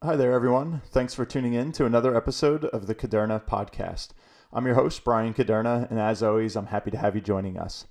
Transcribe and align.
Hi 0.00 0.14
there, 0.14 0.32
everyone. 0.32 0.82
Thanks 0.92 1.12
for 1.12 1.24
tuning 1.24 1.54
in 1.54 1.72
to 1.72 1.84
another 1.84 2.16
episode 2.16 2.66
of 2.66 2.86
the 2.86 2.94
Caderna 2.94 3.44
podcast. 3.44 4.10
I'm 4.52 4.64
your 4.64 4.76
host, 4.76 5.02
Brian 5.02 5.34
Caderna, 5.34 5.90
and 5.90 5.98
as 5.98 6.22
always, 6.22 6.54
I'm 6.54 6.66
happy 6.66 6.92
to 6.92 6.98
have 6.98 7.16
you 7.16 7.20
joining 7.20 7.58
us. 7.58 7.84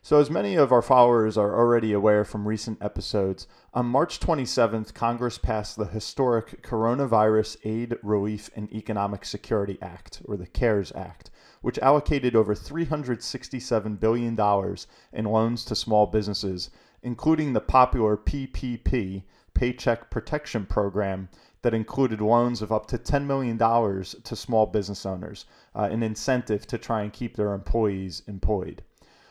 So, 0.00 0.18
as 0.18 0.30
many 0.30 0.54
of 0.54 0.72
our 0.72 0.80
followers 0.80 1.36
are 1.36 1.54
already 1.54 1.92
aware 1.92 2.24
from 2.24 2.48
recent 2.48 2.82
episodes, 2.82 3.46
on 3.74 3.84
March 3.84 4.20
27th, 4.20 4.94
Congress 4.94 5.36
passed 5.36 5.76
the 5.76 5.84
historic 5.84 6.62
Coronavirus 6.62 7.58
Aid, 7.64 7.96
Relief, 8.02 8.48
and 8.56 8.72
Economic 8.72 9.26
Security 9.26 9.76
Act, 9.82 10.22
or 10.24 10.38
the 10.38 10.46
CARES 10.46 10.92
Act, 10.94 11.30
which 11.60 11.78
allocated 11.80 12.34
over 12.34 12.54
$367 12.54 14.00
billion 14.00 14.76
in 15.12 15.24
loans 15.26 15.66
to 15.66 15.74
small 15.74 16.06
businesses, 16.06 16.70
including 17.02 17.52
the 17.52 17.60
popular 17.60 18.16
PPP, 18.16 19.24
Paycheck 19.52 20.10
Protection 20.10 20.64
Program, 20.64 21.28
that 21.62 21.74
included 21.74 22.20
loans 22.20 22.62
of 22.62 22.72
up 22.72 22.86
to 22.86 22.98
$10 22.98 23.26
million 23.26 23.58
to 23.58 24.36
small 24.36 24.66
business 24.66 25.04
owners, 25.04 25.46
uh, 25.74 25.88
an 25.90 26.02
incentive 26.02 26.66
to 26.66 26.78
try 26.78 27.02
and 27.02 27.12
keep 27.12 27.36
their 27.36 27.52
employees 27.52 28.22
employed. 28.26 28.82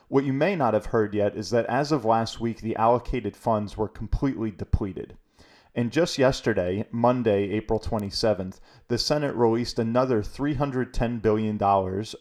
What 0.08 0.24
you 0.24 0.34
may 0.34 0.56
not 0.56 0.74
have 0.74 0.88
heard 0.88 1.14
yet 1.14 1.36
is 1.36 1.52
that 1.52 1.68
as 1.68 1.92
of 1.92 2.06
last 2.06 2.40
week, 2.40 2.62
the 2.62 2.76
allocated 2.76 3.36
funds 3.36 3.78
were 3.78 3.88
completely 3.88 4.52
depleted. 4.52 5.16
And 5.76 5.92
just 5.92 6.18
yesterday, 6.18 6.86
Monday, 6.92 7.52
April 7.52 7.80
27th, 7.80 8.60
the 8.88 8.98
Senate 8.98 9.36
released 9.36 9.78
another 9.78 10.24
$310 10.24 11.22
billion 11.22 11.60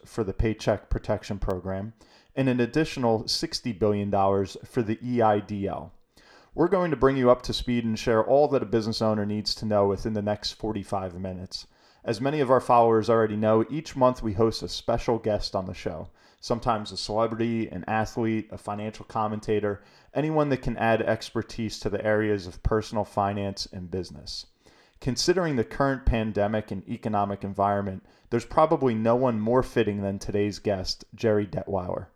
for 0.05 0.23
the 0.23 0.34
Paycheck 0.34 0.91
Protection 0.91 1.39
Program 1.39 1.95
and 2.37 2.48
an 2.48 2.61
additional 2.61 3.25
$60 3.25 3.79
billion 3.79 4.11
for 4.11 4.83
the 4.83 4.97
EIDL. 4.97 5.91
We're 6.59 6.67
going 6.67 6.91
to 6.91 6.97
bring 6.97 7.17
you 7.17 7.30
up 7.30 7.43
to 7.43 7.53
speed 7.53 7.85
and 7.85 7.97
share 7.97 8.25
all 8.25 8.48
that 8.48 8.65
a 8.65 8.67
business 8.67 9.01
owner 9.01 9.25
needs 9.25 9.55
to 9.55 9.65
know 9.65 9.87
within 9.87 10.15
the 10.15 10.23
next 10.23 10.55
45 10.55 11.15
minutes. 11.15 11.69
As 12.03 12.20
many 12.20 12.41
of 12.41 12.51
our 12.51 12.59
followers 12.59 13.09
already 13.09 13.37
know, 13.37 13.64
each 13.70 13.95
month 13.95 14.25
we 14.25 14.33
host 14.33 14.64
a 14.64 14.69
special 14.69 15.20
guest 15.20 15.55
on 15.55 15.67
the 15.67 15.73
show. 15.73 16.09
Sometimes 16.41 16.91
a 16.91 16.97
celebrity, 16.97 17.69
an 17.69 17.84
athlete, 17.86 18.48
a 18.51 18.59
financial 18.59 19.05
commentator, 19.05 19.84
anyone 20.12 20.48
that 20.48 20.62
can 20.62 20.77
add 20.79 21.01
expertise 21.01 21.79
to 21.79 21.89
the 21.89 22.05
areas 22.05 22.48
of 22.48 22.61
personal 22.64 23.05
finance 23.05 23.69
and 23.73 23.89
business. 23.89 24.47
Considering 25.01 25.55
the 25.55 25.62
current 25.62 26.06
pandemic 26.06 26.73
and 26.73 26.83
economic 26.89 27.45
environment, 27.45 28.05
there's 28.31 28.45
probably 28.45 28.97
no 28.97 29.14
one 29.14 29.39
more 29.39 29.62
fitting 29.62 30.03
than 30.03 30.19
today's 30.19 30.59
guest, 30.59 31.05
Gerri 31.14 31.48
Detweiler. 31.48 32.06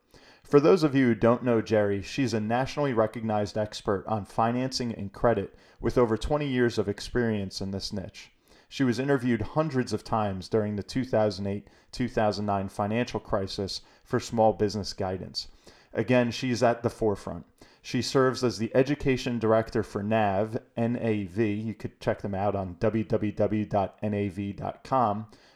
For 0.53 0.61
those 0.61 0.83
of 0.83 0.95
you 0.95 1.07
who 1.07 1.15
don't 1.15 1.43
know 1.43 1.63
Gerri, 1.63 2.05
she's 2.05 2.35
a 2.35 2.39
nationally 2.39 2.93
recognized 2.93 3.57
expert 3.57 4.05
on 4.07 4.27
financing 4.27 4.95
and 4.95 5.11
credit 5.11 5.55
with 5.81 5.97
over 5.97 6.19
20 6.19 6.47
years 6.47 6.77
of 6.77 6.91
experience 6.91 7.63
in 7.63 7.71
this 7.71 7.91
niche. 7.91 8.31
She 8.69 8.85
was 8.85 8.99
interviewed 8.99 9.41
hundreds 9.41 9.95
of 9.95 10.05
times 10.05 10.51
during 10.51 10.77
the 10.77 10.83
2008 10.83 11.69
2009 11.91 12.69
financial 12.69 13.19
crisis 13.19 13.81
for 14.05 14.21
small 14.21 14.53
business 14.53 14.93
guidance. 14.93 15.49
Again, 15.95 16.31
she's 16.31 16.63
at 16.63 16.83
the 16.83 16.91
forefront. 16.91 17.47
She 17.81 18.03
serves 18.03 18.45
as 18.45 18.59
the 18.59 18.77
education 18.77 19.39
director 19.39 19.83
for 19.83 20.03
NAV, 20.03 20.59
NAV. 20.77 21.39
You 21.39 21.73
could 21.73 21.99
check 21.99 22.21
them 22.21 22.35
out 22.35 22.55
on 22.55 22.75
www.nav.com, 22.75 23.67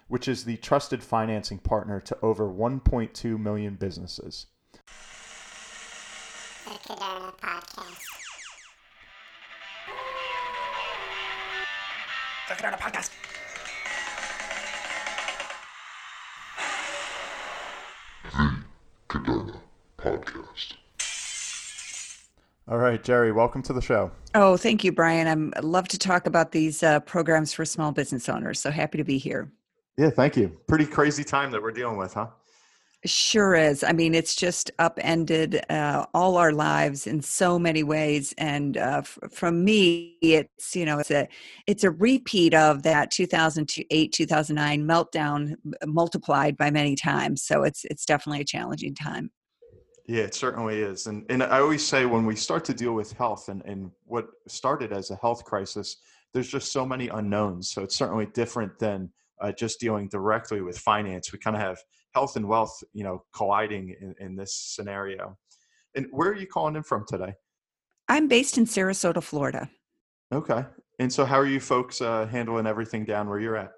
which 0.08 0.26
is 0.26 0.44
the 0.44 0.56
trusted 0.56 1.02
financing 1.02 1.58
partner 1.58 2.00
to 2.00 2.16
over 2.22 2.48
1.2 2.48 3.38
million 3.38 3.74
businesses. 3.74 4.46
The 6.66 6.72
Caderna 6.72 7.32
Podcast. 7.38 8.02
The 12.48 12.54
Caderna 12.54 12.78
Podcast. 12.80 13.10
The 18.24 18.64
Caderna 19.08 19.60
Podcast. 19.96 20.72
All 22.66 22.78
right, 22.78 23.00
Gerri, 23.00 23.32
welcome 23.32 23.62
to 23.62 23.72
the 23.72 23.80
show. 23.80 24.10
Oh, 24.34 24.56
thank 24.56 24.82
you, 24.82 24.90
Brian. 24.90 25.28
I'm, 25.28 25.54
I'd 25.56 25.62
love 25.62 25.86
to 25.86 25.98
talk 25.98 26.26
about 26.26 26.50
these 26.50 26.82
uh, 26.82 26.98
programs 26.98 27.52
for 27.52 27.64
small 27.64 27.92
business 27.92 28.28
owners. 28.28 28.58
So 28.58 28.72
happy 28.72 28.98
to 28.98 29.04
be 29.04 29.18
here. 29.18 29.52
Yeah, 29.96 30.10
thank 30.10 30.36
you. 30.36 30.48
Pretty 30.66 30.86
crazy 30.86 31.22
time 31.22 31.52
that 31.52 31.62
we're 31.62 31.70
dealing 31.70 31.96
with, 31.96 32.14
huh? 32.14 32.26
Sure 33.06 33.54
is. 33.54 33.84
I 33.84 33.92
mean, 33.92 34.14
it's 34.14 34.34
just 34.34 34.70
upended 34.78 35.64
uh, 35.70 36.06
all 36.12 36.36
our 36.36 36.52
lives 36.52 37.06
in 37.06 37.22
so 37.22 37.58
many 37.58 37.82
ways. 37.82 38.34
And 38.36 38.76
uh, 38.76 39.02
f- 39.04 39.18
from 39.30 39.64
me, 39.64 40.18
it's 40.20 40.74
you 40.74 40.84
know, 40.84 40.98
it's 40.98 41.10
a 41.10 41.28
it's 41.66 41.84
a 41.84 41.90
repeat 41.90 42.54
of 42.54 42.82
that 42.82 43.10
2008 43.10 44.12
2009 44.12 44.86
meltdown 44.86 45.54
multiplied 45.86 46.56
by 46.56 46.70
many 46.70 46.96
times. 46.96 47.42
So 47.42 47.62
it's 47.62 47.84
it's 47.86 48.04
definitely 48.04 48.42
a 48.42 48.44
challenging 48.44 48.94
time. 48.94 49.30
Yeah, 50.06 50.22
it 50.22 50.34
certainly 50.34 50.80
is. 50.80 51.06
And 51.06 51.24
and 51.30 51.42
I 51.42 51.60
always 51.60 51.86
say 51.86 52.06
when 52.06 52.26
we 52.26 52.36
start 52.36 52.64
to 52.66 52.74
deal 52.74 52.92
with 52.92 53.12
health 53.12 53.48
and, 53.48 53.62
and 53.64 53.90
what 54.04 54.26
started 54.48 54.92
as 54.92 55.10
a 55.10 55.16
health 55.16 55.44
crisis, 55.44 55.96
there's 56.32 56.48
just 56.48 56.72
so 56.72 56.84
many 56.84 57.08
unknowns. 57.08 57.70
So 57.70 57.82
it's 57.82 57.96
certainly 57.96 58.26
different 58.26 58.78
than 58.78 59.10
uh, 59.40 59.52
just 59.52 59.80
dealing 59.80 60.08
directly 60.08 60.60
with 60.60 60.78
finance. 60.78 61.32
We 61.32 61.38
kind 61.38 61.56
of 61.56 61.62
have 61.62 61.78
health 62.16 62.36
and 62.36 62.48
wealth, 62.48 62.82
you 62.94 63.04
know, 63.04 63.22
colliding 63.34 63.94
in, 64.00 64.14
in 64.18 64.36
this 64.36 64.54
scenario. 64.54 65.36
And 65.94 66.06
where 66.12 66.30
are 66.30 66.34
you 66.34 66.46
calling 66.46 66.74
in 66.74 66.82
from 66.82 67.04
today? 67.06 67.34
I'm 68.08 68.26
based 68.26 68.56
in 68.56 68.64
Sarasota, 68.64 69.22
Florida. 69.22 69.68
Okay. 70.32 70.64
And 70.98 71.12
so 71.12 71.26
how 71.26 71.38
are 71.38 71.46
you 71.46 71.60
folks 71.60 72.00
uh, 72.00 72.26
handling 72.26 72.66
everything 72.66 73.04
down 73.04 73.28
where 73.28 73.38
you're 73.38 73.58
at? 73.58 73.72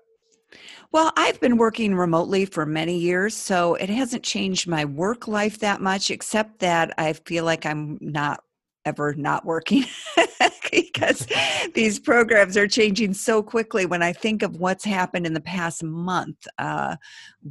Well, 0.93 1.13
I've 1.17 1.41
been 1.41 1.57
working 1.57 1.97
remotely 1.97 2.45
for 2.45 2.65
many 2.65 2.97
years, 2.97 3.35
so 3.35 3.75
it 3.75 3.91
hasn't 3.91 4.23
changed 4.23 4.69
my 4.69 4.85
work 4.85 5.27
life 5.27 5.59
that 5.59 5.81
much, 5.81 6.13
except 6.13 6.61
that 6.61 6.95
I 6.97 7.15
feel 7.15 7.45
like 7.45 7.67
I'm 7.67 7.99
not 8.01 8.45
ever 8.85 9.15
not 9.15 9.45
working 9.45 9.85
because 10.73 11.27
these 11.75 11.99
programs 11.99 12.57
are 12.57 12.67
changing 12.67 13.15
so 13.15 13.43
quickly. 13.43 13.87
When 13.87 14.03
I 14.03 14.13
think 14.13 14.43
of 14.43 14.57
what's 14.57 14.85
happened 14.85 15.27
in 15.27 15.35
the 15.35 15.41
past 15.41 15.83
month 15.83 16.47
uh, 16.59 16.97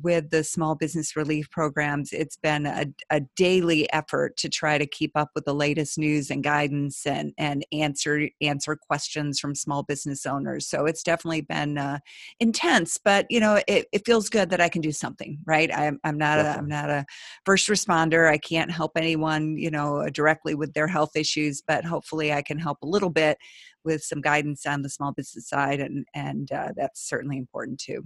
with 0.02 0.30
the 0.30 0.44
small 0.44 0.76
business 0.76 1.16
relief 1.16 1.50
programs, 1.50 2.12
it's 2.14 2.38
been 2.38 2.66
a, 2.66 2.86
a, 3.10 3.22
daily 3.36 3.92
effort 3.94 4.36
to 4.38 4.50
try 4.50 4.78
to 4.78 4.86
keep 4.86 5.12
up 5.16 5.30
with 5.36 5.46
the 5.46 5.54
latest 5.54 5.98
news 5.98 6.32
and 6.32 6.44
guidance 6.44 7.06
and 7.06 7.34
and 7.38 7.66
answer 7.72 8.30
answer 8.42 8.76
questions 8.76 9.40
from 9.40 9.54
small 9.54 9.84
business 9.84 10.26
owners. 10.26 10.68
So 10.68 10.86
it's 10.86 11.04
definitely 11.04 11.42
been 11.42 11.78
uh, 11.78 12.00
intense, 12.40 12.98
but 12.98 13.26
you 13.30 13.40
know 13.40 13.60
it, 13.68 13.88
it, 13.92 14.06
feels 14.06 14.30
good 14.30 14.50
that 14.52 14.62
I 14.62 14.70
can 14.70 14.82
do 14.82 14.92
something. 14.92 15.40
Right? 15.46 15.70
I'm, 15.74 16.00
I'm 16.04 16.18
not 16.18 16.40
a, 16.40 16.58
I'm 16.58 16.68
not 16.68 16.90
a 16.90 17.06
first 17.46 17.68
responder. 17.68 18.30
I 18.30 18.38
can't 18.38 18.72
help 18.72 18.94
anyone 18.96 19.58
you 19.58 19.70
know 19.70 20.08
directly 20.10 20.56
with 20.56 20.74
their 20.74 20.88
health 20.88 21.16
issues, 21.16 21.62
but 21.62 21.86
hopefully 21.86 22.32
I 22.32 22.42
can 22.42 22.58
help 22.58 22.80
a 22.82 22.88
little 22.88 23.07
bit 23.10 23.38
with 23.84 24.04
some 24.04 24.22
guidance 24.22 24.66
on 24.66 24.82
the 24.82 24.90
small 24.90 25.14
business 25.14 25.50
side, 25.50 25.80
and 25.80 26.06
and 26.14 26.52
uh, 26.52 26.70
that's 26.76 27.08
certainly 27.08 27.38
important 27.38 27.80
too. 27.80 28.04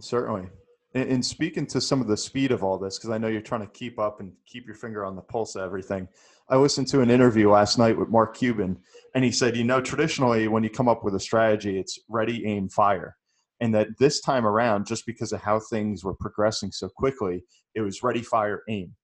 Certainly. 0.00 0.48
And, 0.94 1.24
speaking 1.24 1.66
to 1.68 1.80
some 1.80 2.02
of 2.02 2.06
the 2.06 2.18
speed 2.18 2.52
of 2.52 2.62
all 2.62 2.76
this, 2.76 2.98
because 2.98 3.08
I 3.08 3.16
know 3.16 3.28
you're 3.28 3.40
trying 3.40 3.62
to 3.62 3.66
keep 3.72 3.98
up 3.98 4.20
and 4.20 4.32
keep 4.44 4.66
your 4.66 4.74
finger 4.74 5.06
on 5.06 5.16
the 5.16 5.22
pulse 5.22 5.54
of 5.54 5.62
everything. 5.62 6.06
I 6.50 6.56
listened 6.56 6.86
to 6.88 7.00
an 7.00 7.10
interview 7.10 7.50
last 7.50 7.78
night 7.78 7.96
with 7.96 8.10
Mark 8.10 8.36
Cuban, 8.36 8.78
and 9.14 9.24
he 9.24 9.30
said, 9.30 9.56
you 9.56 9.64
know, 9.64 9.80
traditionally 9.80 10.48
when 10.48 10.62
you 10.62 10.68
come 10.68 10.88
up 10.88 11.02
with 11.02 11.14
a 11.14 11.20
strategy, 11.20 11.78
it's 11.78 11.98
ready, 12.10 12.44
aim, 12.44 12.68
fire. 12.68 13.16
And 13.60 13.74
that 13.74 13.88
this 13.98 14.20
time 14.20 14.44
around, 14.46 14.86
just 14.86 15.06
because 15.06 15.32
of 15.32 15.40
how 15.40 15.60
things 15.60 16.04
were 16.04 16.14
progressing 16.14 16.70
so 16.72 16.90
quickly, 16.90 17.42
it 17.74 17.80
was 17.80 18.02
ready, 18.02 18.20
fire, 18.20 18.62
aim. 18.68 18.94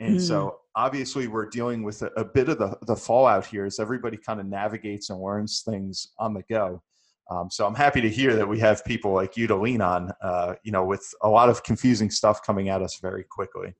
And 0.00 0.16
mm. 0.16 0.20
so 0.20 0.60
obviously 0.74 1.28
we're 1.28 1.48
dealing 1.48 1.82
with 1.82 2.02
a, 2.02 2.06
a, 2.16 2.24
bit 2.24 2.48
of 2.48 2.58
the, 2.58 2.76
the 2.86 2.96
fallout 2.96 3.46
here 3.46 3.66
as 3.66 3.78
everybody 3.78 4.16
kind 4.16 4.40
of 4.40 4.46
navigates 4.46 5.10
and 5.10 5.20
learns 5.20 5.62
things 5.62 6.08
on 6.18 6.34
the 6.34 6.42
go. 6.50 6.82
Um, 7.30 7.48
so 7.50 7.66
I'm 7.66 7.74
happy 7.74 8.00
to 8.00 8.10
hear 8.10 8.34
that 8.34 8.48
we 8.48 8.58
have 8.58 8.84
people 8.84 9.12
like 9.12 9.36
you 9.36 9.46
to 9.46 9.56
lean 9.56 9.80
on, 9.80 10.10
uh, 10.20 10.54
you 10.64 10.72
know, 10.72 10.84
with 10.84 11.14
a 11.22 11.28
lot 11.28 11.48
of 11.48 11.62
confusing 11.62 12.10
stuff 12.10 12.42
coming 12.42 12.70
at 12.70 12.82
us 12.82 12.98
very 13.00 13.24
quickly. 13.24 13.74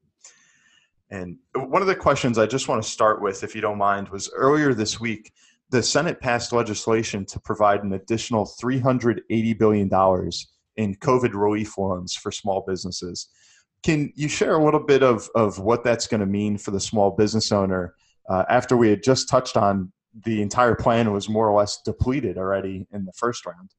And 1.11 1.38
one 1.56 1.82
of 1.82 1.88
the 1.88 1.96
questions 1.96 2.38
I 2.38 2.46
just 2.46 2.69
want 2.69 2.81
to 2.81 2.88
start 2.88 3.20
with, 3.20 3.43
if 3.43 3.56
you 3.56 3.61
don't 3.61 3.78
mind, 3.78 4.08
was 4.11 4.31
earlier 4.32 4.73
this 4.73 5.00
week, 5.00 5.32
the 5.70 5.82
Senate 5.82 6.20
passed 6.20 6.52
legislation 6.52 7.25
to 7.26 7.40
provide 7.40 7.82
an 7.82 7.93
additional 7.94 8.46
$380 8.62 9.58
billion 9.58 9.88
in 10.76 10.94
COVID 10.96 11.34
relief 11.34 11.76
loans 11.76 12.14
for 12.14 12.31
small 12.31 12.64
businesses. 12.66 13.28
Can 13.82 14.12
you 14.15 14.29
share 14.29 14.56
a 14.56 14.65
little 14.65 14.81
bit 14.81 15.03
of, 15.03 15.29
of 15.35 15.59
what 15.59 15.85
that's 15.85 16.06
going 16.06 16.21
to 16.21 16.27
mean 16.27 16.59
for 16.59 16.71
the 16.71 16.81
small 16.81 17.11
business 17.11 17.50
owner 17.50 17.94
uh, 18.29 18.44
after 18.49 18.77
we 18.77 18.91
had 18.91 19.03
just 19.03 19.29
touched 19.29 19.56
on 19.56 19.93
the 20.25 20.43
entire 20.43 20.75
plan 20.75 21.12
was 21.12 21.29
more 21.29 21.49
or 21.49 21.59
less 21.59 21.81
depleted 21.85 22.37
already 22.37 22.87
in 22.93 23.05
the 23.05 23.12
first 23.12 23.47
round? 23.47 23.71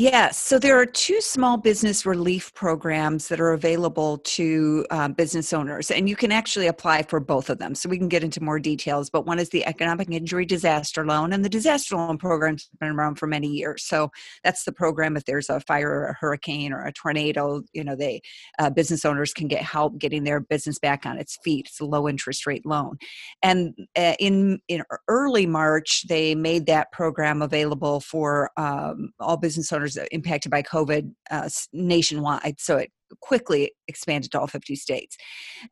Yes. 0.00 0.38
So 0.38 0.60
there 0.60 0.80
are 0.80 0.86
two 0.86 1.20
small 1.20 1.56
business 1.56 2.06
relief 2.06 2.54
programs 2.54 3.26
that 3.26 3.40
are 3.40 3.52
available 3.52 4.18
to 4.18 4.86
um, 4.92 5.12
business 5.12 5.52
owners, 5.52 5.90
and 5.90 6.08
you 6.08 6.14
can 6.14 6.30
actually 6.30 6.68
apply 6.68 7.02
for 7.02 7.18
both 7.18 7.50
of 7.50 7.58
them. 7.58 7.74
So 7.74 7.88
we 7.88 7.98
can 7.98 8.06
get 8.06 8.22
into 8.22 8.40
more 8.40 8.60
details. 8.60 9.10
But 9.10 9.26
one 9.26 9.40
is 9.40 9.48
the 9.48 9.66
Economic 9.66 10.08
Injury 10.08 10.46
Disaster 10.46 11.04
Loan, 11.04 11.32
and 11.32 11.44
the 11.44 11.48
Disaster 11.48 11.96
Loan 11.96 12.16
program's 12.16 12.70
been 12.78 12.90
around 12.90 13.16
for 13.16 13.26
many 13.26 13.48
years. 13.48 13.82
So 13.86 14.12
that's 14.44 14.62
the 14.62 14.70
program 14.70 15.16
if 15.16 15.24
there's 15.24 15.50
a 15.50 15.58
fire 15.58 15.90
or 15.90 16.06
a 16.10 16.14
hurricane 16.14 16.72
or 16.72 16.84
a 16.84 16.92
tornado, 16.92 17.62
you 17.72 17.82
know, 17.82 17.96
they 17.96 18.22
uh, 18.60 18.70
business 18.70 19.04
owners 19.04 19.34
can 19.34 19.48
get 19.48 19.62
help 19.62 19.98
getting 19.98 20.22
their 20.22 20.38
business 20.38 20.78
back 20.78 21.06
on 21.06 21.18
its 21.18 21.38
feet. 21.42 21.66
It's 21.70 21.80
a 21.80 21.84
low 21.84 22.08
interest 22.08 22.46
rate 22.46 22.64
loan. 22.64 22.98
And 23.42 23.74
uh, 23.96 24.14
in 24.20 24.60
in 24.68 24.84
early 25.08 25.46
March, 25.46 26.04
they 26.08 26.36
made 26.36 26.66
that 26.66 26.92
program 26.92 27.42
available 27.42 27.98
for 27.98 28.52
um, 28.56 29.10
all 29.18 29.36
business 29.36 29.72
owners 29.72 29.87
impacted 30.10 30.50
by 30.50 30.62
COVID 30.62 31.12
uh, 31.30 31.48
nationwide. 31.72 32.56
So 32.58 32.76
it 32.76 32.90
quickly 33.20 33.72
expanded 33.88 34.30
to 34.32 34.40
all 34.40 34.46
50 34.46 34.74
states. 34.76 35.16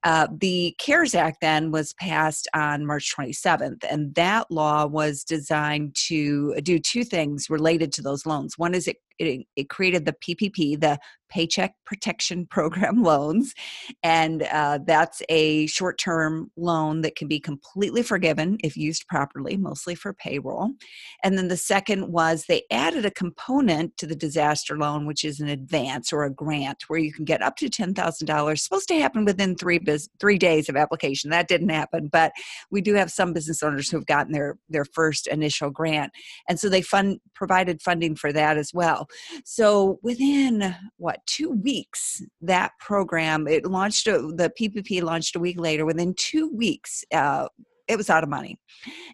Uh, 0.05 0.27
the 0.41 0.75
CARES 0.79 1.15
Act 1.15 1.39
then 1.41 1.71
was 1.71 1.93
passed 1.95 2.49
on 2.55 2.87
March 2.87 3.15
27th, 3.17 3.85
and 3.91 4.15
that 4.15 4.51
law 4.51 4.87
was 4.87 5.25
designed 5.25 5.95
to 6.09 6.55
do 6.63 6.79
two 6.79 7.05
things 7.05 7.51
related 7.51 7.93
to 7.93 8.03
those 8.03 8.27
loans. 8.27 8.55
One 8.57 8.75
is 8.75 8.89
it 8.89 8.97
it, 9.19 9.47
it 9.57 9.71
created 9.71 10.05
the 10.05 10.13
PPP, 10.13 10.79
the 10.79 10.99
Paycheck 11.29 11.75
Protection 11.85 12.47
Program 12.51 13.03
loans, 13.03 13.55
and 14.03 14.43
uh, 14.45 14.79
that's 14.87 15.23
a 15.29 15.67
short 15.67 15.99
term 15.99 16.51
loan 16.57 17.03
that 17.03 17.17
can 17.17 17.29
be 17.29 17.41
completely 17.41 18.03
forgiven 18.03 18.59
if 18.63 18.77
used 18.77 19.07
properly, 19.09 19.57
mostly 19.57 19.95
for 19.95 20.13
payroll. 20.13 20.71
And 21.23 21.37
then 21.37 21.49
the 21.49 21.57
second 21.57 22.13
was 22.13 22.45
they 22.45 22.63
added 22.71 23.05
a 23.05 23.11
component 23.11 23.97
to 23.99 24.07
the 24.07 24.17
disaster 24.17 24.77
loan, 24.77 25.07
which 25.07 25.25
is 25.25 25.41
an 25.41 25.49
advance 25.49 26.13
or 26.13 26.25
a 26.25 26.31
grant 26.31 26.85
where 26.89 26.99
you 26.99 27.13
can 27.13 27.25
get 27.25 27.43
up 27.43 27.57
to 27.57 27.69
$10,000. 27.69 28.59
Supposed 28.59 28.89
to 28.89 29.01
happen 29.01 29.25
within 29.25 29.57
three, 29.57 29.79
biz- 29.79 30.09
three 30.21 30.39
days 30.39 30.69
of 30.69 30.77
application. 30.77 31.31
That 31.31 31.49
didn't 31.49 31.69
happen, 31.69 32.09
but 32.11 32.33
we 32.71 32.81
do 32.81 32.95
have 32.95 33.11
some 33.11 33.33
business 33.33 33.63
owners 33.63 33.91
who've 33.91 34.07
gotten 34.07 34.33
their, 34.33 34.57
their 34.69 34.85
first 34.85 35.27
initial 35.27 35.71
grant. 35.71 36.13
And 36.49 36.59
so 36.59 36.69
they 36.69 36.83
fund 36.83 37.21
provided 37.35 37.83
funding 37.83 38.17
for 38.17 38.33
that 38.33 38.57
as 38.57 38.73
well. 38.73 39.09
So 39.45 39.99
within 40.03 40.75
what 40.97 41.16
two 41.27 41.51
weeks, 41.51 42.23
that 42.41 42.73
program 42.81 43.47
it 43.47 43.67
launched. 43.67 44.07
A, 44.07 44.19
the 44.19 44.53
PPP 44.59 45.03
launched 45.03 45.37
a 45.37 45.41
week 45.41 45.61
later. 45.61 45.85
Within 45.85 46.15
two 46.15 46.49
weeks, 46.49 47.05
uh, 47.13 47.49
it 47.89 47.97
was 47.97 48.11
out 48.11 48.25
of 48.25 48.29
money. 48.29 48.59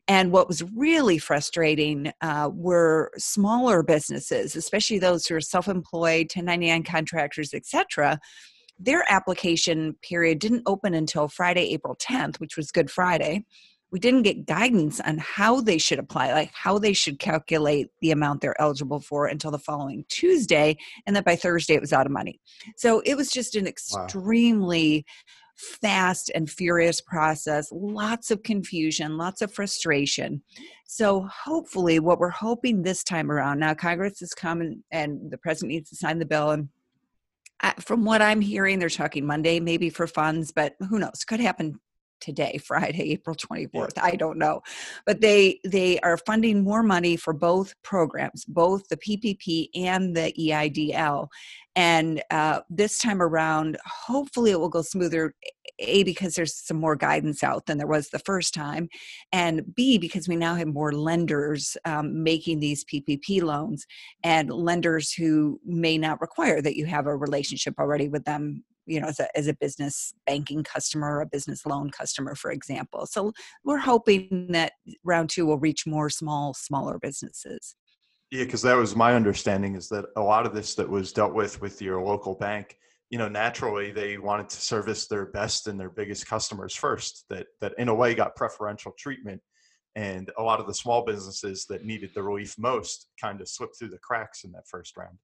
And 0.08 0.32
what 0.32 0.48
was 0.48 0.62
really 0.74 1.18
frustrating 1.18 2.12
uh, 2.20 2.50
were 2.52 3.10
smaller 3.18 3.82
businesses, 3.82 4.56
especially 4.56 4.98
those 4.98 5.26
who 5.26 5.34
are 5.34 5.40
self-employed, 5.40 6.30
1099 6.34 6.82
contractors, 6.84 7.52
etc. 7.52 8.18
Their 8.78 9.04
application 9.10 9.94
period 10.02 10.38
didn't 10.38 10.62
open 10.66 10.94
until 10.94 11.28
Friday, 11.28 11.72
April 11.72 11.96
10th, 11.96 12.40
which 12.40 12.56
was 12.56 12.70
Good 12.70 12.90
Friday 12.90 13.44
we 13.92 14.00
didn't 14.00 14.22
get 14.22 14.46
guidance 14.46 15.00
on 15.00 15.18
how 15.18 15.60
they 15.60 15.76
should 15.76 15.98
apply, 15.98 16.32
like 16.32 16.50
how 16.54 16.78
they 16.78 16.94
should 16.94 17.18
calculate 17.18 17.88
the 18.00 18.10
amount 18.10 18.40
they're 18.40 18.60
eligible 18.60 19.00
for 19.00 19.26
until 19.26 19.50
the 19.50 19.58
following 19.58 20.04
Tuesday. 20.08 20.76
And 21.06 21.14
that 21.14 21.26
by 21.26 21.36
Thursday, 21.36 21.74
it 21.74 21.80
was 21.82 21.92
out 21.92 22.06
of 22.06 22.12
money. 22.12 22.40
So 22.76 23.00
it 23.00 23.16
was 23.16 23.30
just 23.30 23.54
an 23.54 23.66
extremely 23.66 25.04
wow. 25.06 25.78
fast 25.82 26.32
and 26.34 26.50
furious 26.50 27.02
process, 27.02 27.68
lots 27.70 28.30
of 28.30 28.42
confusion, 28.42 29.18
lots 29.18 29.42
of 29.42 29.52
frustration. 29.52 30.42
So 30.86 31.28
hopefully, 31.44 32.00
what 32.00 32.18
we're 32.18 32.30
hoping 32.30 32.82
this 32.82 33.04
time 33.04 33.30
around 33.30 33.58
now, 33.58 33.74
Congress 33.74 34.20
has 34.20 34.32
come 34.32 34.62
and, 34.62 34.82
and 34.90 35.30
the 35.30 35.38
president 35.38 35.72
needs 35.72 35.90
to 35.90 35.96
sign 35.96 36.18
the 36.18 36.24
bill 36.24 36.50
and 36.50 36.68
uh, 37.64 37.72
from 37.78 38.04
what 38.04 38.20
I'm 38.20 38.40
hearing, 38.40 38.80
they're 38.80 38.88
talking 38.88 39.24
Monday 39.24 39.60
maybe 39.60 39.88
for 39.88 40.08
funds, 40.08 40.50
but 40.50 40.74
who 40.88 40.98
knows? 40.98 41.24
Could 41.24 41.38
happen 41.38 41.78
today 42.22 42.58
friday 42.64 43.12
april 43.12 43.36
24th 43.36 43.98
i 44.00 44.14
don't 44.16 44.38
know. 44.38 44.62
But 45.04 45.20
they 45.20 45.60
they 45.64 45.98
are 46.00 46.16
funding 46.16 46.62
more 46.62 46.82
money 46.82 47.16
for 47.16 47.32
both 47.32 47.74
programs 47.82 48.44
both 48.44 48.88
the 48.88 48.96
ppp 48.96 49.68
and 49.74 50.16
the 50.16 50.32
eidl 50.38 51.28
and 51.74 52.22
uh, 52.30 52.60
this 52.68 52.98
time 52.98 53.22
around 53.22 53.78
hopefully 53.86 54.50
it 54.50 54.60
will 54.60 54.68
go 54.68 54.82
smoother 54.82 55.34
a 55.78 56.02
because 56.04 56.34
there's 56.34 56.54
some 56.54 56.76
more 56.76 56.96
guidance 56.96 57.42
out 57.42 57.66
than 57.66 57.78
there 57.78 57.86
was 57.86 58.10
the 58.10 58.18
first 58.20 58.54
time 58.54 58.88
and 59.32 59.74
b 59.74 59.98
because 59.98 60.28
we 60.28 60.36
now 60.36 60.54
have 60.54 60.68
more 60.68 60.92
lenders 60.92 61.76
um, 61.84 62.22
making 62.22 62.60
these 62.60 62.84
ppp 62.84 63.42
loans 63.42 63.86
and 64.22 64.50
lenders 64.50 65.12
who 65.12 65.60
may 65.64 65.96
not 65.98 66.20
require 66.20 66.60
that 66.60 66.76
you 66.76 66.84
have 66.86 67.06
a 67.06 67.16
relationship 67.16 67.74
already 67.78 68.08
with 68.08 68.24
them 68.24 68.62
you 68.86 69.00
know 69.00 69.08
as 69.08 69.20
a, 69.20 69.36
as 69.36 69.46
a 69.48 69.54
business 69.54 70.14
banking 70.26 70.62
customer 70.62 71.16
or 71.16 71.20
a 71.22 71.26
business 71.26 71.64
loan 71.66 71.90
customer 71.90 72.34
for 72.34 72.50
example. 72.50 73.06
So 73.06 73.32
we're 73.64 73.78
hoping 73.78 74.48
that 74.50 74.72
round 75.04 75.30
two 75.30 75.46
will 75.46 75.58
reach 75.58 75.86
more 75.86 76.10
small 76.10 76.54
smaller 76.54 76.98
businesses. 76.98 77.74
Yeah 78.30 78.44
because 78.44 78.62
that 78.62 78.76
was 78.76 78.96
my 78.96 79.14
understanding 79.14 79.76
is 79.76 79.88
that 79.88 80.06
a 80.16 80.22
lot 80.22 80.46
of 80.46 80.54
this 80.54 80.74
that 80.76 80.88
was 80.88 81.12
dealt 81.12 81.34
with 81.34 81.60
with 81.60 81.82
your 81.82 82.02
local 82.02 82.34
bank 82.34 82.76
you 83.12 83.18
know 83.18 83.28
naturally 83.28 83.92
they 83.92 84.16
wanted 84.16 84.48
to 84.48 84.56
service 84.56 85.06
their 85.06 85.26
best 85.26 85.68
and 85.68 85.78
their 85.78 85.90
biggest 85.90 86.26
customers 86.26 86.74
first 86.74 87.26
that 87.28 87.46
that 87.60 87.74
in 87.78 87.88
a 87.88 87.94
way 87.94 88.14
got 88.14 88.34
preferential 88.34 88.92
treatment. 88.98 89.40
And 89.94 90.30
a 90.38 90.42
lot 90.42 90.58
of 90.58 90.66
the 90.66 90.72
small 90.72 91.04
businesses 91.04 91.66
that 91.68 91.84
needed 91.84 92.12
the 92.14 92.22
relief 92.22 92.54
most 92.58 93.10
kind 93.20 93.42
of 93.42 93.48
slipped 93.48 93.78
through 93.78 93.90
the 93.90 93.98
cracks 93.98 94.42
in 94.42 94.52
that 94.52 94.66
first 94.66 94.96
round 94.96 95.18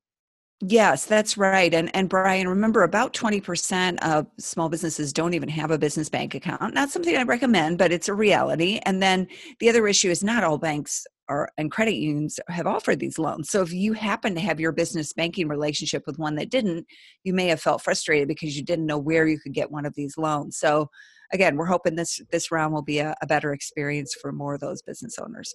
Yes, 0.60 1.04
that's 1.04 1.36
right. 1.36 1.72
And 1.72 1.94
and 1.94 2.08
Brian, 2.08 2.48
remember 2.48 2.82
about 2.82 3.12
20% 3.14 3.98
of 4.00 4.26
small 4.38 4.68
businesses 4.68 5.12
don't 5.12 5.34
even 5.34 5.48
have 5.48 5.70
a 5.70 5.78
business 5.78 6.08
bank 6.08 6.34
account. 6.34 6.74
Not 6.74 6.90
something 6.90 7.16
I 7.16 7.22
recommend, 7.22 7.78
but 7.78 7.92
it's 7.92 8.08
a 8.08 8.14
reality. 8.14 8.80
And 8.84 9.00
then 9.00 9.28
the 9.60 9.68
other 9.68 9.86
issue 9.86 10.10
is 10.10 10.24
not 10.24 10.42
all 10.42 10.58
banks 10.58 11.06
are 11.28 11.50
and 11.58 11.70
credit 11.70 11.94
unions 11.94 12.40
have 12.48 12.66
offered 12.66 12.98
these 12.98 13.20
loans. 13.20 13.50
So 13.50 13.62
if 13.62 13.72
you 13.72 13.92
happen 13.92 14.34
to 14.34 14.40
have 14.40 14.58
your 14.58 14.72
business 14.72 15.12
banking 15.12 15.46
relationship 15.46 16.02
with 16.06 16.18
one 16.18 16.34
that 16.36 16.50
didn't, 16.50 16.86
you 17.22 17.32
may 17.34 17.46
have 17.48 17.60
felt 17.60 17.82
frustrated 17.82 18.26
because 18.26 18.56
you 18.56 18.64
didn't 18.64 18.86
know 18.86 18.98
where 18.98 19.28
you 19.28 19.38
could 19.38 19.54
get 19.54 19.70
one 19.70 19.86
of 19.86 19.94
these 19.94 20.18
loans. 20.18 20.56
So 20.58 20.90
again, 21.32 21.56
we're 21.56 21.66
hoping 21.66 21.94
this 21.94 22.20
this 22.32 22.50
round 22.50 22.74
will 22.74 22.82
be 22.82 22.98
a, 22.98 23.14
a 23.22 23.26
better 23.28 23.52
experience 23.52 24.12
for 24.20 24.32
more 24.32 24.54
of 24.54 24.60
those 24.60 24.82
business 24.82 25.18
owners. 25.20 25.54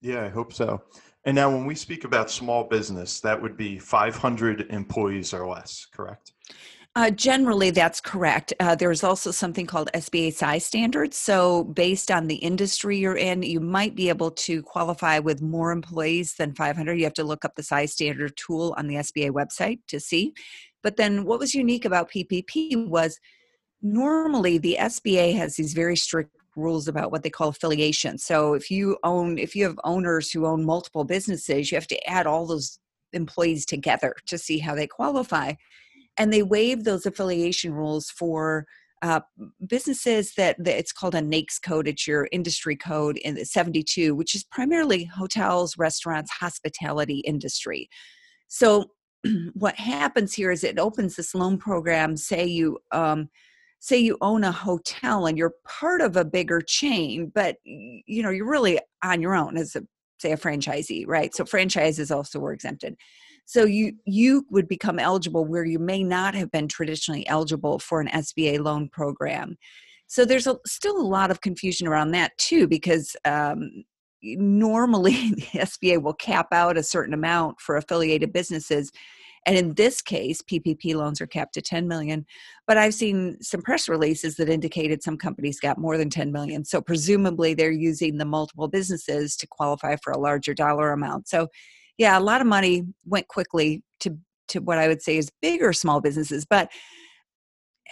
Yeah, 0.00 0.24
I 0.24 0.28
hope 0.28 0.52
so. 0.52 0.82
And 1.24 1.34
now, 1.34 1.50
when 1.50 1.66
we 1.66 1.74
speak 1.74 2.04
about 2.04 2.30
small 2.30 2.64
business, 2.64 3.20
that 3.20 3.40
would 3.40 3.56
be 3.56 3.78
500 3.78 4.70
employees 4.70 5.34
or 5.34 5.46
less, 5.46 5.86
correct? 5.92 6.32
Uh, 6.96 7.10
generally, 7.10 7.70
that's 7.70 8.00
correct. 8.00 8.52
Uh, 8.58 8.74
there's 8.74 9.04
also 9.04 9.30
something 9.30 9.66
called 9.66 9.90
SBA 9.94 10.32
size 10.32 10.64
standards. 10.64 11.16
So, 11.16 11.64
based 11.64 12.10
on 12.10 12.26
the 12.26 12.36
industry 12.36 12.96
you're 12.96 13.16
in, 13.16 13.42
you 13.42 13.60
might 13.60 13.94
be 13.94 14.08
able 14.08 14.30
to 14.32 14.62
qualify 14.62 15.18
with 15.18 15.42
more 15.42 15.72
employees 15.72 16.34
than 16.34 16.54
500. 16.54 16.94
You 16.94 17.04
have 17.04 17.14
to 17.14 17.24
look 17.24 17.44
up 17.44 17.54
the 17.54 17.62
size 17.62 17.92
standard 17.92 18.36
tool 18.36 18.74
on 18.78 18.86
the 18.86 18.96
SBA 18.96 19.30
website 19.30 19.80
to 19.88 20.00
see. 20.00 20.32
But 20.82 20.96
then, 20.96 21.24
what 21.24 21.38
was 21.38 21.54
unique 21.54 21.84
about 21.84 22.10
PPP 22.10 22.88
was 22.88 23.20
normally 23.82 24.58
the 24.58 24.78
SBA 24.80 25.36
has 25.36 25.56
these 25.56 25.74
very 25.74 25.96
strict 25.96 26.34
rules 26.56 26.88
about 26.88 27.10
what 27.12 27.22
they 27.22 27.30
call 27.30 27.48
affiliation. 27.48 28.18
So 28.18 28.54
if 28.54 28.70
you 28.70 28.98
own 29.04 29.38
if 29.38 29.54
you 29.54 29.64
have 29.64 29.78
owners 29.84 30.30
who 30.30 30.46
own 30.46 30.64
multiple 30.64 31.04
businesses, 31.04 31.70
you 31.70 31.76
have 31.76 31.86
to 31.88 32.08
add 32.08 32.26
all 32.26 32.46
those 32.46 32.78
employees 33.12 33.66
together 33.66 34.14
to 34.26 34.38
see 34.38 34.58
how 34.58 34.74
they 34.74 34.86
qualify. 34.86 35.54
And 36.16 36.32
they 36.32 36.42
waive 36.42 36.84
those 36.84 37.06
affiliation 37.06 37.72
rules 37.72 38.10
for 38.10 38.66
uh, 39.02 39.20
businesses 39.66 40.34
that, 40.34 40.56
that, 40.62 40.78
it's 40.78 40.92
called 40.92 41.14
a 41.14 41.22
NAICS 41.22 41.62
code. 41.64 41.88
It's 41.88 42.06
your 42.06 42.28
industry 42.32 42.76
code 42.76 43.16
in 43.18 43.42
72, 43.42 44.14
which 44.14 44.34
is 44.34 44.44
primarily 44.44 45.04
hotels, 45.04 45.78
restaurants, 45.78 46.30
hospitality 46.30 47.20
industry. 47.20 47.88
So 48.48 48.90
what 49.54 49.76
happens 49.76 50.34
here 50.34 50.50
is 50.50 50.64
it 50.64 50.78
opens 50.78 51.16
this 51.16 51.34
loan 51.34 51.56
program. 51.56 52.16
Say 52.16 52.44
you 52.44 52.78
um, 52.92 53.30
say 53.80 53.98
you 53.98 54.16
own 54.20 54.44
a 54.44 54.52
hotel 54.52 55.26
and 55.26 55.36
you're 55.36 55.54
part 55.66 56.00
of 56.00 56.16
a 56.16 56.24
bigger 56.24 56.60
chain 56.60 57.30
but 57.34 57.56
you 57.64 58.22
know 58.22 58.30
you're 58.30 58.48
really 58.48 58.78
on 59.02 59.20
your 59.20 59.34
own 59.34 59.56
as 59.56 59.74
a 59.74 59.82
say 60.20 60.32
a 60.32 60.36
franchisee 60.36 61.04
right? 61.06 61.34
So 61.34 61.44
franchises 61.44 62.10
also 62.10 62.38
were 62.38 62.52
exempted. 62.52 62.96
So 63.46 63.64
you 63.64 63.94
you 64.04 64.46
would 64.50 64.68
become 64.68 64.98
eligible 64.98 65.44
where 65.44 65.64
you 65.64 65.78
may 65.78 66.02
not 66.02 66.34
have 66.34 66.50
been 66.50 66.68
traditionally 66.68 67.26
eligible 67.26 67.78
for 67.78 68.00
an 68.00 68.08
SBA 68.08 68.60
loan 68.60 68.88
program. 68.88 69.56
So 70.06 70.24
there's 70.24 70.46
a, 70.46 70.56
still 70.66 71.00
a 71.00 71.02
lot 71.02 71.30
of 71.30 71.40
confusion 71.40 71.86
around 71.86 72.10
that 72.12 72.36
too 72.38 72.66
because 72.68 73.16
um, 73.24 73.84
normally 74.22 75.30
the 75.34 75.60
SBA 75.60 76.02
will 76.02 76.14
cap 76.14 76.48
out 76.52 76.76
a 76.76 76.82
certain 76.82 77.14
amount 77.14 77.60
for 77.60 77.76
affiliated 77.76 78.32
businesses 78.32 78.90
and 79.46 79.56
in 79.56 79.74
this 79.74 80.02
case, 80.02 80.42
PPP 80.42 80.94
loans 80.94 81.20
are 81.20 81.26
capped 81.26 81.54
to 81.54 81.62
10 81.62 81.88
million. 81.88 82.26
But 82.66 82.76
I've 82.76 82.94
seen 82.94 83.40
some 83.40 83.62
press 83.62 83.88
releases 83.88 84.36
that 84.36 84.50
indicated 84.50 85.02
some 85.02 85.16
companies 85.16 85.60
got 85.60 85.78
more 85.78 85.96
than 85.96 86.10
10 86.10 86.30
million. 86.30 86.64
So 86.64 86.80
presumably 86.80 87.54
they're 87.54 87.70
using 87.70 88.18
the 88.18 88.24
multiple 88.24 88.68
businesses 88.68 89.36
to 89.36 89.46
qualify 89.46 89.96
for 90.02 90.12
a 90.12 90.18
larger 90.18 90.52
dollar 90.52 90.92
amount. 90.92 91.28
So 91.28 91.48
yeah, 91.96 92.18
a 92.18 92.20
lot 92.20 92.40
of 92.40 92.46
money 92.46 92.84
went 93.04 93.28
quickly 93.28 93.82
to 94.00 94.16
to 94.48 94.58
what 94.58 94.78
I 94.78 94.88
would 94.88 95.00
say 95.00 95.16
is 95.16 95.30
bigger 95.40 95.72
small 95.72 96.00
businesses, 96.00 96.44
but 96.44 96.70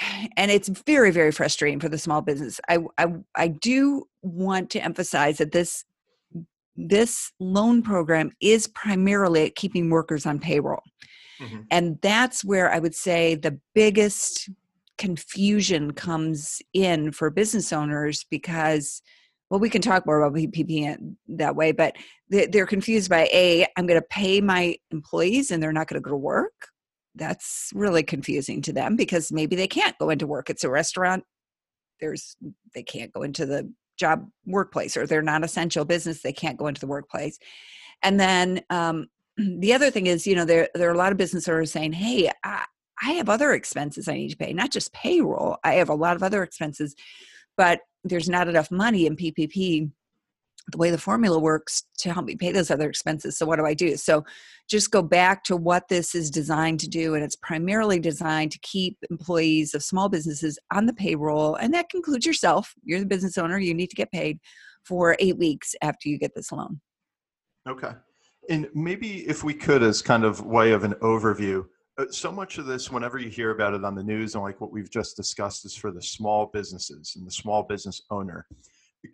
and 0.37 0.51
it's 0.51 0.69
very 0.87 1.11
very 1.11 1.33
frustrating 1.33 1.81
for 1.81 1.89
the 1.89 1.99
small 1.99 2.21
business. 2.21 2.61
I 2.69 2.79
I 2.99 3.07
I 3.35 3.49
do 3.49 4.05
want 4.23 4.71
to 4.71 4.85
emphasize 4.85 5.39
that 5.39 5.53
this 5.53 5.85
this 6.77 7.33
loan 7.41 7.83
program 7.83 8.31
is 8.41 8.69
primarily 8.69 9.47
at 9.47 9.57
keeping 9.57 9.91
workers 9.91 10.27
on 10.27 10.39
payroll. 10.39 10.83
Mhm. 11.41 11.67
And 11.71 11.99
that's 12.03 12.45
where 12.45 12.71
I 12.73 12.79
would 12.79 12.95
say 12.95 13.35
the 13.35 13.59
biggest 13.75 14.49
confusion 14.99 15.93
comes 15.93 16.61
in 16.73 17.13
for 17.13 17.31
business 17.31 17.73
owners 17.73 18.25
because 18.31 19.01
well 19.49 19.61
we 19.61 19.71
can 19.71 19.81
talk 19.81 20.05
more 20.05 20.21
about 20.21 20.37
ppp 20.37 21.15
that 21.29 21.55
way 21.55 21.71
but 21.71 21.95
they- 22.29 22.47
they're 22.47 22.67
confused 22.67 23.09
by 23.09 23.29
a 23.33 23.65
i'm 23.77 23.87
going 23.87 24.01
to 24.01 24.07
pay 24.11 24.41
my 24.41 24.77
employees 24.91 25.53
and 25.53 25.63
they're 25.63 25.73
not 25.73 25.87
going 25.87 26.03
to 26.03 26.05
go 26.05 26.11
to 26.11 26.17
work. 26.17 26.53
That's 27.15 27.71
really 27.75 28.03
confusing 28.03 28.61
to 28.63 28.73
them 28.73 28.97
because 28.97 29.31
maybe 29.33 29.57
they 29.57 29.67
can't 29.69 29.97
go 29.99 30.11
into 30.11 30.27
work. 30.27 30.51
It's 30.51 30.65
a 30.65 30.71
restaurant. 30.71 31.25
There's 32.01 32.37
they 32.75 32.83
can't 32.83 33.13
go 33.13 33.23
into 33.23 33.45
the 33.47 33.73
job 33.99 34.29
workplace 34.47 34.97
or 34.97 35.07
they're 35.07 35.23
not 35.23 35.43
essential 35.45 35.85
business. 35.85 36.23
They 36.23 36.33
can't 36.33 36.59
go 36.59 36.67
into 36.69 36.81
the 36.81 36.87
workplace. 36.87 37.39
And 38.03 38.21
then 38.21 38.61
um, 38.71 39.09
the 39.59 39.73
other 39.73 39.91
thing 39.91 40.07
is 40.07 40.27
you 40.27 40.35
know 40.35 40.45
there 40.45 40.69
there 40.75 40.89
are 40.89 40.95
a 40.95 40.99
lot 40.99 41.13
of 41.13 41.19
business 41.19 41.49
owners 41.49 41.73
saying 41.73 41.93
hey 41.93 42.31
I, 42.45 42.65
I 43.03 43.13
have 43.13 43.29
other 43.29 43.53
expenses 43.53 44.09
i 44.09 44.15
need 44.15 44.31
to 44.31 44.37
pay 44.37 44.53
not 44.53 44.71
just 44.71 44.93
payroll 44.93 45.59
i 45.65 45.75
have 45.75 45.89
a 45.89 45.95
lot 45.95 46.17
of 46.17 46.23
other 46.23 46.43
expenses 46.43 46.95
but 47.57 47.81
there's 48.05 48.29
not 48.29 48.49
enough 48.49 48.71
money 48.71 49.07
in 49.07 49.17
ppp 49.17 49.91
the 50.71 50.79
way 50.79 50.91
the 50.91 50.99
formula 50.99 51.39
works 51.39 51.85
to 51.99 52.13
help 52.13 52.27
me 52.27 52.37
pay 52.37 52.53
those 52.53 52.71
other 52.71 52.89
expenses 52.89 53.39
so 53.39 53.47
what 53.47 53.57
do 53.57 53.65
i 53.65 53.75
do? 53.75 53.97
So 53.97 54.25
just 54.69 54.91
go 54.91 55.03
back 55.03 55.45
to 55.45 55.57
what 55.57 55.89
this 55.89 56.15
is 56.15 56.31
designed 56.31 56.81
to 56.81 56.89
do 56.89 57.15
and 57.15 57.25
it's 57.25 57.37
primarily 57.37 57.99
designed 57.99 58.53
to 58.53 58.59
keep 58.61 58.99
employees 59.11 59.75
of 59.75 59.83
small 59.83 60.09
businesses 60.09 60.59
on 60.73 60.87
the 60.87 60.93
payroll 60.93 61.55
and 61.55 61.73
that 61.73 61.87
includes 61.95 62.27
yourself. 62.27 62.75
You're 62.85 63.01
the 63.01 63.07
business 63.07 63.39
owner 63.39 63.59
you 63.59 63.75
need 63.75 63.91
to 63.91 63.97
get 63.97 64.13
paid 64.13 64.39
for 64.85 65.17
eight 65.19 65.39
weeks 65.39 65.75
after 65.81 66.09
you 66.09 66.19
get 66.19 66.35
this 66.35 66.53
loan. 66.53 66.81
Okay. 67.67 67.93
And 68.49 68.69
maybe 68.75 69.29
if 69.29 69.45
we 69.45 69.55
could, 69.55 69.83
as 69.83 70.01
kind 70.01 70.25
of 70.25 70.45
way 70.45 70.73
of 70.73 70.85
an 70.85 70.95
overview, 70.95 71.67
uh, 71.99 72.07
so 72.11 72.33
much 72.33 72.59
of 72.59 72.67
this, 72.67 72.91
whenever 72.91 73.19
you 73.19 73.29
hear 73.29 73.51
about 73.51 73.75
it 73.75 73.85
on 73.85 73.95
the 73.95 74.03
news 74.03 74.35
and 74.35 74.45
like 74.45 74.61
what 74.61 74.73
we've 74.73 74.91
just 74.91 75.17
discussed, 75.17 75.65
is 75.65 75.75
for 75.75 75.91
the 75.91 76.01
small 76.01 76.47
businesses 76.53 77.15
and 77.17 77.27
the 77.27 77.31
small 77.31 77.65
business 77.65 78.01
owner. 78.11 78.47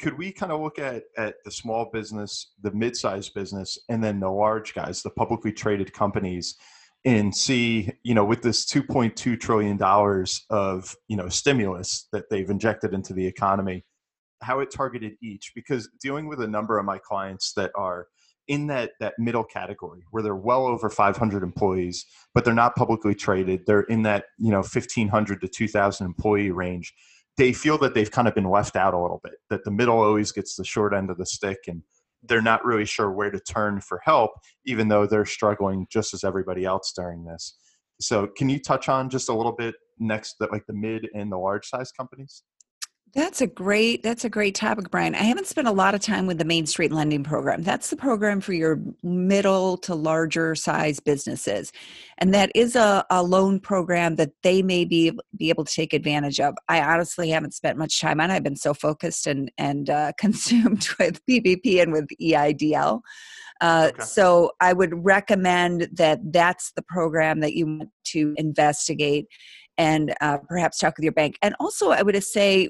Could 0.01 0.17
we 0.17 0.33
kind 0.33 0.53
of 0.53 0.61
look 0.61 0.79
at 0.79 1.05
at 1.17 1.37
the 1.45 1.51
small 1.51 1.91
business, 1.93 2.53
the 2.63 2.73
mid-sized 2.73 3.35
business, 3.35 3.79
and 3.89 4.03
then 4.03 4.21
the 4.21 4.31
large 4.31 4.75
guys, 4.75 5.03
the 5.03 5.11
publicly 5.11 5.53
traded 5.53 5.93
companies, 5.93 6.57
and 7.05 7.35
see, 7.35 7.91
you 8.03 8.15
know, 8.15 8.25
with 8.25 8.41
this 8.43 8.65
2.2 8.65 9.39
trillion 9.41 9.77
dollars 9.77 10.45
of 10.49 10.95
you 11.09 11.17
know 11.17 11.29
stimulus 11.29 12.09
that 12.13 12.31
they've 12.31 12.49
injected 12.49 12.95
into 12.95 13.13
the 13.13 13.27
economy, 13.27 13.85
how 14.43 14.61
it 14.61 14.71
targeted 14.71 15.15
each? 15.23 15.53
Because 15.55 15.89
dealing 16.01 16.29
with 16.29 16.41
a 16.41 16.47
number 16.47 16.79
of 16.79 16.85
my 16.85 16.99
clients 16.99 17.53
that 17.55 17.71
are 17.75 18.07
in 18.49 18.67
that 18.67 18.93
that 19.01 19.15
middle 19.19 19.45
category 19.45 20.03
where 20.11 20.23
they're 20.23 20.35
well 20.35 20.67
over 20.67 20.91
500 20.91 21.43
employees 21.43 22.05
but 22.35 22.45
they're 22.45 22.53
not 22.53 22.75
publicly 22.75 23.15
traded. 23.15 23.65
They're 23.67 23.83
in 23.83 24.03
that 24.03 24.25
you 24.39 24.51
know 24.51 24.59
1500 24.59 25.41
to 25.41 25.49
2000 25.49 26.05
employee 26.05 26.51
range. 26.51 26.93
They 27.37 27.53
feel 27.53 27.79
that 27.79 27.95
they've 27.95 28.11
kind 28.11 28.29
of 28.29 28.35
been 28.35 28.51
left 28.51 28.77
out 28.77 28.95
a 28.95 29.01
little 29.01 29.21
bit 29.23 29.35
that 29.51 29.65
the 29.65 29.71
middle 29.71 29.99
always 29.99 30.33
gets 30.33 30.57
the 30.57 30.65
short 30.65 30.93
end 30.93 31.11
of 31.11 31.19
the 31.19 31.27
stick 31.27 31.59
and 31.67 31.83
they're 32.23 32.43
not 32.43 32.65
really 32.65 32.85
sure 32.87 33.11
where 33.11 33.31
to 33.31 33.41
turn 33.41 33.81
for 33.81 34.01
help 34.05 34.33
even 34.67 34.89
though 34.89 35.07
they're 35.07 35.27
struggling 35.27 35.87
just 35.91 36.15
as 36.15 36.25
everybody 36.25 36.65
else 36.65 36.93
during 36.95 37.25
this. 37.25 37.57
So 38.01 38.27
can 38.27 38.49
you 38.49 38.59
touch 38.59 38.89
on 38.89 39.09
just 39.09 39.29
a 39.29 39.35
little 39.35 39.53
bit 39.53 39.75
next 39.99 40.37
that 40.41 40.53
like 40.53 40.67
the 40.67 40.75
mid 40.75 41.09
and 41.15 41.31
the 41.31 41.39
large 41.39 41.67
size 41.67 41.93
companies 41.93 42.43
That's 43.15 43.41
a 43.41 43.47
great 43.47 44.03
that's 44.03 44.25
a 44.25 44.29
great 44.29 44.57
topic, 44.57 44.91
Brian. 44.91 45.15
I 45.15 45.23
haven't 45.23 45.47
spent 45.47 45.69
a 45.69 45.73
lot 45.73 45.95
of 45.95 46.01
time 46.01 46.27
with 46.27 46.39
the 46.39 46.45
Main 46.45 46.67
Street 46.67 46.91
Lending 46.91 47.23
Program. 47.23 47.63
That's 47.63 47.91
the 47.91 47.97
program 47.97 48.41
for 48.41 48.53
your 48.53 48.81
middle 49.05 49.77
to 49.79 49.95
larger 49.95 50.57
size 50.57 50.99
businesses. 50.99 51.71
And 52.19 52.35
that 52.35 52.51
is 52.57 52.75
a, 52.75 53.05
a 53.11 53.23
loan 53.23 53.61
program 53.61 54.17
that 54.17 54.33
they 54.43 54.63
may 54.63 54.85
be, 54.85 55.13
be 55.37 55.49
able 55.49 55.65
to 55.65 55.73
take 55.73 55.93
advantage 55.93 56.41
of. 56.41 56.55
I 56.69 56.81
honestly 56.81 57.31
haven't 57.31 57.55
spent 57.55 57.79
much 57.79 58.01
time 58.01 58.21
on 58.21 58.31
it. 58.31 58.35
I've 58.35 58.43
been 58.43 58.57
so 58.57 58.75
focused 58.75 59.29
and, 59.29 59.51
and 59.59 59.91
uh, 59.91 60.13
consumed 60.19 60.89
with 60.99 61.25
PPP 61.27 61.83
and 61.83 61.93
with 61.93 62.09
EIDL. 62.21 63.01
Uh, 63.61 63.91
Okay. 63.95 64.03
So 64.03 64.51
I 64.61 64.73
would 64.73 65.05
recommend 65.05 65.89
that 65.93 66.21
that's 66.33 66.73
the 66.73 66.83
program 66.83 67.41
that 67.41 67.55
you 67.55 67.67
want 67.67 67.91
to 68.07 68.35
investigate 68.37 69.27
and 69.77 70.15
uh, 70.21 70.39
perhaps 70.39 70.79
talk 70.79 70.97
with 70.97 71.05
your 71.05 71.13
bank. 71.13 71.37
And 71.43 71.55
also, 71.59 71.91
I 71.91 72.03
would 72.03 72.23
say 72.23 72.69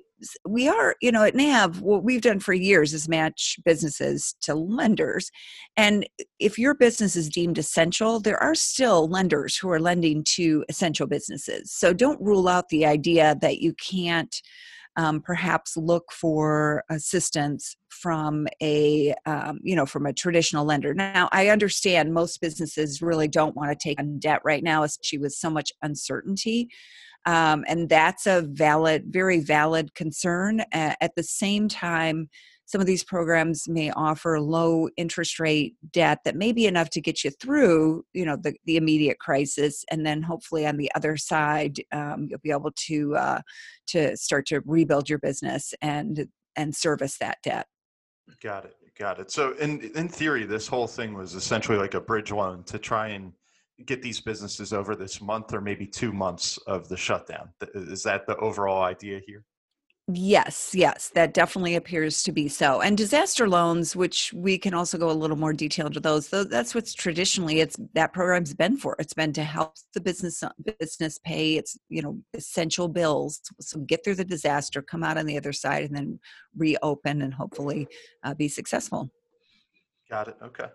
we 0.49 0.69
are, 0.69 0.97
you 1.03 1.13
know, 1.13 1.23
at 1.23 1.35
NAV, 1.35 1.81
what 1.81 2.03
we've 2.03 2.23
done 2.23 2.41
for 2.41 2.55
years 2.55 2.95
is 2.95 3.09
match 3.09 3.59
businesses 3.65 4.35
to 4.43 4.55
lenders. 4.55 5.31
And 5.77 6.09
if 6.39 6.59
your 6.59 6.75
business 6.75 7.17
is 7.17 7.29
deemed 7.29 7.59
essential, 7.59 8.21
there 8.21 8.43
are 8.43 8.55
still 8.55 9.09
lenders 9.09 9.57
who 9.57 9.71
are 9.71 9.81
lending 9.81 10.25
to 10.35 10.65
essential 10.69 11.07
businesses. 11.07 11.71
So 11.73 11.93
don't 11.93 12.21
rule 12.21 12.49
out 12.49 12.69
the 12.69 12.87
idea 12.87 13.37
that 13.41 13.59
you 13.59 13.75
can't. 13.75 14.35
Um, 14.97 15.21
perhaps 15.21 15.77
look 15.77 16.13
for 16.13 16.85
assistance 16.89 17.77
from 17.91 18.47
a 18.63 19.15
um, 19.27 19.61
you 19.63 19.75
know 19.75 19.87
from 19.87 20.07
a 20.07 20.13
traditional 20.13 20.65
lender. 20.65 20.95
Now 20.95 21.29
i 21.33 21.49
understand 21.49 22.13
most 22.13 22.41
businesses 22.41 23.01
really 23.01 23.29
don't 23.29 23.57
want 23.57 23.71
to 23.71 23.89
take 23.89 23.99
on 24.01 24.19
debt 24.19 24.41
right 24.45 24.63
now 24.63 24.83
especially 24.83 25.19
with 25.19 25.33
so 25.33 25.51
much 25.51 25.73
uncertainty 25.83 26.69
um, 27.27 27.65
and 27.67 27.89
that's 27.89 28.27
a 28.27 28.43
valid 28.43 29.05
very 29.09 29.41
valid 29.41 29.95
concern 29.95 30.63
at 30.73 31.15
the 31.17 31.23
same 31.23 31.69
time 31.69 32.29
some 32.67 32.81
of 32.81 32.87
these 32.87 33.05
programs 33.05 33.69
may 33.69 33.91
offer 33.91 34.41
low 34.41 34.89
interest 34.97 35.39
rate 35.39 35.75
debt 35.93 36.19
that 36.25 36.37
may 36.37 36.53
be 36.53 36.67
enough 36.67 36.91
to 36.91 37.01
get 37.01 37.25
you 37.25 37.31
through 37.31 38.05
you 38.13 38.25
know 38.25 38.37
the, 38.37 38.55
the 38.65 38.77
immediate 38.77 39.19
crisis 39.19 39.85
and 39.91 40.05
then 40.05 40.23
hopefully 40.23 40.67
on 40.67 40.77
the 40.77 40.91
other 40.95 41.17
side 41.17 41.77
um, 41.93 42.27
you'll 42.29 42.39
be 42.41 42.51
able 42.51 42.73
to 42.75 43.15
uh, 43.17 43.41
to 43.87 44.17
start 44.17 44.47
to 44.47 44.61
rebuild 44.65 45.09
your 45.09 45.19
business 45.19 45.75
and 45.83 46.27
and 46.57 46.75
service 46.75 47.19
that 47.19 47.39
debt 47.43 47.67
Got 48.43 48.67
it. 48.67 48.77
Got 48.99 49.19
it. 49.19 49.31
So 49.31 49.53
in 49.55 49.81
in 49.95 50.09
theory, 50.09 50.45
this 50.45 50.67
whole 50.67 50.87
thing 50.87 51.15
was 51.15 51.35
essentially 51.35 51.79
like 51.79 51.95
a 51.95 52.01
bridge 52.01 52.31
loan 52.31 52.63
to 52.65 52.79
try 52.79 53.09
and 53.09 53.33
get 53.87 54.03
these 54.03 54.21
businesses 54.21 54.73
over 54.73 54.95
this 54.95 55.21
month 55.21 55.53
or 55.53 55.61
maybe 55.61 55.87
two 55.87 56.13
months 56.13 56.59
of 56.67 56.89
the 56.89 56.97
shutdown. 56.97 57.51
Is 57.75 58.05
that 58.05 58.27
the 58.27 58.37
overall 58.37 58.83
idea 58.85 59.21
here? 59.27 59.45
Yes, 60.13 60.75
yes, 60.75 61.11
that 61.15 61.33
definitely 61.33 61.77
appears 61.77 62.23
to 62.25 62.33
be 62.33 62.47
so. 62.47 62.83
And 62.83 62.95
disaster 62.95 63.49
loans, 63.49 63.97
which 63.97 64.35
we 64.35 64.59
can 64.59 64.75
also 64.75 64.99
go 64.99 65.11
a 65.11 65.13
little 65.13 65.37
more 65.37 65.55
detail 65.55 65.87
into 65.87 65.99
those, 65.99 66.29
though 66.29 66.45
that's 66.45 66.75
what's 66.75 66.93
traditionally 66.93 67.61
it's 67.61 67.79
that 67.95 68.13
program's 68.13 68.53
been 68.53 68.77
for. 68.77 68.97
It's 68.99 69.15
been 69.15 69.33
to 69.33 69.43
help 69.43 69.77
the 69.95 70.03
business 70.03 70.43
uh, 70.43 70.51
business 70.79 71.19
pay 71.19 71.57
its, 71.57 71.79
you 71.89 72.03
know, 72.03 72.19
essential 72.35 72.87
bills. 72.87 73.41
So 73.61 73.81
get 73.81 74.05
through 74.05 74.17
the 74.17 74.27
disaster, 74.27 74.83
come 74.83 75.03
out 75.03 75.17
on 75.17 75.25
the 75.25 75.39
other 75.39 75.55
side, 75.55 75.85
and 75.85 75.97
then 75.97 76.21
reopen 76.55 77.23
and 77.23 77.33
hopefully 77.33 77.89
uh, 78.25 78.35
be 78.35 78.49
successful. 78.49 79.11
Got 80.11 80.29
it. 80.29 80.37
Okay. 80.43 80.67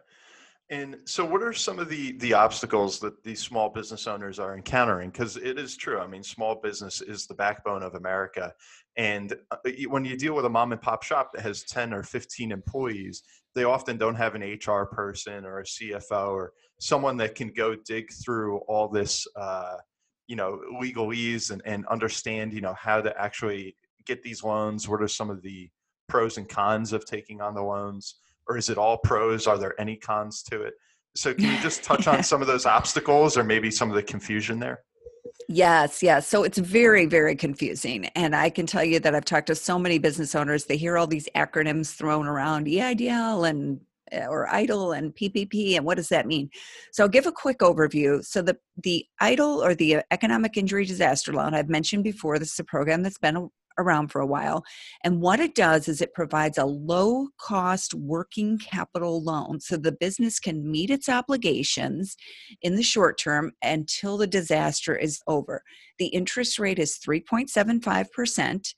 And 0.71 0.97
so, 1.05 1.25
what 1.25 1.41
are 1.41 1.53
some 1.53 1.79
of 1.79 1.89
the 1.89 2.11
the 2.19 2.33
obstacles 2.33 2.99
that 2.99 3.23
these 3.23 3.39
small 3.39 3.69
business 3.69 4.05
owners 4.05 4.37
are 4.37 4.55
encountering? 4.55 5.09
Because 5.09 5.35
it 5.35 5.57
is 5.57 5.75
true. 5.75 5.99
I 5.99 6.05
mean, 6.05 6.21
small 6.21 6.55
business 6.55 7.01
is 7.01 7.25
the 7.25 7.33
backbone 7.33 7.81
of 7.81 7.95
America, 7.95 8.53
and 8.99 9.33
uh, 9.49 9.57
when 9.87 10.03
you 10.05 10.15
deal 10.17 10.35
with 10.35 10.45
a 10.45 10.49
mom 10.49 10.71
and 10.71 10.81
pop 10.81 11.03
shop 11.03 11.31
that 11.33 11.41
has 11.41 11.63
ten 11.63 11.93
or 11.93 12.03
fifteen 12.03 12.51
employees, 12.51 13.23
they 13.55 13.63
often 13.63 13.97
don't 13.97 14.15
have 14.15 14.35
an 14.35 14.41
HR 14.41 14.85
person 14.85 15.45
or 15.45 15.59
a 15.59 15.63
CFO 15.63 16.33
or 16.33 16.53
someone 16.79 17.17
that 17.17 17.33
can 17.33 17.49
go 17.49 17.75
dig 17.75 18.11
through 18.11 18.57
all 18.67 18.87
this, 18.87 19.25
uh, 19.35 19.77
you 20.27 20.35
know, 20.35 20.59
legalese 20.79 21.49
and 21.49 21.61
and 21.65 21.85
understand, 21.87 22.53
you 22.53 22.61
know, 22.61 22.75
how 22.77 23.01
to 23.01 23.19
actually 23.19 23.75
get 24.05 24.21
these 24.21 24.43
loans. 24.43 24.87
What 24.87 25.01
are 25.01 25.07
some 25.07 25.29
of 25.29 25.41
the 25.41 25.69
pros 26.07 26.37
and 26.37 26.47
cons 26.47 26.93
of 26.93 27.05
taking 27.05 27.41
on 27.41 27.55
the 27.55 27.63
loans? 27.63 28.15
or 28.49 28.57
is 28.57 28.69
it 28.69 28.77
all 28.77 28.97
pros? 28.97 29.47
Are 29.47 29.57
there 29.57 29.79
any 29.79 29.95
cons 29.95 30.41
to 30.43 30.63
it? 30.63 30.73
So 31.15 31.33
can 31.33 31.45
you 31.45 31.59
just 31.61 31.83
touch 31.89 32.07
on 32.07 32.23
some 32.23 32.41
of 32.41 32.47
those 32.47 32.65
obstacles 32.65 33.37
or 33.37 33.43
maybe 33.43 33.71
some 33.71 33.89
of 33.89 33.95
the 33.95 34.03
confusion 34.03 34.59
there? 34.59 34.81
Yes, 35.47 36.03
yes. 36.03 36.27
So 36.27 36.43
it's 36.43 36.57
very, 36.57 37.05
very 37.05 37.35
confusing. 37.35 38.05
And 38.15 38.35
I 38.35 38.49
can 38.49 38.65
tell 38.65 38.83
you 38.83 38.99
that 38.99 39.15
I've 39.15 39.25
talked 39.25 39.47
to 39.47 39.55
so 39.55 39.79
many 39.79 39.97
business 39.97 40.35
owners. 40.35 40.65
They 40.65 40.77
hear 40.77 40.97
all 40.97 41.07
these 41.07 41.27
acronyms 41.35 41.95
thrown 41.95 42.27
around 42.27 42.67
EIDL 42.67 43.49
and 43.49 43.81
uh, 44.11 44.25
or 44.25 44.47
IDLE 44.47 44.97
and 44.97 45.15
PPP, 45.15 45.75
and 45.75 45.85
what 45.85 45.97
does 45.97 46.09
that 46.09 46.25
mean? 46.25 46.49
So 46.91 47.03
I'll 47.03 47.09
give 47.09 47.27
a 47.27 47.31
quick 47.31 47.59
overview. 47.59 48.23
So 48.23 48.41
the 48.41 48.57
the 48.81 49.05
IDLE 49.21 49.63
or 49.63 49.75
the 49.75 50.01
Economic 50.11 50.57
Injury 50.57 50.85
Disaster 50.85 51.33
Loan 51.33 51.53
I've 51.53 51.69
mentioned 51.69 52.03
before. 52.03 52.39
This 52.39 52.53
is 52.53 52.59
a 52.59 52.63
program 52.63 53.03
that's 53.03 53.19
been 53.19 53.49
around 53.79 54.09
for 54.09 54.21
a 54.21 54.25
while. 54.25 54.63
And 55.03 55.21
what 55.21 55.39
it 55.39 55.55
does 55.55 55.87
is 55.87 56.01
it 56.01 56.13
provides 56.13 56.57
a 56.57 56.65
low 56.65 57.29
cost 57.39 57.93
working 57.93 58.57
capital 58.57 59.23
loan 59.23 59.59
so 59.59 59.77
the 59.77 59.91
business 59.91 60.39
can 60.39 60.69
meet 60.69 60.89
its 60.89 61.09
obligations 61.09 62.15
in 62.61 62.75
the 62.75 62.83
short 62.83 63.17
term 63.17 63.51
until 63.63 64.17
the 64.17 64.27
disaster 64.27 64.95
is 64.95 65.21
over. 65.27 65.63
The 65.97 66.07
interest 66.07 66.59
rate 66.59 66.79
is 66.79 66.99
3.75%. 67.05 68.73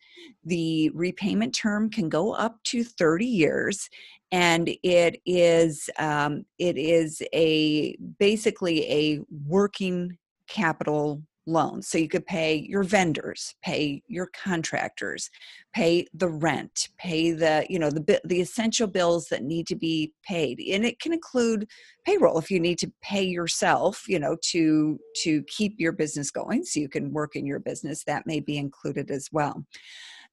The 0.46 0.90
repayment 0.94 1.56
term 1.56 1.90
can 1.90 2.10
go 2.10 2.34
up 2.34 2.62
to 2.66 2.84
30 2.84 3.26
years 3.26 3.90
and 4.32 4.70
it 4.82 5.20
is 5.26 5.90
um, 6.00 6.46
it 6.58 6.78
is 6.78 7.22
a 7.34 7.98
basically 8.18 8.90
a 8.90 9.20
working 9.46 10.18
capital 10.48 11.22
loan 11.48 11.82
so 11.82 11.98
you 11.98 12.08
could 12.08 12.26
pay 12.26 12.56
your 12.56 12.84
vendors 12.84 13.56
pay 13.64 14.02
your 14.08 14.28
contractors 14.28 15.30
pay 15.74 16.06
the 16.14 16.30
rent 16.30 16.90
pay 16.98 17.32
the 17.32 17.66
you 17.70 17.80
know 17.80 17.90
the 17.90 18.22
the 18.26 18.42
essential 18.42 18.88
bills 18.88 19.28
that 19.28 19.44
need 19.44 19.68
to 19.68 19.76
be 19.76 20.14
paid. 20.24 20.60
And 20.60 20.86
it 20.86 21.00
can 21.00 21.14
include 21.14 21.68
payroll 22.06 22.38
if 22.38 22.52
you 22.52 22.60
need 22.60 22.78
to 22.80 22.92
pay 23.02 23.24
yourself 23.24 24.04
you 24.08 24.20
know 24.20 24.38
to 24.52 25.00
to 25.24 25.44
keep 25.44 25.76
your 25.78 25.92
business 25.92 26.32
going 26.32 26.64
so 26.64 26.80
you 26.80 26.90
can 26.90 27.12
work 27.12 27.36
in 27.36 27.46
your 27.46 27.60
business. 27.60 28.04
That 28.04 28.26
may 28.26 28.40
be 28.40 28.58
included 28.58 29.12
as 29.12 29.30
well. 29.32 29.66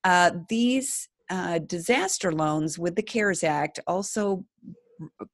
Uh, 0.04 0.30
these 0.48 1.08
uh, 1.30 1.58
disaster 1.58 2.32
loans 2.32 2.78
with 2.78 2.94
the 2.96 3.02
CARES 3.02 3.44
Act 3.44 3.80
also 3.86 4.44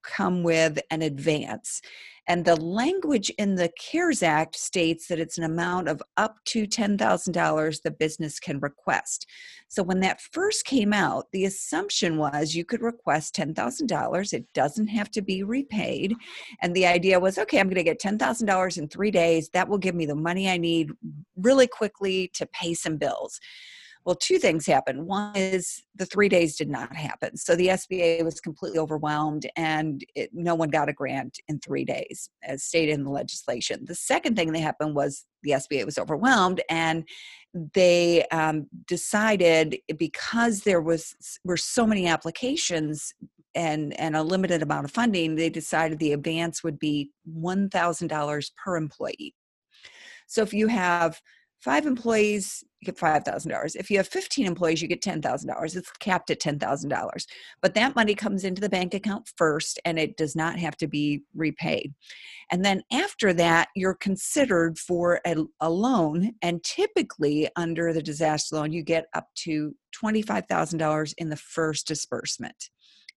come 0.02 0.42
with 0.42 0.78
an 0.90 1.02
advance. 1.02 1.80
And 2.26 2.44
the 2.44 2.56
language 2.56 3.30
in 3.36 3.54
the 3.54 3.70
CARES 3.78 4.22
Act 4.22 4.56
states 4.56 5.08
that 5.08 5.18
it's 5.18 5.36
an 5.36 5.44
amount 5.44 5.88
of 5.88 6.02
up 6.16 6.38
to 6.46 6.66
$10,000 6.66 7.82
the 7.82 7.90
business 7.90 8.40
can 8.40 8.60
request. 8.60 9.26
So 9.68 9.82
when 9.82 10.00
that 10.00 10.22
first 10.32 10.64
came 10.64 10.94
out, 10.94 11.26
the 11.32 11.44
assumption 11.44 12.16
was 12.16 12.54
you 12.54 12.64
could 12.64 12.80
request 12.80 13.36
$10,000. 13.36 14.32
It 14.32 14.46
doesn't 14.54 14.86
have 14.86 15.10
to 15.10 15.20
be 15.20 15.42
repaid. 15.42 16.14
And 16.62 16.74
the 16.74 16.86
idea 16.86 17.20
was 17.20 17.36
okay, 17.36 17.60
I'm 17.60 17.68
going 17.68 17.74
to 17.74 17.82
get 17.82 18.00
$10,000 18.00 18.78
in 18.78 18.88
three 18.88 19.10
days. 19.10 19.50
That 19.50 19.68
will 19.68 19.78
give 19.78 19.94
me 19.94 20.06
the 20.06 20.14
money 20.14 20.48
I 20.48 20.56
need 20.56 20.92
really 21.36 21.66
quickly 21.66 22.28
to 22.34 22.46
pay 22.46 22.72
some 22.72 22.96
bills. 22.96 23.38
Well, 24.04 24.16
two 24.16 24.38
things 24.38 24.66
happened. 24.66 25.06
One 25.06 25.34
is 25.34 25.82
the 25.94 26.04
three 26.04 26.28
days 26.28 26.56
did 26.56 26.68
not 26.68 26.94
happen. 26.94 27.38
So 27.38 27.56
the 27.56 27.68
SBA 27.68 28.22
was 28.22 28.38
completely 28.38 28.78
overwhelmed 28.78 29.46
and 29.56 30.04
it, 30.14 30.28
no 30.34 30.54
one 30.54 30.68
got 30.68 30.90
a 30.90 30.92
grant 30.92 31.38
in 31.48 31.58
three 31.60 31.86
days, 31.86 32.28
as 32.42 32.64
stated 32.64 32.92
in 32.92 33.04
the 33.04 33.10
legislation. 33.10 33.84
The 33.86 33.94
second 33.94 34.36
thing 34.36 34.52
that 34.52 34.60
happened 34.60 34.94
was 34.94 35.24
the 35.42 35.52
SBA 35.52 35.86
was 35.86 35.96
overwhelmed 35.96 36.60
and 36.68 37.08
they 37.72 38.26
um, 38.30 38.66
decided 38.86 39.78
because 39.96 40.60
there 40.60 40.82
was 40.82 41.14
were 41.44 41.56
so 41.56 41.86
many 41.86 42.06
applications 42.06 43.14
and 43.54 43.98
and 43.98 44.16
a 44.16 44.22
limited 44.22 44.62
amount 44.62 44.84
of 44.84 44.90
funding 44.90 45.36
they 45.36 45.48
decided 45.48 45.98
the 45.98 46.12
advance 46.12 46.64
would 46.64 46.78
be 46.78 47.12
$1000 47.38 48.50
per 48.56 48.76
employee 48.76 49.34
so 50.26 50.42
if 50.42 50.52
you 50.52 50.66
have 50.66 51.20
five 51.64 51.86
employees, 51.86 52.62
you 52.80 52.92
get 52.92 52.96
$5,000. 53.00 53.74
If 53.74 53.90
you 53.90 53.96
have 53.96 54.06
15 54.06 54.44
employees, 54.44 54.82
you 54.82 54.88
get 54.88 55.00
$10,000. 55.00 55.76
It's 55.76 55.90
capped 55.92 56.30
at 56.30 56.40
$10,000. 56.40 57.26
But 57.62 57.72
that 57.74 57.96
money 57.96 58.14
comes 58.14 58.44
into 58.44 58.60
the 58.60 58.68
bank 58.68 58.92
account 58.92 59.30
first 59.36 59.80
and 59.86 59.98
it 59.98 60.18
does 60.18 60.36
not 60.36 60.58
have 60.58 60.76
to 60.76 60.86
be 60.86 61.22
repaid. 61.34 61.94
And 62.50 62.62
then 62.62 62.82
after 62.92 63.32
that, 63.32 63.68
you're 63.74 63.94
considered 63.94 64.78
for 64.78 65.22
a, 65.26 65.36
a 65.60 65.70
loan. 65.70 66.32
And 66.42 66.62
typically, 66.62 67.48
under 67.56 67.94
the 67.94 68.02
disaster 68.02 68.56
loan, 68.56 68.70
you 68.70 68.82
get 68.82 69.06
up 69.14 69.28
to 69.36 69.74
$25,000 69.96 71.14
in 71.16 71.30
the 71.30 71.36
first 71.36 71.86
disbursement. 71.86 72.68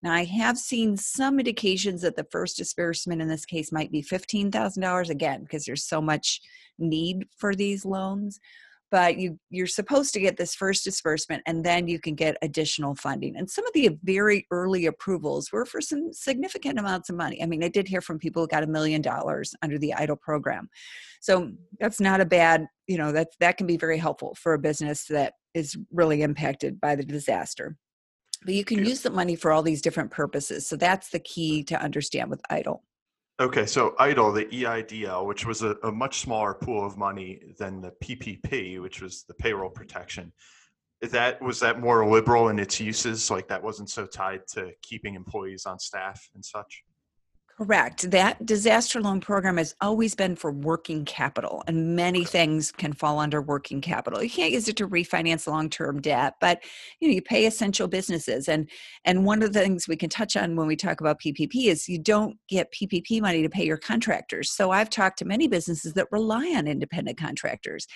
Now, 0.02 0.12
I 0.12 0.24
have 0.24 0.58
seen 0.58 0.96
some 0.96 1.38
indications 1.38 2.02
that 2.02 2.16
the 2.16 2.26
first 2.30 2.56
disbursement 2.56 3.22
in 3.22 3.28
this 3.28 3.44
case 3.44 3.72
might 3.72 3.90
be 3.90 4.02
$15,000 4.02 5.10
again, 5.10 5.42
because 5.42 5.64
there's 5.64 5.84
so 5.84 6.00
much 6.00 6.40
need 6.78 7.26
for 7.36 7.54
these 7.54 7.84
loans 7.84 8.38
but 8.90 9.16
you 9.18 9.38
you're 9.50 9.66
supposed 9.66 10.12
to 10.14 10.20
get 10.20 10.36
this 10.36 10.54
first 10.54 10.84
disbursement 10.84 11.42
and 11.46 11.64
then 11.64 11.88
you 11.88 11.98
can 11.98 12.14
get 12.14 12.36
additional 12.42 12.94
funding 12.94 13.36
and 13.36 13.50
some 13.50 13.66
of 13.66 13.72
the 13.72 13.90
very 14.04 14.46
early 14.50 14.86
approvals 14.86 15.50
were 15.52 15.64
for 15.64 15.80
some 15.80 16.12
significant 16.12 16.78
amounts 16.78 17.10
of 17.10 17.16
money. 17.16 17.42
I 17.42 17.46
mean 17.46 17.64
i 17.64 17.68
did 17.68 17.88
hear 17.88 18.00
from 18.00 18.18
people 18.18 18.42
who 18.42 18.48
got 18.48 18.62
a 18.62 18.68
million 18.68 19.02
dollars 19.02 19.54
under 19.62 19.78
the 19.78 19.94
IDLE 19.96 20.20
program. 20.20 20.68
So 21.20 21.52
that's 21.80 22.00
not 22.00 22.20
a 22.20 22.24
bad 22.24 22.66
you 22.87 22.98
know 22.98 23.12
that 23.12 23.28
that 23.40 23.56
can 23.56 23.66
be 23.66 23.76
very 23.76 23.98
helpful 23.98 24.37
for 24.40 24.54
a 24.54 24.59
business 24.59 25.06
that 25.06 25.35
is 25.54 25.76
really 25.92 26.22
impacted 26.22 26.80
by 26.80 26.94
the 26.94 27.04
disaster 27.04 27.76
but 28.46 28.54
you 28.54 28.64
can 28.64 28.85
use 28.85 29.02
the 29.02 29.11
money 29.11 29.37
for 29.37 29.52
all 29.52 29.62
these 29.62 29.82
different 29.82 30.11
purposes 30.11 30.66
so 30.66 30.76
that's 30.76 31.11
the 31.11 31.18
key 31.18 31.62
to 31.62 31.80
understand 31.80 32.30
with 32.30 32.40
EIDL 32.50 32.80
Okay, 33.38 33.66
so 33.66 33.94
EIDL, 34.00 34.35
the 34.35 34.46
EIDL, 34.46 35.26
which 35.26 35.44
was 35.44 35.62
a, 35.62 35.76
a, 35.82 35.92
much 35.92 36.20
smaller 36.20 36.54
pool 36.54 36.87
of 36.87 36.96
money 36.96 37.38
than 37.59 37.82
the 37.82 37.92
PPP, 38.02 38.80
which 38.80 39.02
was 39.02 39.24
the 39.24 39.35
payroll 39.35 39.68
protection, 39.68 40.32
that 41.02 41.42
was 41.42 41.61
that 41.61 41.78
more 41.78 42.09
liberal 42.09 42.48
in 42.48 42.59
its 42.59 42.80
uses, 42.80 43.30
like 43.30 43.46
that 43.48 43.62
wasn't 43.62 43.90
so 43.90 44.06
tied 44.06 44.46
to 44.48 44.72
keeping 44.80 45.14
employees 45.14 45.66
on 45.66 45.78
staff 45.78 46.30
and 46.35 46.42
such. 46.42 46.82
Correct. 47.59 48.11
That 48.11 48.45
disaster 48.45 49.01
loan 49.01 49.19
program 49.19 49.57
has 49.57 49.75
always 49.81 50.14
been 50.14 50.37
for 50.37 50.53
working 50.53 51.07
capital, 51.07 51.64
and 51.66 51.97
many 51.97 52.23
things 52.23 52.71
can 52.71 52.92
fall 52.92 53.19
under 53.19 53.40
working 53.40 53.81
capital. 53.81 54.23
You 54.23 54.29
can't 54.29 54.53
use 54.53 54.69
it 54.69 54.77
to 54.77 54.87
refinance 54.87 55.47
long-term 55.47 56.03
debt, 56.03 56.35
but 56.38 56.62
you 57.01 57.09
know 57.09 57.14
you 57.14 57.23
pay 57.23 57.47
essential 57.47 57.88
businesses, 57.88 58.47
and 58.47 58.69
and 59.07 59.25
one 59.25 59.42
of 59.42 59.55
the 59.55 59.61
things 59.61 59.88
we 59.88 59.97
can 59.97 60.11
touch 60.11 60.37
on 60.37 60.55
when 60.55 60.66
we 60.66 60.77
talk 60.77 61.01
about 61.01 61.19
PPP 61.19 61.69
is 61.69 61.88
you 61.88 61.99
don't 61.99 62.37
get 62.47 62.71
PPP 62.75 63.23
money 63.23 63.40
to 63.40 63.49
pay 63.49 63.64
your 63.64 63.79
contractors. 63.79 64.51
So 64.53 64.71
I've 64.71 64.90
talked 64.90 65.19
to 65.21 65.25
many 65.25 65.49
businesses 65.49 65.95
that 65.95 66.09
rely 66.12 66.53
on 66.55 66.66
independent 66.66 67.16
contractors, 67.16 67.87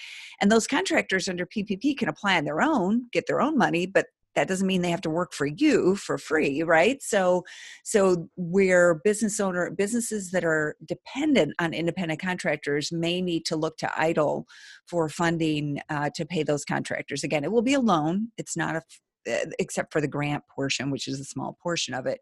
and 0.40 0.50
those 0.50 0.66
contractors 0.66 1.28
under 1.28 1.44
PPP 1.44 1.98
can 1.98 2.08
apply 2.08 2.38
on 2.38 2.44
their 2.44 2.62
own, 2.62 3.08
get 3.12 3.26
their 3.26 3.42
own 3.42 3.58
money, 3.58 3.84
but 3.84 4.06
that 4.34 4.48
doesn't 4.48 4.66
mean 4.66 4.82
they 4.82 4.90
have 4.90 5.00
to 5.02 5.10
work 5.10 5.32
for 5.32 5.46
you 5.46 5.96
for 5.96 6.18
free 6.18 6.62
right? 6.62 7.02
So 7.02 7.44
so 7.84 8.28
where 8.36 9.00
business 9.04 9.40
owner 9.40 9.70
businesses 9.70 10.30
that 10.30 10.44
are 10.44 10.76
dependent 10.86 11.54
on 11.58 11.74
independent 11.74 12.20
contractors 12.20 12.92
may 12.92 13.20
need 13.20 13.44
to 13.46 13.56
look 13.56 13.76
to 13.78 13.86
EIDL 13.86 14.44
for 14.88 15.08
funding 15.08 15.80
uh, 15.88 16.10
to 16.14 16.24
pay 16.24 16.42
those 16.42 16.64
contractors. 16.64 17.24
Again 17.24 17.44
it 17.44 17.52
will 17.52 17.62
be 17.62 17.74
a 17.74 17.80
loan 17.80 18.28
it's 18.36 18.56
not 18.56 18.76
a 18.76 18.82
uh, 19.30 19.44
except 19.58 19.92
for 19.92 20.00
the 20.00 20.08
grant 20.08 20.42
portion 20.48 20.90
which 20.90 21.06
is 21.06 21.20
a 21.20 21.24
small 21.24 21.58
portion 21.62 21.92
of 21.92 22.06
it 22.06 22.20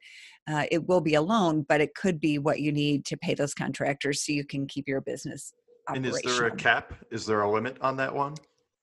uh, 0.50 0.64
it 0.72 0.88
will 0.88 1.00
be 1.00 1.14
a 1.14 1.22
loan 1.22 1.64
but 1.68 1.80
it 1.80 1.94
could 1.94 2.18
be 2.18 2.38
what 2.38 2.58
you 2.58 2.72
need 2.72 3.04
to 3.04 3.16
pay 3.16 3.34
those 3.34 3.54
contractors 3.54 4.26
so 4.26 4.32
you 4.32 4.44
can 4.44 4.66
keep 4.66 4.88
your 4.88 5.00
business 5.00 5.52
and 5.94 6.04
is 6.04 6.20
there 6.22 6.46
a 6.46 6.54
cap? 6.54 6.92
Is 7.10 7.24
there 7.24 7.42
a 7.42 7.50
limit 7.50 7.76
on 7.80 7.96
that 7.96 8.14
one 8.14 8.34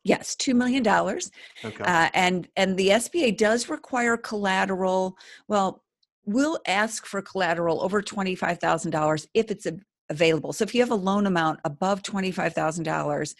Yes, 0.06 0.36
two 0.36 0.54
million 0.54 0.84
dollars, 0.84 1.32
okay. 1.66 1.84
uh, 1.84 2.10
and 2.14 2.48
and 2.56 2.78
the 2.78 2.90
SBA 2.90 3.38
does 3.38 3.70
require 3.70 4.18
collateral. 4.18 5.18
Well, 5.48 5.84
we'll 6.26 6.60
ask 6.68 7.08
for 7.08 7.24
collateral 7.24 7.84
over 7.84 8.04
twenty 8.04 8.36
five 8.36 8.60
thousand 8.60 8.92
dollars 8.92 9.28
if 9.34 9.50
it's 9.50 9.66
a, 9.66 9.80
available. 10.12 10.54
So 10.54 10.64
if 10.64 10.76
you 10.76 10.82
have 10.82 10.92
a 10.92 10.96
loan 10.96 11.26
amount 11.26 11.60
above 11.66 12.04
twenty 12.04 12.30
five 12.30 12.54
thousand 12.54 12.84
dollars, 12.84 13.34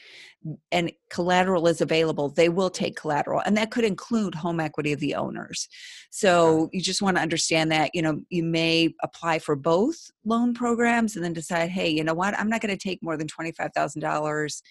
and 0.72 0.92
collateral 1.12 1.68
is 1.68 1.82
available, 1.82 2.30
they 2.30 2.50
will 2.50 2.72
take 2.72 2.96
collateral, 2.96 3.44
and 3.46 3.56
that 3.58 3.70
could 3.70 3.84
include 3.86 4.34
home 4.34 4.60
equity 4.60 4.92
of 4.92 5.00
the 5.00 5.14
owners. 5.14 5.68
So 6.10 6.62
okay. 6.62 6.78
you 6.78 6.82
just 6.82 7.04
want 7.04 7.18
to 7.18 7.22
understand 7.22 7.72
that 7.74 7.92
you 7.94 8.02
know 8.02 8.22
you 8.30 8.42
may 8.42 8.92
apply 9.04 9.38
for 9.38 9.56
both 9.56 9.98
loan 10.26 10.56
programs 10.56 11.16
and 11.16 11.24
then 11.24 11.34
decide, 11.34 11.70
hey, 11.70 11.90
you 11.90 12.04
know 12.04 12.16
what, 12.16 12.38
I'm 12.40 12.50
not 12.50 12.62
going 12.62 12.76
to 12.76 12.84
take 12.90 13.04
more 13.04 13.18
than 13.18 13.28
twenty 13.28 13.52
five 13.52 13.72
thousand 13.76 14.02
dollars 14.02 14.64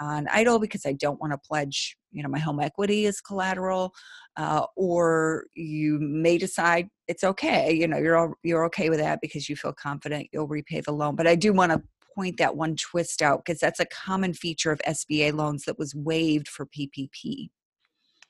on 0.00 0.26
idle 0.32 0.58
because 0.58 0.86
I 0.86 0.92
don't 0.92 1.20
want 1.20 1.32
to 1.32 1.38
pledge, 1.38 1.96
you 2.10 2.22
know, 2.22 2.28
my 2.28 2.38
home 2.38 2.60
equity 2.60 3.06
as 3.06 3.20
collateral, 3.20 3.92
uh, 4.36 4.64
or 4.76 5.44
you 5.54 5.98
may 6.00 6.38
decide 6.38 6.88
it's 7.06 7.22
okay, 7.22 7.72
you 7.72 7.86
know, 7.86 7.98
you're 7.98 8.16
all, 8.16 8.34
you're 8.42 8.64
okay 8.66 8.88
with 8.88 8.98
that 8.98 9.20
because 9.20 9.48
you 9.48 9.56
feel 9.56 9.72
confident 9.72 10.28
you'll 10.32 10.48
repay 10.48 10.80
the 10.80 10.92
loan. 10.92 11.16
But 11.16 11.26
I 11.26 11.34
do 11.34 11.52
want 11.52 11.72
to 11.72 11.82
point 12.14 12.38
that 12.38 12.56
one 12.56 12.76
twist 12.76 13.22
out 13.22 13.44
because 13.44 13.60
that's 13.60 13.80
a 13.80 13.86
common 13.86 14.34
feature 14.34 14.72
of 14.72 14.80
SBA 14.86 15.32
loans 15.32 15.64
that 15.64 15.78
was 15.78 15.94
waived 15.94 16.48
for 16.48 16.66
PPP. 16.66 17.50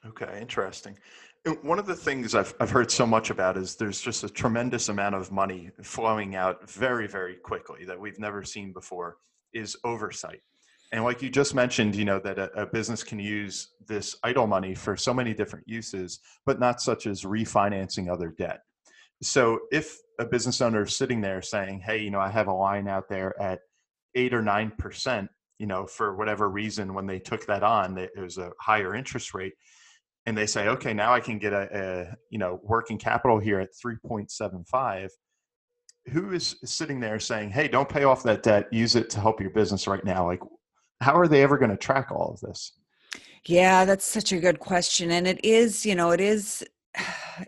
Okay, 0.07 0.39
interesting. 0.41 0.99
One 1.63 1.79
of 1.79 1.87
the 1.87 1.95
things 1.95 2.35
I've, 2.35 2.55
I've 2.61 2.71
heard 2.71 2.91
so 2.91 3.07
much 3.07 3.31
about 3.31 3.57
is 3.57 3.77
there's 3.77 4.01
just 4.01 4.25
a 4.25 4.29
tremendous 4.29 4.91
amount 4.91 5.15
of 5.15 5.33
money 5.33 5.71
flowing 5.83 6.35
out 6.35 6.71
very, 6.71 7.07
very 7.07 7.37
quickly 7.37 7.85
that 7.87 7.99
we've 7.99 8.19
never 8.19 8.43
seen 8.45 8.73
before 8.73 9.17
is 9.55 9.77
oversight. 9.85 10.43
And 10.93 11.05
like 11.05 11.23
you 11.23 11.31
just 11.31 11.55
mentioned, 11.55 11.95
you 11.95 12.05
know, 12.05 12.19
that 12.21 12.39
a, 12.39 12.63
a, 12.63 12.67
business 12.67 13.05
can 13.05 13.21
use 13.21 13.69
this 13.87 14.17
idle 14.25 14.49
money 14.49 14.75
for 14.75 14.97
so 14.97 15.15
many 15.15 15.33
different 15.33 15.69
uses, 15.69 16.19
but 16.47 16.59
not 16.59 16.81
such 16.81 17.07
as 17.07 17.23
refinancing 17.23 18.11
other 18.11 18.35
debt. 18.37 18.61
So 19.23 19.61
if 19.71 19.99
a 20.19 20.25
business 20.25 20.61
owner 20.61 20.83
is 20.83 20.97
sitting 20.97 21.21
there 21.21 21.43
saying, 21.43 21.81
hey, 21.81 21.99
you 21.99 22.11
know, 22.11 22.21
I 22.21 22.29
have 22.31 22.49
a 22.49 22.53
line 22.53 22.89
out 22.89 23.09
there 23.09 23.41
at 23.41 23.61
eight 24.17 24.35
or 24.35 24.43
9%, 24.43 25.29
you 25.59 25.67
know, 25.67 25.87
for 25.87 26.17
whatever 26.17 26.49
reason, 26.49 26.95
when 26.95 27.07
they 27.07 27.19
took 27.19 27.47
that 27.47 27.63
on, 27.63 27.97
it 27.99 28.11
was 28.17 28.39
a 28.39 28.51
higher 28.61 28.95
interest 28.95 29.35
rate. 29.35 29.53
and 30.27 30.37
they 30.37 30.47
say, 30.47 30.69
okay, 30.69 30.93
now 30.95 31.13
I 31.13 31.21
can 31.21 31.39
get 31.39 31.53
a, 31.53 31.69
a 31.73 32.17
you 32.31 32.39
know 32.39 32.61
working 32.63 32.99
capital 32.99 33.39
here 33.39 33.61
at 33.61 33.71
3.75. 33.85 35.09
Who 36.13 36.33
is 36.33 36.57
sitting 36.65 36.99
there 37.01 37.19
saying, 37.19 37.51
hey, 37.51 37.69
don't 37.69 37.89
pay 37.89 38.05
off 38.05 38.23
that 38.23 38.43
debt, 38.43 38.73
use 38.73 38.97
it 38.97 39.11
to 39.11 39.21
help 39.21 39.41
your 39.41 39.51
business 39.51 39.87
right 39.87 40.05
now? 40.05 40.27
Like, 40.27 40.41
how 41.01 41.19
are 41.19 41.29
they 41.29 41.43
ever 41.43 41.59
going 41.59 41.71
to 41.71 41.77
track 41.77 42.11
all 42.11 42.33
of 42.33 42.41
this? 42.41 42.73
Yeah, 43.47 43.85
that's 43.85 44.05
such 44.05 44.33
a 44.33 44.39
good 44.39 44.61
question. 44.61 45.11
And 45.11 45.27
it 45.27 45.45
is, 45.45 45.87
you 45.87 45.95
know, 45.95 46.11
it 46.11 46.21
is 46.21 46.65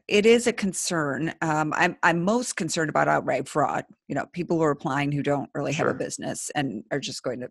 it 0.09 0.27
is 0.27 0.47
a 0.47 0.53
concern. 0.53 1.35
Um, 1.43 1.73
I'm 1.77 1.97
I'm 2.03 2.23
most 2.23 2.57
concerned 2.57 2.91
about 2.91 3.09
outright 3.09 3.49
fraud. 3.49 3.85
You 4.09 4.15
know, 4.15 4.27
people 4.33 4.57
who 4.57 4.62
are 4.65 4.71
applying 4.71 5.12
who 5.12 5.23
don't 5.23 5.51
really 5.55 5.73
have 5.75 5.87
a 5.87 5.95
business 5.95 6.51
and 6.55 6.85
are 6.91 7.01
just 7.01 7.23
going 7.23 7.41
to 7.41 7.49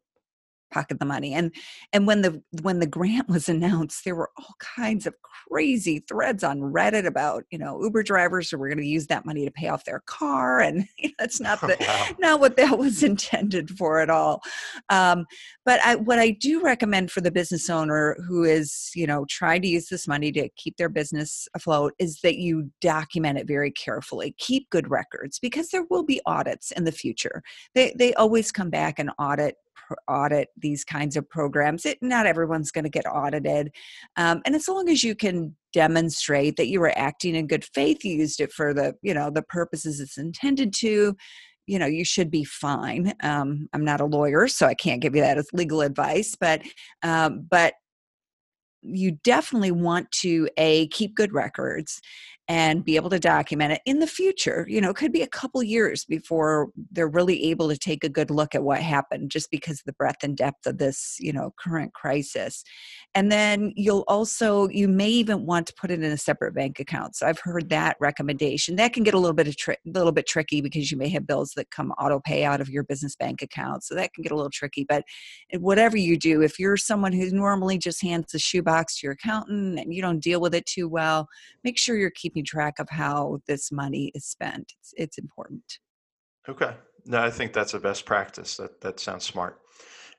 pocket 0.72 1.00
the 1.00 1.06
money. 1.06 1.34
And 1.34 1.54
and 1.94 2.08
when 2.08 2.22
the 2.22 2.42
when 2.62 2.80
the 2.80 2.88
grant 2.88 3.30
was 3.30 3.50
announced, 3.50 4.04
there 4.06 4.16
were 4.16 4.32
all 4.38 4.56
kinds 4.60 5.06
of 5.06 5.14
crazy 5.50 6.00
threads 6.08 6.44
on 6.44 6.60
Reddit 6.60 7.06
about 7.06 7.44
you 7.52 7.58
know 7.58 7.82
Uber 7.82 8.04
drivers 8.04 8.50
who 8.50 8.58
were 8.58 8.70
going 8.70 8.78
to 8.78 8.86
use 8.86 9.08
that 9.08 9.26
money 9.26 9.46
to 9.46 9.52
pay 9.52 9.68
off 9.68 9.86
their 9.86 10.02
car, 10.06 10.62
and 10.62 10.86
you 10.98 11.10
know, 11.10 11.16
it's 11.26 11.40
not 11.40 11.60
the 11.62 11.78
Wow. 11.82 12.08
not 12.20 12.40
what 12.40 12.58
that 12.58 12.78
was 12.78 13.04
intended 13.04 13.70
for 13.78 14.00
at 14.00 14.10
all. 14.10 14.42
Um, 14.90 15.26
but 15.66 15.80
I, 15.84 15.96
what 15.96 16.20
I 16.20 16.32
do 16.32 16.62
recommend 16.62 17.12
for 17.12 17.22
the 17.22 17.32
business 17.32 17.70
owner 17.70 18.18
who 18.28 18.44
is, 18.44 18.92
you 18.96 19.08
know, 19.08 19.26
trying 19.30 19.62
to 19.64 19.68
use 19.68 19.88
this 19.88 20.08
money 20.08 20.32
to 20.34 20.50
keep 20.58 20.78
their 20.78 20.90
business 20.90 21.48
afloat 21.56 21.94
is 22.00 22.20
that 22.22 22.38
you 22.38 22.72
document 22.82 23.38
it 23.38 23.48
very 23.48 23.72
carefully. 23.72 24.36
Keep 24.38 24.70
good 24.70 24.90
records 24.90 25.40
because 25.40 25.70
there 25.70 25.86
will 25.90 26.04
be 26.04 26.22
audits 26.26 26.72
in 26.72 26.84
the 26.84 26.92
future. 26.92 27.42
They 27.76 27.94
they 27.98 28.14
always 28.16 28.52
come 28.52 28.70
back 28.70 29.00
and 29.00 29.12
audit 29.20 29.56
audit 30.08 30.50
these 30.58 30.84
kinds 30.84 31.15
of 31.15 31.30
programs. 31.30 31.86
It, 31.86 31.98
not 32.02 32.26
everyone's 32.26 32.72
going 32.72 32.84
to 32.84 32.89
get 32.89 33.06
audited, 33.06 33.72
um, 34.17 34.41
and 34.46 34.56
as 34.56 34.67
long 34.67 34.89
as 34.89 35.04
you 35.04 35.15
can 35.15 35.56
demonstrate 35.74 36.58
that 36.58 36.67
you 36.67 36.80
were 36.80 36.94
acting 36.98 37.36
in 37.36 37.48
good 37.48 37.63
faith, 37.63 38.04
you 38.04 38.15
used 38.15 38.39
it 38.41 38.52
for 38.52 38.74
the 38.74 38.96
you 39.02 39.13
know 39.13 39.30
the 39.30 39.44
purposes 39.44 40.00
it's 40.00 40.17
intended 40.17 40.74
to 40.74 41.15
you 41.67 41.80
know 41.80 41.86
you 41.86 42.04
should 42.04 42.32
be 42.32 42.44
fine 42.44 43.13
um, 43.24 43.70
i'm 43.74 43.86
not 43.86 44.02
a 44.02 44.06
lawyer 44.06 44.48
so 44.48 44.65
i 44.65 44.74
can't 44.74 45.02
give 45.02 45.15
you 45.15 45.22
that 45.22 45.38
as 45.38 45.48
legal 45.54 45.82
advice 45.82 46.36
but 46.39 46.62
um, 47.04 47.46
but 47.50 47.76
you 48.82 49.12
definitely 49.24 49.72
want 49.72 50.12
to 50.12 50.50
a 50.58 50.88
keep 50.88 51.15
good 51.15 51.34
records 51.34 52.02
and 52.52 52.84
be 52.84 52.98
able 52.98 53.10
to 53.10 53.20
document 53.20 53.72
it 53.72 53.82
in 53.86 54.00
the 54.00 54.08
future 54.08 54.66
you 54.68 54.82
know 54.82 54.90
it 54.90 54.96
could 54.98 55.14
be 55.14 55.22
a 55.22 55.28
couple 55.28 55.64
years 55.64 56.04
before 56.04 56.68
they're 56.92 57.08
really 57.08 57.46
able 57.46 57.70
to 57.70 57.78
take 57.78 58.04
a 58.04 58.10
good 58.10 58.30
look 58.30 58.54
at 58.54 58.64
what 58.64 58.82
happened 58.82 59.32
just 59.32 59.50
because 59.50 59.80
of 59.80 59.86
the 59.86 59.94
breadth 59.94 60.24
and 60.24 60.36
depth 60.36 60.66
of 60.66 60.78
this 60.78 61.16
you 61.20 61.32
know 61.32 61.54
current 61.58 61.94
crisis. 61.94 62.64
And 63.16 63.32
then 63.32 63.74
you'll 63.76 64.06
also 64.08 64.68
you 64.70 64.88
may 64.88 65.10
even 65.10 65.46
want 65.46 65.68
to 65.68 65.74
put 65.74 65.92
it 65.92 66.04
in 66.04 66.12
a 66.12 66.18
separate 66.18 66.54
bank 66.54 66.80
account. 66.80 67.16
So 67.16 67.28
i've 67.28 67.40
heard 67.40 67.70
that 67.70 67.98
recommendation. 68.00 68.76
That 68.76 68.94
can 68.94 69.04
get 69.04 69.14
a 69.14 69.20
little 69.20 69.36
bit 69.36 69.48
of 69.48 69.58
tri- 69.58 69.78
little 69.86 70.12
bit 70.12 70.28
tricky 70.28 70.62
because 70.62 70.92
you 70.92 70.98
may 70.98 71.10
have 71.10 71.28
bills 71.28 71.54
that 71.56 71.72
come 71.72 71.92
auto 71.92 72.20
pay 72.20 72.44
out 72.44 72.62
of 72.62 72.70
your 72.70 72.84
business 72.84 73.16
bank 73.16 73.42
account. 73.42 73.84
So 73.84 73.96
that 73.96 74.14
can 74.14 74.22
get 74.22 74.32
a 74.32 74.36
little 74.36 74.52
tricky. 74.52 74.86
But 74.88 75.04
whatever 75.60 75.98
you 75.98 76.18
do, 76.18 76.42
if 76.42 76.60
you're 76.60 76.78
someone 76.78 77.14
who 77.14 77.30
normally 77.32 77.78
just 77.78 78.02
hands 78.02 78.32
the 78.32 78.40
shoebox 78.40 79.00
to 79.00 79.08
your 79.08 79.14
accountant 79.14 79.80
and 79.80 79.94
you 79.94 80.02
don't 80.02 80.20
deal 80.20 80.42
with 80.42 80.56
it 80.56 80.66
too 80.66 80.88
well, 80.88 81.28
make 81.64 81.78
sure 81.78 81.96
you're 81.96 82.12
keeping 82.12 82.40
track 82.41 82.80
of 82.80 82.89
how 82.89 83.39
this 83.47 83.71
money 83.71 84.12
is 84.15 84.25
spent. 84.25 84.73
It's, 84.80 84.93
it's 84.97 85.17
important. 85.17 85.63
Okay. 86.47 86.73
No, 87.06 87.21
I 87.21 87.30
think 87.30 87.54
that's 87.54 87.73
a 87.73 87.80
best 87.80 88.06
practice. 88.06 88.58
That 88.58 88.82
that 88.82 88.99
sounds 88.99 89.23
smart. 89.23 89.60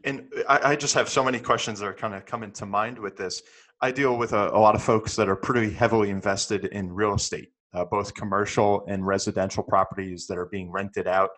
And 0.05 0.33
I, 0.49 0.71
I 0.71 0.77
just 0.77 0.95
have 0.95 1.09
so 1.09 1.23
many 1.23 1.39
questions 1.39 1.79
that 1.79 1.87
are 1.87 1.95
kind 1.95 2.15
of 2.15 2.27
coming 2.27 2.53
to 2.53 2.67
mind 2.67 2.99
with 2.99 3.17
this. 3.17 3.43
I 3.81 3.91
deal 3.91 4.17
with 4.17 4.33
a, 4.33 4.49
a 4.51 4.59
lot 4.59 4.75
of 4.75 4.83
folks 4.83 5.17
that 5.17 5.29
are 5.29 5.37
pretty 5.37 5.71
heavily 5.71 6.11
invested 6.11 6.67
in 6.67 6.93
real 6.93 7.15
estate, 7.15 7.51
uh, 7.75 7.85
both 7.85 8.15
commercial 8.15 8.85
and 8.89 9.07
residential 9.07 9.63
properties 9.63 10.27
that 10.29 10.39
are 10.39 10.47
being 10.47 10.71
rented 10.71 11.07
out 11.07 11.31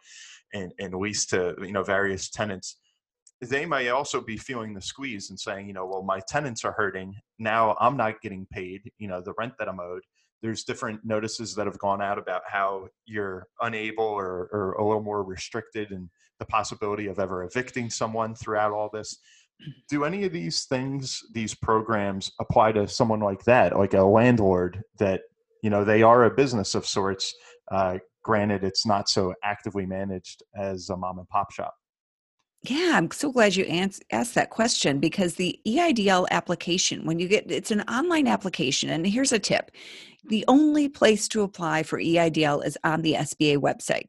and, 0.53 0.73
and 0.79 0.95
leased 0.95 1.31
to 1.31 1.55
you 1.61 1.73
know 1.73 1.83
various 1.83 2.31
tenants. 2.31 2.77
They 3.41 3.67
may 3.67 3.91
also 3.91 4.21
be 4.21 4.37
feeling 4.39 4.73
the 4.73 4.81
squeeze 4.81 5.29
and 5.29 5.39
saying, 5.39 5.67
you 5.67 5.75
know, 5.75 5.87
well, 5.87 6.03
my 6.03 6.21
tenants 6.29 6.65
are 6.65 6.73
hurting. 6.73 7.15
Now 7.39 7.77
I'm 7.81 7.97
not 7.97 8.21
getting 8.23 8.47
paid, 8.51 8.91
you 8.99 9.09
know, 9.09 9.21
the 9.21 9.35
rent 9.37 9.55
that 9.59 9.69
I'm 9.69 9.81
owed. 9.81 10.03
There's 10.45 10.65
different 10.65 11.01
notices 11.07 11.55
that 11.55 11.67
have 11.67 11.79
gone 11.79 12.03
out 12.03 12.19
about 12.19 12.43
how 12.47 12.89
you're 13.07 13.49
unable 13.63 14.05
or, 14.05 14.51
or 14.53 14.73
a 14.75 14.87
little 14.87 15.03
more 15.03 15.23
restricted 15.25 15.91
in 15.91 16.11
the 16.39 16.45
possibility 16.45 17.07
of 17.07 17.19
ever 17.19 17.45
evicting 17.45 17.89
someone 17.89 18.35
throughout 18.35 18.71
all 18.71 18.91
this. 18.93 19.17
Do 19.89 20.05
any 20.05 20.25
of 20.25 20.33
these 20.33 20.65
things, 20.65 21.23
these 21.33 21.55
programs, 21.55 22.31
apply 22.41 22.73
to 22.73 22.87
someone 22.87 23.21
like 23.21 23.43
that, 23.45 23.75
like 23.75 23.95
a 23.95 24.03
landlord 24.03 24.83
that, 24.99 25.23
you 25.63 25.71
know, 25.71 25.83
they 25.83 26.03
are 26.03 26.25
a 26.25 26.35
business 26.35 26.75
of 26.75 26.87
sorts? 26.87 27.35
Uh, 27.73 27.97
granted, 28.23 28.65
it's 28.65 28.85
not 28.85 29.09
so 29.09 29.33
actively 29.43 29.87
managed 29.87 30.43
as 30.55 30.91
a 30.91 30.97
mom 30.97 31.21
and 31.21 31.29
pop 31.31 31.53
shop. 31.53 31.75
Yeah, 32.67 32.93
I'm 32.95 33.11
so 33.11 33.31
glad 33.31 33.57
you 33.57 33.67
asked 34.11 34.35
that 34.35 34.49
question 34.49 34.99
because 34.99 35.35
the 35.35 35.61
EIDL 35.67 36.27
application, 36.31 37.05
when 37.05 37.19
you 37.19 37.29
get 37.29 37.51
it's 37.51 37.71
an 37.71 37.83
online 37.83 38.27
application, 38.27 38.89
and 38.89 39.07
here's 39.07 39.33
a 39.33 39.39
tip 39.39 39.71
the 40.27 40.47
only 40.49 40.89
place 40.89 41.29
to 41.29 41.43
apply 41.43 41.83
for 41.83 42.01
EIDL 42.01 42.65
is 42.65 42.79
on 42.83 43.03
the 43.03 43.13
SBA 43.13 43.59
website. 43.59 44.07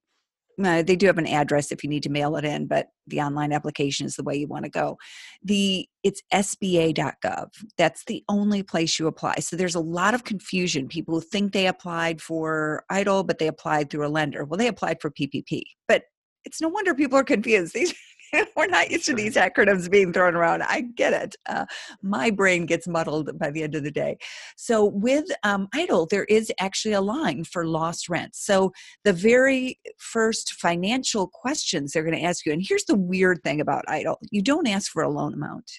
Uh, 0.64 0.82
they 0.82 0.96
do 0.96 1.06
have 1.08 1.18
an 1.18 1.28
address 1.28 1.70
if 1.74 1.84
you 1.84 1.90
need 1.90 2.04
to 2.04 2.10
mail 2.10 2.38
it 2.38 2.46
in, 2.46 2.66
but 2.66 2.88
the 3.08 3.20
online 3.20 3.52
application 3.52 4.06
is 4.06 4.16
the 4.16 4.24
way 4.24 4.34
you 4.34 4.48
want 4.48 4.64
to 4.64 4.72
go. 4.72 4.98
The 5.44 5.86
it's 6.04 6.22
sba.gov. 6.34 7.48
That's 7.78 8.06
the 8.06 8.24
only 8.30 8.64
place 8.64 8.98
you 8.98 9.08
apply. 9.08 9.36
So 9.40 9.58
there's 9.58 9.76
a 9.76 9.82
lot 9.82 10.14
of 10.14 10.24
confusion. 10.24 10.88
People 10.88 11.20
think 11.20 11.52
they 11.52 11.68
applied 11.68 12.22
for 12.22 12.86
idle, 12.90 13.26
but 13.26 13.38
they 13.38 13.48
applied 13.48 13.90
through 13.90 14.08
a 14.08 14.08
lender. 14.08 14.46
Well, 14.46 14.58
they 14.58 14.68
applied 14.68 15.02
for 15.02 15.12
PPP, 15.12 15.64
but 15.90 16.04
it's 16.46 16.62
no 16.62 16.70
wonder 16.70 16.96
people 16.96 17.20
are 17.20 17.24
confused. 17.26 17.74
These 17.74 17.94
we're 18.56 18.68
not 18.68 18.92
used 18.92 19.06
to 19.06 19.14
these 19.14 19.36
acronyms 19.36 19.90
being 19.90 20.14
thrown 20.14 20.36
around. 20.36 20.64
I 20.64 20.82
get 20.82 21.14
it. 21.14 21.36
Uh, 21.46 21.66
my 22.02 22.30
brain 22.30 22.66
gets 22.66 22.88
muddled 22.88 23.38
by 23.38 23.52
the 23.52 23.64
end 23.64 23.76
of 23.76 23.84
the 23.84 23.92
day. 23.92 24.18
So 24.56 24.86
with 24.86 25.26
um, 25.44 25.68
idle, 25.74 26.08
there 26.10 26.26
is 26.26 26.52
actually 26.60 26.94
a 26.94 27.02
line 27.02 27.44
for 27.44 27.66
lost 27.66 28.10
rent. 28.10 28.36
So 28.36 28.72
the 29.04 29.14
very 29.14 29.80
first 29.98 30.54
financial 30.54 31.28
questions 31.28 31.92
they're 31.92 32.04
going 32.04 32.18
to 32.18 32.24
ask 32.24 32.46
you, 32.46 32.54
and 32.54 32.64
here's 32.66 32.86
the 32.86 32.96
weird 32.96 33.42
thing 33.44 33.62
about 33.62 33.86
idle: 33.88 34.20
you 34.32 34.42
don't 34.42 34.68
ask 34.68 34.92
for 34.92 35.04
a 35.04 35.10
loan 35.10 35.34
amount. 35.34 35.72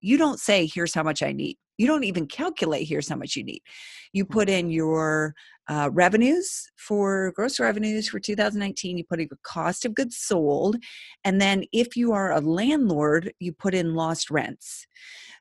You 0.00 0.18
don't 0.18 0.40
say, 0.40 0.66
"Here's 0.66 0.94
how 0.94 1.02
much 1.02 1.22
I 1.22 1.32
need." 1.32 1.56
You 1.78 1.86
don't 1.86 2.04
even 2.04 2.26
calculate, 2.26 2.88
"Here's 2.88 3.08
how 3.08 3.16
much 3.16 3.36
you 3.36 3.44
need." 3.44 3.62
You 4.12 4.24
put 4.24 4.48
in 4.48 4.70
your 4.70 5.34
uh, 5.68 5.90
revenues 5.92 6.70
for 6.76 7.32
gross 7.34 7.58
revenues 7.58 8.08
for 8.08 8.18
2019. 8.18 8.98
You 8.98 9.04
put 9.04 9.20
in 9.20 9.28
your 9.30 9.38
cost 9.42 9.84
of 9.84 9.94
goods 9.94 10.16
sold, 10.16 10.76
and 11.24 11.40
then 11.40 11.64
if 11.72 11.96
you 11.96 12.12
are 12.12 12.32
a 12.32 12.40
landlord, 12.40 13.32
you 13.40 13.52
put 13.52 13.74
in 13.74 13.94
lost 13.94 14.30
rents. 14.30 14.86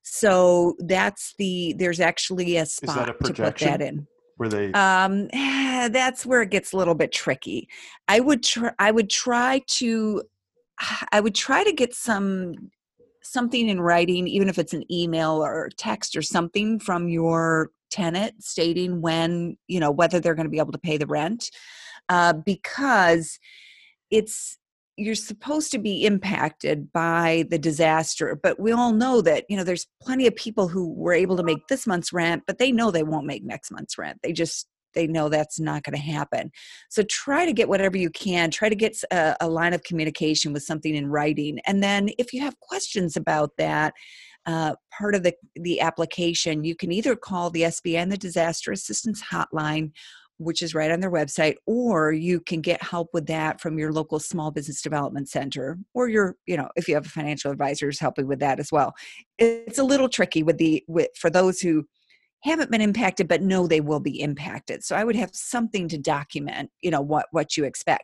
So 0.04 0.76
that's 0.80 1.34
the 1.38 1.76
there's 1.78 2.00
actually 2.00 2.58
a 2.58 2.66
spot 2.66 3.10
a 3.10 3.14
to 3.14 3.34
put 3.34 3.58
that 3.60 3.82
in. 3.82 4.08
Where 4.38 4.50
they 4.50 4.72
Um, 4.74 5.28
that's 5.34 6.26
where 6.26 6.42
it 6.42 6.50
gets 6.50 6.74
a 6.74 6.78
little 6.78 6.96
bit 6.96 7.12
tricky. 7.12 7.68
I 8.08 8.20
would 8.20 8.44
try. 8.44 8.72
I 8.80 8.92
would 8.92 9.10
try 9.10 9.62
to. 9.68 10.24
I 11.12 11.20
would 11.20 11.36
try 11.36 11.64
to 11.64 11.74
get 11.74 11.94
some 11.94 12.72
something 13.22 13.70
in 13.70 13.80
writing, 13.80 14.28
even 14.28 14.50
if 14.50 14.60
it's 14.60 14.74
an 14.74 14.84
email 14.92 15.44
or 15.44 15.70
text 15.78 16.16
or 16.16 16.22
something 16.22 16.80
from 16.80 17.08
your 17.08 17.72
tenant 17.94 18.44
stating 18.44 19.02
when 19.02 19.58
you 19.68 19.80
know 19.80 19.92
whether 19.92 20.20
they're 20.20 20.36
going 20.36 20.48
to 20.48 20.52
be 20.52 20.60
able 20.60 20.72
to 20.72 20.80
pay 20.80 20.98
the 20.98 21.08
rent, 21.08 21.50
uh, 22.10 22.34
because 22.34 23.40
it's 24.10 24.58
you're 24.98 25.16
supposed 25.16 25.72
to 25.72 25.80
be 25.80 26.06
impacted 26.06 26.92
by 26.94 27.46
the 27.50 27.58
disaster 27.58 28.40
but 28.42 28.60
we 28.60 28.72
all 28.72 28.94
know 28.94 29.22
that 29.22 29.44
you 29.50 29.58
know 29.58 29.64
there's 29.64 29.88
plenty 30.02 30.28
of 30.28 30.36
people 30.36 30.68
who 30.68 30.94
were 30.94 31.14
able 31.14 31.36
to 31.36 31.44
make 31.44 31.68
this 31.68 31.88
month's 31.88 32.14
rent 32.14 32.44
but 32.46 32.60
they 32.60 32.72
know 32.72 32.92
they 32.92 33.04
won't 33.04 33.26
make 33.26 33.44
next 33.44 33.72
month's 33.72 33.98
rent. 33.98 34.20
They 34.22 34.34
just 34.34 34.68
they 34.94 35.08
know 35.08 35.28
that's 35.28 35.60
not 35.60 35.82
going 35.82 35.96
to 35.96 36.12
happen. 36.14 36.52
So 36.92 37.02
try 37.02 37.48
to 37.48 37.54
get 37.54 37.68
whatever 37.68 37.98
you 37.98 38.12
can 38.12 38.52
try 38.52 38.70
to 38.70 38.76
get 38.76 38.96
a, 39.12 39.36
a 39.42 39.50
line 39.50 39.74
of 39.74 39.84
communication 39.84 40.54
with 40.54 40.64
something 40.64 40.94
in 40.94 41.08
writing 41.08 41.60
and 41.66 41.82
then 41.82 42.10
if 42.20 42.34
you 42.34 42.42
have 42.42 42.60
questions 42.60 43.18
about 43.18 43.52
that 43.58 43.94
uh, 44.46 44.76
part 44.98 45.16
of 45.16 45.24
the 45.24 45.34
the 45.56 45.80
application 45.80 46.64
you 46.64 46.76
can 46.76 46.92
either 46.92 47.16
call 47.16 47.50
the 47.50 47.62
sba 47.64 47.96
and 47.96 48.12
the 48.12 48.18
disaster 48.18 48.72
assistance 48.72 49.24
hotline 49.24 49.92
which 50.38 50.62
is 50.62 50.74
right 50.74 50.92
on 50.92 51.00
their 51.00 51.12
website 51.12 51.56
or 51.66 52.12
you 52.12 52.40
can 52.40 52.62
get 52.62 52.82
help 52.82 53.10
with 53.14 53.28
that 53.28 53.62
from 53.62 53.78
your 53.78 53.92
local 53.92 54.20
small 54.20 54.52
business 54.52 54.82
development 54.82 55.30
center 55.30 55.78
or 55.94 56.08
your 56.10 56.36
you 56.46 56.58
know 56.58 56.70
if 56.76 56.88
you 56.88 56.96
have 56.96 57.06
a 57.06 57.10
financial 57.10 57.52
advisors 57.52 58.00
helping 58.00 58.28
with 58.28 58.40
that 58.40 58.60
as 58.60 58.72
well. 58.72 58.94
It's 59.38 59.80
a 59.80 59.84
little 59.84 60.10
tricky 60.10 60.44
with 60.44 60.58
the 60.58 60.84
with 60.88 61.10
for 61.18 61.30
those 61.30 61.60
who 61.60 61.86
haven't 62.44 62.72
been 62.72 62.82
impacted 62.82 63.28
but 63.28 63.42
know 63.42 63.68
they 63.68 63.82
will 63.82 64.00
be 64.00 64.20
impacted. 64.20 64.84
So 64.84 64.96
i 64.96 65.04
would 65.04 65.16
have 65.16 65.32
something 65.34 65.88
to 65.90 65.98
document 65.98 66.72
you 66.82 66.92
know 66.92 67.02
what 67.02 67.28
what 67.32 67.56
you 67.56 67.64
expect. 67.64 68.04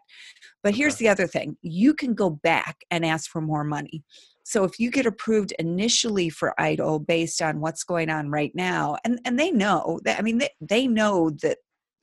But 0.63 0.75
here's 0.75 0.95
Okay. 0.95 1.06
the 1.06 1.10
other 1.10 1.28
thing 1.28 1.58
you 1.62 1.93
can 1.93 2.13
go 2.13 2.30
back 2.30 2.78
and 2.91 3.06
ask 3.06 3.30
for 3.30 3.41
more 3.41 3.63
money 3.63 4.04
so 4.49 4.63
if 4.63 4.79
you 4.79 4.89
get 4.89 5.05
approved 5.05 5.53
initially 5.59 6.27
for 6.27 6.59
idle 6.59 6.97
based 6.97 7.39
on 7.41 7.62
what's 7.62 7.83
going 7.83 8.09
on 8.09 8.29
right 8.29 8.51
now 8.55 8.97
and 9.05 9.19
and 9.25 9.39
they 9.39 9.51
know 9.51 9.99
that 10.03 10.19
i 10.19 10.21
mean 10.21 10.39
they, 10.39 10.49
they 10.59 10.88
know 10.88 11.29
that 11.41 11.57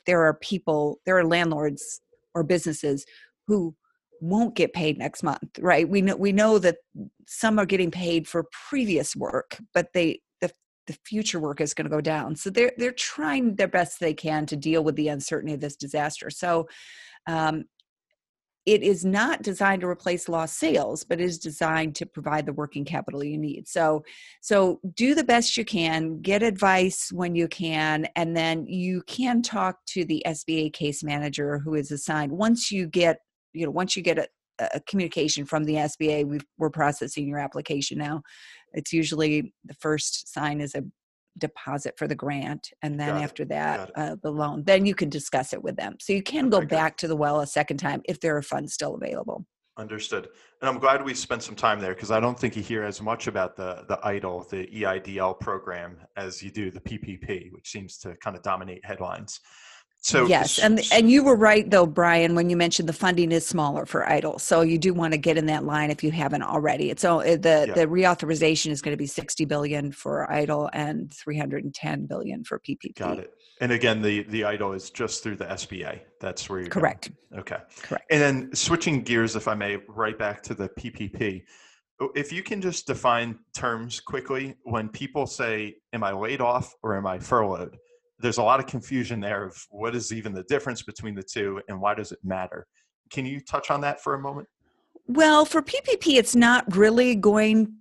there 0.06 0.22
are 0.22 0.34
people 0.34 1.00
there 1.04 1.18
are 1.18 1.24
landlords 1.24 2.00
or 2.34 2.42
businesses 2.44 3.04
who 3.46 3.74
won't 4.20 4.54
get 4.54 4.72
paid 4.72 4.98
next 4.98 5.22
month 5.22 5.58
right? 5.58 5.88
We 5.88 6.00
know 6.00 6.16
we 6.16 6.32
know 6.32 6.58
that 6.58 6.76
some 7.26 7.58
are 7.58 7.66
getting 7.66 7.90
paid 7.90 8.26
for 8.26 8.46
previous 8.68 9.14
work 9.14 9.58
but 9.74 9.92
they 9.92 10.20
the 10.40 10.50
the 10.86 10.96
future 11.04 11.40
work 11.40 11.60
is 11.60 11.74
going 11.74 11.84
to 11.84 11.94
go 11.94 12.00
down. 12.00 12.36
So 12.36 12.50
they're 12.50 12.72
they're 12.78 12.92
trying 12.92 13.56
their 13.56 13.68
best 13.68 14.00
they 14.00 14.14
can 14.14 14.46
to 14.46 14.56
deal 14.56 14.82
with 14.84 14.96
the 14.96 15.08
uncertainty 15.08 15.54
of 15.54 15.60
this 15.60 15.76
disaster. 15.76 16.30
So 16.30 16.68
um, 17.26 17.64
it 18.66 18.82
is 18.82 19.04
not 19.04 19.42
designed 19.42 19.80
to 19.80 19.88
replace 19.88 20.28
lost 20.28 20.58
sales 20.58 21.04
but 21.04 21.20
is 21.20 21.38
designed 21.38 21.94
to 21.94 22.04
provide 22.04 22.44
the 22.44 22.52
working 22.52 22.84
capital 22.84 23.24
you 23.24 23.38
need. 23.38 23.66
So 23.68 24.04
so 24.40 24.80
do 24.94 25.14
the 25.14 25.24
best 25.24 25.56
you 25.56 25.64
can 25.64 26.20
get 26.20 26.42
advice 26.42 27.10
when 27.12 27.34
you 27.34 27.48
can 27.48 28.06
and 28.16 28.36
then 28.36 28.66
you 28.66 29.02
can 29.06 29.40
talk 29.40 29.78
to 29.86 30.04
the 30.04 30.22
sba 30.26 30.72
case 30.72 31.02
manager 31.02 31.58
who 31.58 31.74
is 31.74 31.90
assigned. 31.90 32.32
Once 32.32 32.70
you 32.70 32.86
get 32.86 33.18
you 33.52 33.64
know 33.64 33.70
once 33.70 33.96
you 33.96 34.02
get 34.02 34.18
a, 34.18 34.28
a 34.74 34.80
communication 34.80 35.46
from 35.46 35.64
the 35.64 35.74
sba 35.74 36.26
we've, 36.26 36.44
we're 36.58 36.70
processing 36.70 37.28
your 37.28 37.38
application 37.38 37.98
now. 37.98 38.22
It's 38.72 38.92
usually 38.92 39.54
the 39.64 39.74
first 39.74 40.32
sign 40.32 40.60
is 40.60 40.74
a 40.74 40.82
deposit 41.38 41.94
for 41.98 42.06
the 42.06 42.14
grant 42.14 42.70
and 42.82 42.98
then 42.98 43.14
Got 43.14 43.22
after 43.22 43.44
that 43.46 43.90
uh, 43.94 44.16
the 44.22 44.30
loan 44.30 44.64
then 44.64 44.86
you 44.86 44.94
can 44.94 45.08
discuss 45.08 45.52
it 45.52 45.62
with 45.62 45.76
them 45.76 45.96
so 46.00 46.12
you 46.12 46.22
can 46.22 46.48
go 46.50 46.60
back 46.64 46.96
to 46.98 47.08
the 47.08 47.16
well 47.16 47.40
a 47.40 47.46
second 47.46 47.78
time 47.78 48.02
if 48.04 48.20
there 48.20 48.36
are 48.36 48.42
funds 48.42 48.72
still 48.72 48.94
available 48.94 49.46
Understood. 49.78 50.28
And 50.62 50.70
I'm 50.70 50.78
glad 50.78 51.04
we 51.04 51.12
spent 51.12 51.42
some 51.42 51.54
time 51.54 51.80
there 51.80 51.92
because 51.92 52.10
I 52.10 52.18
don't 52.18 52.38
think 52.38 52.56
you 52.56 52.62
hear 52.62 52.82
as 52.82 53.02
much 53.02 53.26
about 53.26 53.56
the 53.56 53.84
the 53.88 53.98
IDLE, 53.98 54.48
the 54.48 54.66
EIDL 54.68 55.38
program, 55.38 55.98
as 56.16 56.42
you 56.42 56.50
do 56.50 56.70
the 56.70 56.80
PPP, 56.80 57.52
which 57.52 57.70
seems 57.70 57.98
to 57.98 58.16
kind 58.16 58.34
of 58.36 58.42
dominate 58.42 58.82
headlines. 58.86 59.40
So 59.98 60.26
yes 60.26 60.58
and 60.60 60.80
and 60.92 61.10
you 61.10 61.24
were 61.24 61.34
right 61.34 61.68
though 61.68 61.84
brian 61.86 62.36
when 62.36 62.48
you 62.48 62.56
mentioned 62.56 62.88
the 62.88 62.92
funding 62.92 63.32
is 63.32 63.44
smaller 63.44 63.84
for 63.86 64.08
idle 64.08 64.38
so 64.38 64.60
you 64.60 64.78
do 64.78 64.94
want 64.94 65.12
to 65.12 65.18
get 65.18 65.36
in 65.36 65.46
that 65.46 65.64
line 65.64 65.90
if 65.90 66.04
you 66.04 66.12
haven't 66.12 66.42
already 66.42 66.90
it's 66.90 67.04
all 67.04 67.22
eh, 67.22 67.34
the 67.36 67.64
Yeah. 67.66 67.74
the 67.74 67.86
reauthorization 67.88 68.70
is 68.70 68.80
going 68.80 68.92
to 68.92 68.96
be 68.96 69.06
60 69.08 69.44
billion 69.46 69.90
for 69.90 70.30
idle 70.30 70.70
and 70.72 71.12
310 71.12 72.06
billion 72.06 72.44
for 72.44 72.60
ppp 72.60 72.94
got 72.94 73.18
it. 73.18 73.32
And 73.60 73.72
again, 73.72 74.02
the 74.02 74.22
the 74.24 74.42
IDLE 74.42 74.74
is 74.76 74.90
just 74.90 75.22
through 75.22 75.36
the 75.36 75.46
SBA. 75.46 76.00
That's 76.20 76.48
where 76.50 76.60
you're 76.60 76.68
going. 76.68 76.82
correct 76.82 77.10
Okay. 77.38 77.56
correct 77.82 78.04
And 78.10 78.20
then 78.20 78.54
switching 78.54 79.02
gears, 79.02 79.34
if 79.34 79.48
I 79.48 79.54
may, 79.54 79.78
right 79.88 80.18
back 80.18 80.42
to 80.44 80.54
the 80.54 80.68
PPP. 80.68 81.42
Oh, 81.98 82.10
if 82.14 82.32
you 82.32 82.42
can 82.42 82.60
just 82.60 82.86
define 82.86 83.38
terms 83.56 83.98
quickly, 83.98 84.56
when 84.64 84.90
people 84.90 85.26
say, 85.26 85.76
Am 85.94 86.04
I 86.04 86.12
laid 86.12 86.42
off 86.42 86.74
or 86.82 86.94
am 86.98 87.06
I 87.06 87.18
furloughed? 87.18 87.78
There's 88.18 88.38
a 88.38 88.42
lot 88.42 88.60
of 88.60 88.66
confusion 88.66 89.20
there 89.20 89.44
of 89.44 89.56
what 89.70 89.94
is 89.94 90.12
even 90.12 90.32
the 90.32 90.44
difference 90.44 90.82
between 90.82 91.14
the 91.14 91.22
two 91.22 91.60
and 91.68 91.80
why 91.80 91.94
does 91.94 92.12
it 92.12 92.18
matter? 92.24 92.66
Can 93.10 93.26
you 93.26 93.40
touch 93.40 93.70
on 93.70 93.80
that 93.82 94.02
for 94.02 94.14
a 94.14 94.18
moment? 94.18 94.48
Well, 95.08 95.44
for 95.44 95.62
PPP, 95.62 96.16
it's 96.16 96.34
not 96.34 96.64
really 96.74 97.14
going 97.14 97.72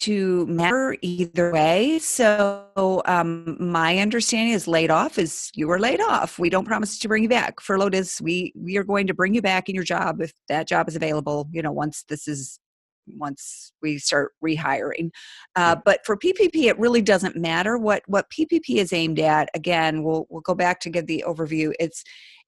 to 0.00 0.46
matter 0.46 0.96
either 1.00 1.50
way. 1.50 1.98
So, 1.98 3.00
um, 3.06 3.56
my 3.58 3.98
understanding 3.98 4.52
is 4.52 4.68
laid 4.68 4.90
off 4.90 5.18
is 5.18 5.50
you 5.54 5.66
were 5.66 5.80
laid 5.80 6.02
off. 6.02 6.38
We 6.38 6.50
don't 6.50 6.66
promise 6.66 6.98
to 6.98 7.08
bring 7.08 7.22
you 7.22 7.28
back. 7.30 7.60
Furloughed 7.60 7.94
is 7.94 8.20
we 8.20 8.52
we 8.54 8.76
are 8.76 8.84
going 8.84 9.06
to 9.06 9.14
bring 9.14 9.32
you 9.32 9.40
back 9.40 9.70
in 9.70 9.74
your 9.74 9.84
job 9.84 10.20
if 10.20 10.32
that 10.48 10.68
job 10.68 10.88
is 10.88 10.96
available. 10.96 11.48
You 11.52 11.62
know, 11.62 11.72
once 11.72 12.04
this 12.06 12.28
is 12.28 12.58
once 13.06 13.72
we 13.82 13.98
start 13.98 14.32
rehiring. 14.44 15.10
Uh, 15.56 15.76
but 15.84 16.04
for 16.04 16.16
PPP, 16.16 16.64
it 16.64 16.78
really 16.78 17.02
doesn't 17.02 17.36
matter 17.36 17.78
what 17.78 18.02
what 18.06 18.30
PPP 18.30 18.76
is 18.76 18.92
aimed 18.92 19.20
at. 19.20 19.48
Again, 19.54 20.02
we'll 20.02 20.26
we'll 20.30 20.40
go 20.40 20.54
back 20.54 20.80
to 20.80 20.90
give 20.90 21.06
the 21.06 21.24
overview. 21.26 21.72
It's 21.78 22.04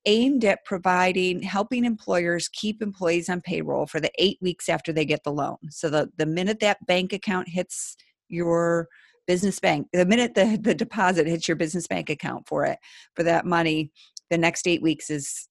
aimed 0.07 0.45
at 0.45 0.65
providing 0.65 1.43
helping 1.43 1.85
employers 1.85 2.49
keep 2.49 2.81
employees 2.81 3.29
on 3.29 3.41
payroll 3.41 3.87
for 3.87 4.01
the 4.01 4.11
eight 4.19 4.39
weeks 4.41 4.69
after 4.69 4.93
they 4.93 5.05
get 5.05 5.23
the 5.25 5.33
loan 5.33 5.57
so 5.69 5.91
the, 5.91 6.09
the 6.17 6.27
minute 6.27 6.61
that 6.61 6.85
bank 6.87 7.13
account 7.13 7.49
hits 7.49 7.97
your 8.29 8.89
business 9.27 9.59
bank 9.59 9.89
the 9.93 10.07
minute 10.07 10.35
the, 10.35 10.59
the 10.63 10.75
deposit 10.75 11.27
hits 11.27 11.49
your 11.49 11.57
business 11.57 11.89
bank 11.89 12.09
account 12.09 12.47
for 12.47 12.65
it 12.65 12.79
for 13.17 13.25
that 13.25 13.45
money 13.45 13.91
the 14.31 14.39
next 14.39 14.67
eight 14.69 14.81
weeks 14.81 15.11
is 15.11 15.49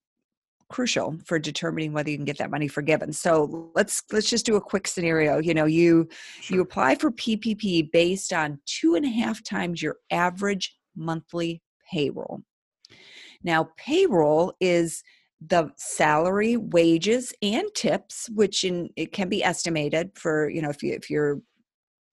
crucial 0.69 1.17
for 1.25 1.37
determining 1.37 1.93
whether 1.93 2.09
you 2.09 2.17
can 2.17 2.25
get 2.25 2.37
that 2.37 2.51
money 2.51 2.67
forgiven. 2.67 3.13
So 3.13 3.71
let's 3.75 4.03
let's 4.11 4.29
just 4.29 4.45
do 4.45 4.55
a 4.55 4.61
quick 4.61 4.87
scenario 4.87 5.39
you 5.39 5.53
know 5.53 5.65
you 5.65 6.07
you 6.47 6.61
apply 6.61 6.95
for 6.95 7.11
ppp 7.11 7.91
based 7.91 8.33
on 8.33 8.59
two 8.65 8.95
and 8.95 9.05
a 9.05 9.09
half 9.09 9.43
times 9.43 9.81
your 9.81 9.97
average 10.11 10.75
monthly 10.95 11.61
payroll. 11.91 12.41
Now, 13.43 13.69
payroll 13.77 14.53
is 14.59 15.03
the 15.45 15.69
salary, 15.77 16.57
wages, 16.57 17.33
and 17.41 17.65
tips, 17.75 18.29
which 18.33 18.63
in 18.63 18.89
it 18.95 19.11
can 19.11 19.29
be 19.29 19.43
estimated 19.43 20.11
for 20.15 20.49
you 20.49 20.61
know 20.61 20.69
if 20.69 20.81
you 20.81 20.93
if 20.93 21.09
you're 21.09 21.41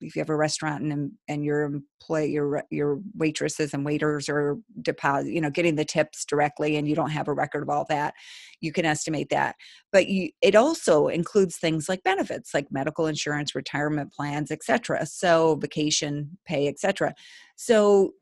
if 0.02 0.16
you 0.16 0.20
have 0.20 0.30
a 0.30 0.36
restaurant 0.36 0.82
and 0.82 0.92
um, 0.92 1.18
and 1.28 1.44
your 1.44 1.62
employee 1.62 2.30
your 2.30 2.64
your 2.70 3.00
waitresses 3.14 3.72
and 3.72 3.84
waiters 3.84 4.28
are 4.28 4.58
deposit 4.82 5.32
you 5.32 5.40
know 5.40 5.50
getting 5.50 5.76
the 5.76 5.84
tips 5.84 6.24
directly 6.24 6.76
and 6.76 6.88
you 6.88 6.94
don't 6.94 7.10
have 7.10 7.28
a 7.28 7.32
record 7.32 7.62
of 7.62 7.68
all 7.68 7.86
that 7.88 8.14
you 8.62 8.72
can 8.72 8.86
estimate 8.86 9.28
that. 9.30 9.56
But 9.90 10.08
you 10.08 10.30
it 10.40 10.54
also 10.54 11.08
includes 11.08 11.58
things 11.58 11.88
like 11.88 12.02
benefits 12.02 12.54
like 12.54 12.68
medical 12.70 13.06
insurance 13.06 13.54
retirement 13.54 14.12
plans 14.12 14.50
etc 14.50 15.04
so 15.04 15.56
vacation 15.56 16.38
pay 16.46 16.68
etc 16.68 17.14
so 17.56 18.12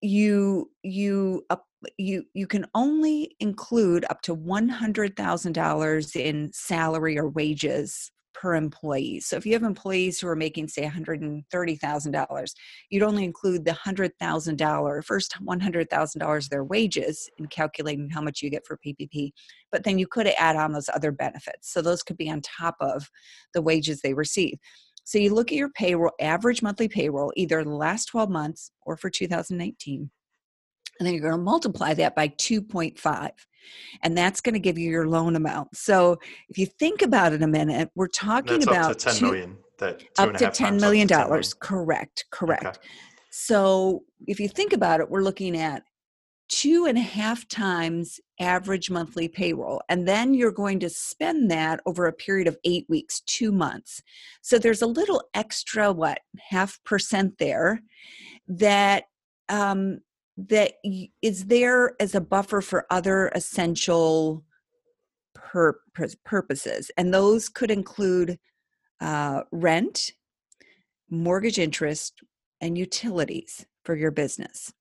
you 0.00 0.70
you 0.82 1.44
up 1.50 1.64
you 1.96 2.24
you 2.34 2.46
can 2.46 2.66
only 2.74 3.36
include 3.40 4.04
up 4.10 4.20
to 4.22 4.36
$100,000 4.36 6.16
in 6.16 6.52
salary 6.52 7.18
or 7.18 7.28
wages 7.28 8.10
per 8.40 8.54
employee. 8.54 9.18
So 9.20 9.36
if 9.36 9.44
you 9.44 9.52
have 9.54 9.64
employees 9.64 10.20
who 10.20 10.28
are 10.28 10.36
making 10.36 10.68
say 10.68 10.84
$130,000, 10.84 12.54
you'd 12.90 13.02
only 13.02 13.24
include 13.24 13.64
the 13.64 13.72
$100,000 13.72 15.04
first 15.04 15.34
$100,000 15.42 16.38
of 16.38 16.50
their 16.50 16.64
wages 16.64 17.28
in 17.38 17.46
calculating 17.46 18.08
how 18.10 18.20
much 18.20 18.40
you 18.40 18.50
get 18.50 18.64
for 18.64 18.78
PPP. 18.78 19.32
But 19.72 19.82
then 19.82 19.98
you 19.98 20.06
could 20.06 20.28
add 20.28 20.54
on 20.54 20.72
those 20.72 20.88
other 20.94 21.10
benefits. 21.10 21.72
So 21.72 21.82
those 21.82 22.04
could 22.04 22.16
be 22.16 22.30
on 22.30 22.40
top 22.40 22.76
of 22.80 23.10
the 23.54 23.62
wages 23.62 24.00
they 24.00 24.14
receive. 24.14 24.58
So 25.02 25.18
you 25.18 25.34
look 25.34 25.50
at 25.50 25.58
your 25.58 25.70
payroll, 25.70 26.12
average 26.20 26.62
monthly 26.62 26.86
payroll, 26.86 27.32
either 27.34 27.64
the 27.64 27.70
last 27.70 28.06
12 28.06 28.30
months 28.30 28.70
or 28.82 28.96
for 28.96 29.10
2019. 29.10 30.10
And 31.00 31.06
then 31.06 31.14
you're 31.14 31.22
going 31.22 31.32
to 31.32 31.38
multiply 31.38 31.94
that 31.94 32.14
by 32.14 32.28
2.5. 32.28 33.30
And 34.02 34.16
that's 34.16 34.40
going 34.40 34.54
to 34.54 34.60
give 34.60 34.78
you 34.78 34.90
your 34.90 35.08
loan 35.08 35.36
amount. 35.36 35.76
So 35.76 36.18
if 36.48 36.58
you 36.58 36.66
think 36.66 37.02
about 37.02 37.32
it 37.32 37.42
a 37.42 37.46
minute, 37.46 37.90
we're 37.94 38.08
talking 38.08 38.60
That's 38.60 38.66
about 38.66 38.90
up 38.92 38.98
to 38.98 39.04
ten 39.04 39.14
two- 39.14 39.26
million. 39.26 39.56
That 39.78 40.02
up 40.18 40.34
to 40.34 40.50
ten 40.50 40.76
million 40.78 41.06
to 41.08 41.14
$10. 41.14 41.58
Correct, 41.60 42.24
correct. 42.30 42.64
Okay. 42.64 42.78
So 43.30 44.02
if 44.26 44.40
you 44.40 44.48
think 44.48 44.72
about 44.72 45.00
it, 45.00 45.08
we're 45.08 45.22
looking 45.22 45.56
at 45.56 45.84
two 46.48 46.86
and 46.86 46.96
a 46.96 47.02
half 47.02 47.46
times 47.46 48.18
average 48.40 48.90
monthly 48.90 49.28
payroll. 49.28 49.82
And 49.88 50.08
then 50.08 50.32
you're 50.34 50.52
going 50.52 50.80
to 50.80 50.88
spend 50.88 51.50
that 51.50 51.80
over 51.86 52.06
a 52.06 52.12
period 52.12 52.48
of 52.48 52.56
eight 52.64 52.86
weeks, 52.88 53.20
two 53.20 53.52
months. 53.52 54.02
So 54.42 54.58
there's 54.58 54.82
a 54.82 54.86
little 54.86 55.22
extra, 55.34 55.92
what, 55.92 56.20
half 56.50 56.82
percent 56.84 57.34
there 57.38 57.80
that 58.48 59.04
um, 59.48 60.00
that 60.46 60.74
is 61.20 61.46
there 61.46 61.94
as 62.00 62.14
a 62.14 62.20
buffer 62.20 62.60
for 62.60 62.86
other 62.90 63.28
essential 63.34 64.44
pur- 65.34 65.80
pur- 65.94 66.08
purposes. 66.24 66.90
And 66.96 67.12
those 67.12 67.48
could 67.48 67.72
include 67.72 68.38
uh, 69.00 69.42
rent, 69.50 70.12
mortgage 71.10 71.58
interest, 71.58 72.20
and 72.60 72.78
utilities 72.78 73.66
for 73.84 73.96
your 73.96 74.12
business. 74.12 74.72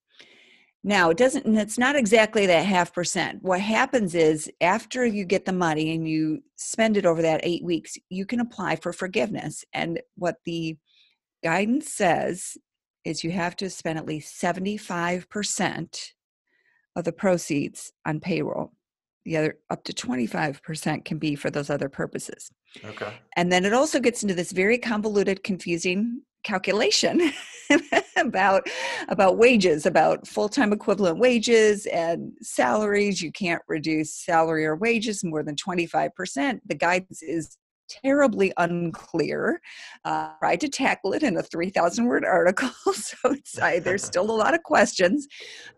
Now, 0.83 1.09
it 1.09 1.17
doesn't, 1.17 1.57
it's 1.57 1.77
not 1.77 1.95
exactly 1.95 2.45
that 2.45 2.65
half 2.65 2.93
percent. 2.93 3.41
What 3.41 3.59
happens 3.59 4.13
is 4.13 4.49
after 4.61 5.05
you 5.05 5.25
get 5.25 5.45
the 5.45 5.51
money 5.51 5.93
and 5.93 6.07
you 6.07 6.43
spend 6.55 6.97
it 6.97 7.05
over 7.05 7.21
that 7.23 7.41
eight 7.43 7.63
weeks, 7.63 7.97
you 8.09 8.25
can 8.25 8.39
apply 8.39 8.77
for 8.77 8.93
forgiveness. 8.93 9.65
And 9.73 9.99
what 10.15 10.35
the 10.45 10.77
guidance 11.43 11.91
says 11.91 12.57
is 13.07 13.23
you 13.23 13.31
have 13.31 13.55
to 13.55 13.69
spend 13.69 13.97
at 13.97 14.05
least 14.05 14.41
75% 14.41 16.11
of 16.95 17.03
the 17.03 17.11
proceeds 17.11 17.91
on 18.05 18.19
payroll. 18.19 18.73
The 19.25 19.37
other 19.37 19.57
up 19.69 19.83
to 19.85 19.93
25% 19.93 21.05
can 21.05 21.17
be 21.17 21.35
for 21.35 21.49
those 21.49 21.69
other 21.69 21.89
purposes. 21.89 22.49
Okay. 22.83 23.13
And 23.35 23.51
then 23.51 23.65
it 23.65 23.73
also 23.73 23.99
gets 23.99 24.23
into 24.23 24.35
this 24.35 24.51
very 24.51 24.77
convoluted, 24.77 25.43
confusing 25.43 26.21
calculation 26.43 27.33
about 28.17 28.67
about 29.09 29.37
wages, 29.37 29.85
about 29.85 30.27
full-time 30.27 30.71
equivalent 30.71 31.19
wages 31.19 31.85
and 31.87 32.31
salaries. 32.41 33.21
You 33.21 33.31
can't 33.31 33.61
reduce 33.67 34.15
salary 34.15 34.65
or 34.65 34.75
wages 34.75 35.23
more 35.23 35.43
than 35.43 35.55
25%. 35.55 36.59
The 36.65 36.75
guidance 36.75 37.21
is 37.21 37.57
terribly 37.89 38.53
unclear. 38.57 39.61
Uh, 40.05 40.29
tried 40.39 40.61
to 40.61 40.69
tackle 40.69 41.13
it 41.13 41.23
in 41.23 41.37
a 41.37 41.43
3,000 41.43 42.05
word 42.05 42.25
article, 42.25 42.69
so 42.93 43.17
it's, 43.25 43.59
I, 43.61 43.79
there's 43.79 44.03
still 44.03 44.29
a 44.29 44.31
lot 44.31 44.53
of 44.53 44.63
questions. 44.63 45.27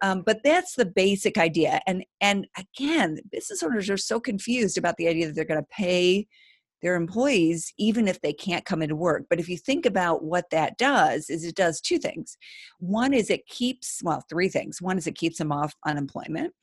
Um, 0.01 0.23
but 0.25 0.41
that's 0.43 0.75
the 0.75 0.85
basic 0.85 1.37
idea. 1.37 1.81
And 1.87 2.05
and 2.21 2.47
again, 2.57 3.19
business 3.31 3.63
owners 3.63 3.89
are 3.89 3.97
so 3.97 4.19
confused 4.19 4.77
about 4.77 4.97
the 4.97 5.07
idea 5.07 5.27
that 5.27 5.35
they're 5.35 5.45
going 5.45 5.61
to 5.61 5.67
pay 5.71 6.27
their 6.81 6.95
employees 6.95 7.73
even 7.77 8.07
if 8.07 8.21
they 8.21 8.31
can't 8.33 8.65
come 8.65 8.81
into 8.81 8.95
work 8.95 9.25
but 9.29 9.39
if 9.39 9.49
you 9.49 9.57
think 9.57 9.85
about 9.85 10.23
what 10.23 10.49
that 10.49 10.77
does 10.77 11.29
is 11.29 11.43
it 11.43 11.55
does 11.55 11.81
two 11.81 11.97
things 11.97 12.37
one 12.79 13.13
is 13.13 13.29
it 13.29 13.45
keeps 13.47 13.99
well 14.03 14.23
three 14.29 14.47
things 14.47 14.81
one 14.81 14.97
is 14.97 15.07
it 15.07 15.17
keeps 15.17 15.37
them 15.37 15.51
off 15.51 15.75
unemployment 15.85 16.53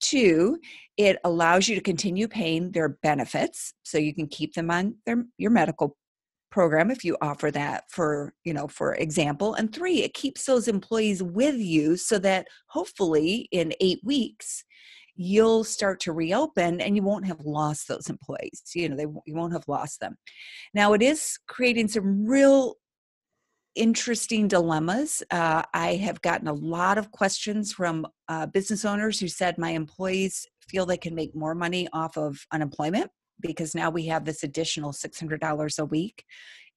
Two, 0.00 0.58
it 0.96 1.18
allows 1.24 1.68
you 1.68 1.74
to 1.74 1.80
continue 1.80 2.26
paying 2.26 2.72
their 2.72 2.88
benefits, 3.02 3.74
so 3.82 3.98
you 3.98 4.14
can 4.14 4.26
keep 4.26 4.54
them 4.54 4.70
on 4.70 4.96
their 5.06 5.24
your 5.38 5.50
medical 5.50 5.96
program 6.50 6.90
if 6.90 7.04
you 7.04 7.16
offer 7.22 7.50
that 7.50 7.84
for 7.90 8.34
you 8.44 8.52
know 8.52 8.66
for 8.66 8.94
example. 8.94 9.54
And 9.54 9.72
three 9.72 10.02
it 10.02 10.14
keeps 10.14 10.44
those 10.44 10.68
employees 10.68 11.22
with 11.22 11.56
you 11.56 11.96
so 11.96 12.18
that 12.18 12.48
hopefully 12.68 13.48
in 13.52 13.72
eight 13.80 14.00
weeks 14.04 14.64
you'll 15.16 15.64
start 15.64 16.00
to 16.00 16.12
reopen 16.12 16.80
and 16.80 16.96
you 16.96 17.02
won't 17.02 17.26
have 17.26 17.40
lost 17.40 17.88
those 17.88 18.08
employees. 18.08 18.62
You 18.74 18.88
know 18.88 18.96
they 18.96 19.06
you 19.26 19.34
won't 19.34 19.52
have 19.52 19.68
lost 19.68 20.00
them. 20.00 20.16
Now 20.74 20.92
it 20.92 21.02
is 21.02 21.38
creating 21.46 21.88
some 21.88 22.26
real 22.26 22.74
interesting 23.74 24.48
dilemmas. 24.48 25.22
Uh, 25.30 25.62
I 25.72 25.96
have 25.96 26.22
gotten 26.22 26.48
a 26.48 26.52
lot 26.52 26.98
of 26.98 27.10
questions 27.10 27.72
from 27.72 28.06
uh, 28.28 28.46
business 28.46 28.84
owners 28.84 29.20
who 29.20 29.28
said 29.28 29.58
my 29.58 29.70
employees 29.70 30.46
feel 30.68 30.86
they 30.86 30.96
can 30.96 31.14
make 31.14 31.34
more 31.34 31.54
money 31.54 31.88
off 31.92 32.16
of 32.16 32.46
unemployment 32.52 33.10
because 33.40 33.74
now 33.74 33.90
we 33.90 34.06
have 34.06 34.24
this 34.24 34.42
additional 34.42 34.92
$600 34.92 35.78
a 35.78 35.84
week 35.84 36.24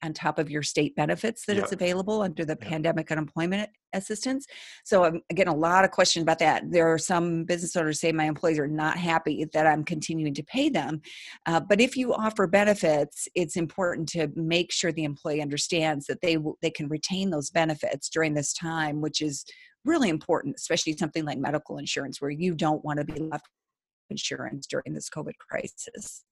on 0.04 0.14
top 0.14 0.40
of 0.40 0.50
your 0.50 0.64
state 0.64 0.96
benefits 0.96 1.46
that 1.46 1.56
yep. 1.56 1.64
it's 1.64 1.74
available 1.74 2.22
under 2.22 2.46
the 2.46 2.58
yep. 2.60 2.70
pandemic 2.70 3.12
unemployment 3.12 3.70
assistance. 3.94 4.46
So 4.84 5.04
I'm 5.04 5.22
getting 5.30 5.54
a 5.54 5.58
lot 5.58 5.86
of 5.86 5.92
questions 5.92 6.24
about 6.24 6.40
that. 6.40 6.64
There 6.70 6.92
are 6.92 6.98
some 6.98 7.46
business 7.46 7.76
owners 7.76 8.00
say 8.00 8.12
my 8.12 8.26
employees 8.26 8.60
are 8.60 8.68
not 8.68 8.98
happy 8.98 9.46
that 9.54 9.68
I'm 9.68 9.84
continuing 9.84 10.34
to 10.34 10.44
pay 10.44 10.70
them. 10.70 11.02
Uh, 11.46 11.60
but 11.60 11.80
if 11.80 11.96
you 11.96 12.14
offer 12.14 12.48
benefits, 12.48 13.28
it's 13.36 13.56
important 13.56 14.10
to 14.10 14.30
make 14.36 14.72
sure 14.72 14.92
the 14.92 15.04
employee 15.04 15.42
understands 15.42 16.06
that 16.08 16.22
they 16.22 16.38
they 16.62 16.72
can 16.72 16.88
retain 16.88 17.30
those 17.30 17.50
benefits 17.50 18.10
during 18.10 18.34
this 18.34 18.54
time, 18.54 19.02
which 19.02 19.22
is 19.22 19.46
really 19.86 20.10
important, 20.10 20.56
especially 20.58 20.96
something 20.98 21.26
like 21.26 21.38
medical 21.38 21.78
insurance, 21.78 22.22
where 22.22 22.32
you 22.32 22.56
don't 22.56 22.84
want 22.84 23.00
to 23.00 23.06
be 23.06 23.20
left 23.20 23.48
insurance 24.10 24.68
during 24.68 24.94
this 24.94 25.10
COVID 25.10 25.38
crisis. 25.38 26.24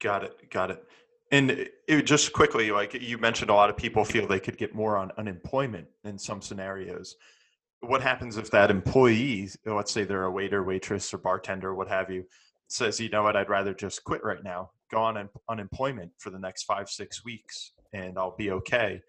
Got 0.00 0.24
it. 0.24 0.50
Got 0.50 0.70
it. 0.70 0.84
And 1.30 1.50
it, 1.86 2.06
just 2.06 2.32
quickly, 2.32 2.70
like 2.70 2.94
you 2.94 3.18
mentioned, 3.18 3.50
a 3.50 3.54
lot 3.54 3.70
of 3.70 3.76
people 3.76 4.04
feel 4.04 4.26
they 4.26 4.40
could 4.40 4.56
get 4.56 4.74
more 4.74 4.96
on 4.96 5.12
unemployment 5.18 5.86
in 6.04 6.18
some 6.18 6.40
scenarios. 6.40 7.16
What 7.80 8.02
happens 8.02 8.38
if 8.38 8.50
that 8.50 8.70
employee, 8.70 9.48
let's 9.66 9.92
say 9.92 10.04
they're 10.04 10.24
a 10.24 10.30
waiter, 10.30 10.64
waitress, 10.64 11.12
or 11.12 11.18
bartender, 11.18 11.74
what 11.74 11.88
have 11.88 12.10
you, 12.10 12.24
says, 12.68 12.98
you 12.98 13.08
know 13.08 13.22
what, 13.22 13.36
I'd 13.36 13.48
rather 13.48 13.74
just 13.74 14.04
quit 14.04 14.24
right 14.24 14.42
now, 14.42 14.70
go 14.90 14.98
on 14.98 15.16
un- 15.16 15.28
unemployment 15.48 16.12
for 16.18 16.30
the 16.30 16.38
next 16.38 16.64
five, 16.64 16.88
six 16.88 17.24
weeks, 17.24 17.72
and 17.92 18.18
I'll 18.18 18.36
be 18.36 18.50
okay. 18.50 19.00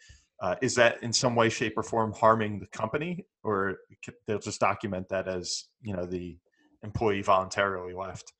Uh, 0.41 0.55
is 0.61 0.75
that 0.75 1.01
in 1.03 1.11
some 1.11 1.35
way, 1.35 1.49
shape, 1.49 1.77
or 1.77 1.83
form 1.83 2.13
harming 2.13 2.59
the 2.59 2.67
company, 2.67 3.25
or 3.43 3.77
they'll 4.25 4.39
just 4.39 4.59
document 4.59 5.09
that 5.09 5.27
as 5.27 5.65
you 5.81 5.93
know 5.93 6.05
the 6.05 6.37
employee 6.83 7.21
voluntarily 7.21 7.93
left? 7.93 8.31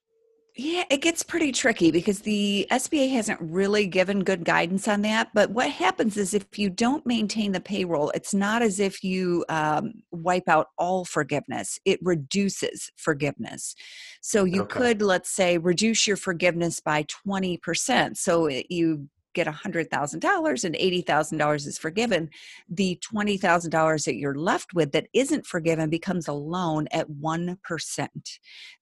Yeah, 0.55 0.83
it 0.89 1.01
gets 1.01 1.23
pretty 1.23 1.51
tricky 1.51 1.89
because 1.89 2.19
the 2.19 2.67
SBA 2.71 3.11
hasn't 3.11 3.39
really 3.41 3.87
given 3.87 4.23
good 4.23 4.43
guidance 4.43 4.87
on 4.87 5.01
that. 5.03 5.29
But 5.33 5.51
what 5.51 5.69
happens 5.69 6.17
is 6.17 6.33
if 6.33 6.59
you 6.59 6.69
don't 6.69 7.05
maintain 7.05 7.51
the 7.51 7.61
payroll, 7.61 8.09
it's 8.11 8.33
not 8.33 8.61
as 8.61 8.79
if 8.79 9.03
you 9.03 9.45
um, 9.47 9.93
wipe 10.11 10.49
out 10.49 10.67
all 10.77 11.05
forgiveness, 11.05 11.79
it 11.85 11.99
reduces 12.01 12.91
forgiveness. 12.97 13.75
So 14.21 14.43
you 14.43 14.63
okay. 14.63 14.79
could, 14.79 15.01
let's 15.01 15.29
say, 15.29 15.57
reduce 15.57 16.07
your 16.07 16.17
forgiveness 16.17 16.79
by 16.79 17.03
20%. 17.03 18.17
So 18.17 18.49
you 18.69 19.07
get 19.43 19.53
$100,000 19.53 20.63
and 20.63 20.75
$80,000 20.75 21.67
is 21.67 21.77
forgiven, 21.77 22.29
the 22.69 22.99
$20,000 23.13 24.05
that 24.05 24.15
you're 24.15 24.35
left 24.35 24.73
with 24.73 24.91
that 24.91 25.07
isn't 25.13 25.45
forgiven 25.45 25.89
becomes 25.89 26.27
a 26.27 26.33
loan 26.33 26.87
at 26.91 27.09
1%. 27.09 28.07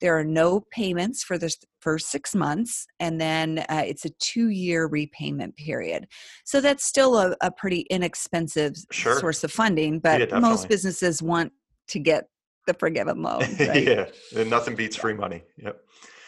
There 0.02 0.18
are 0.18 0.24
no 0.24 0.64
payments 0.72 1.24
for 1.24 1.38
the 1.38 1.56
first 1.80 2.10
six 2.10 2.34
months, 2.34 2.88
and 3.00 3.22
then 3.22 3.60
uh, 3.70 3.84
it's 3.86 4.06
a 4.06 4.10
two 4.20 4.50
year 4.50 4.88
repayment 4.88 5.56
period. 5.56 6.08
So 6.44 6.60
that's 6.60 6.84
still 6.84 7.18
a, 7.18 7.36
a 7.42 7.52
pretty 7.52 7.82
inexpensive 7.90 8.76
sure. 8.92 9.20
source 9.20 9.44
of 9.44 9.52
funding, 9.52 10.00
but 10.00 10.30
yeah, 10.30 10.40
most 10.40 10.68
businesses 10.68 11.22
want 11.22 11.52
to 11.90 12.00
get 12.00 12.26
the 12.66 12.74
forgiven 12.74 13.22
loan. 13.22 13.44
Right? 13.60 13.84
yeah, 13.84 14.06
and 14.36 14.50
nothing 14.50 14.76
beats 14.76 14.96
free 14.96 15.14
money. 15.14 15.44
Yep. 15.58 15.80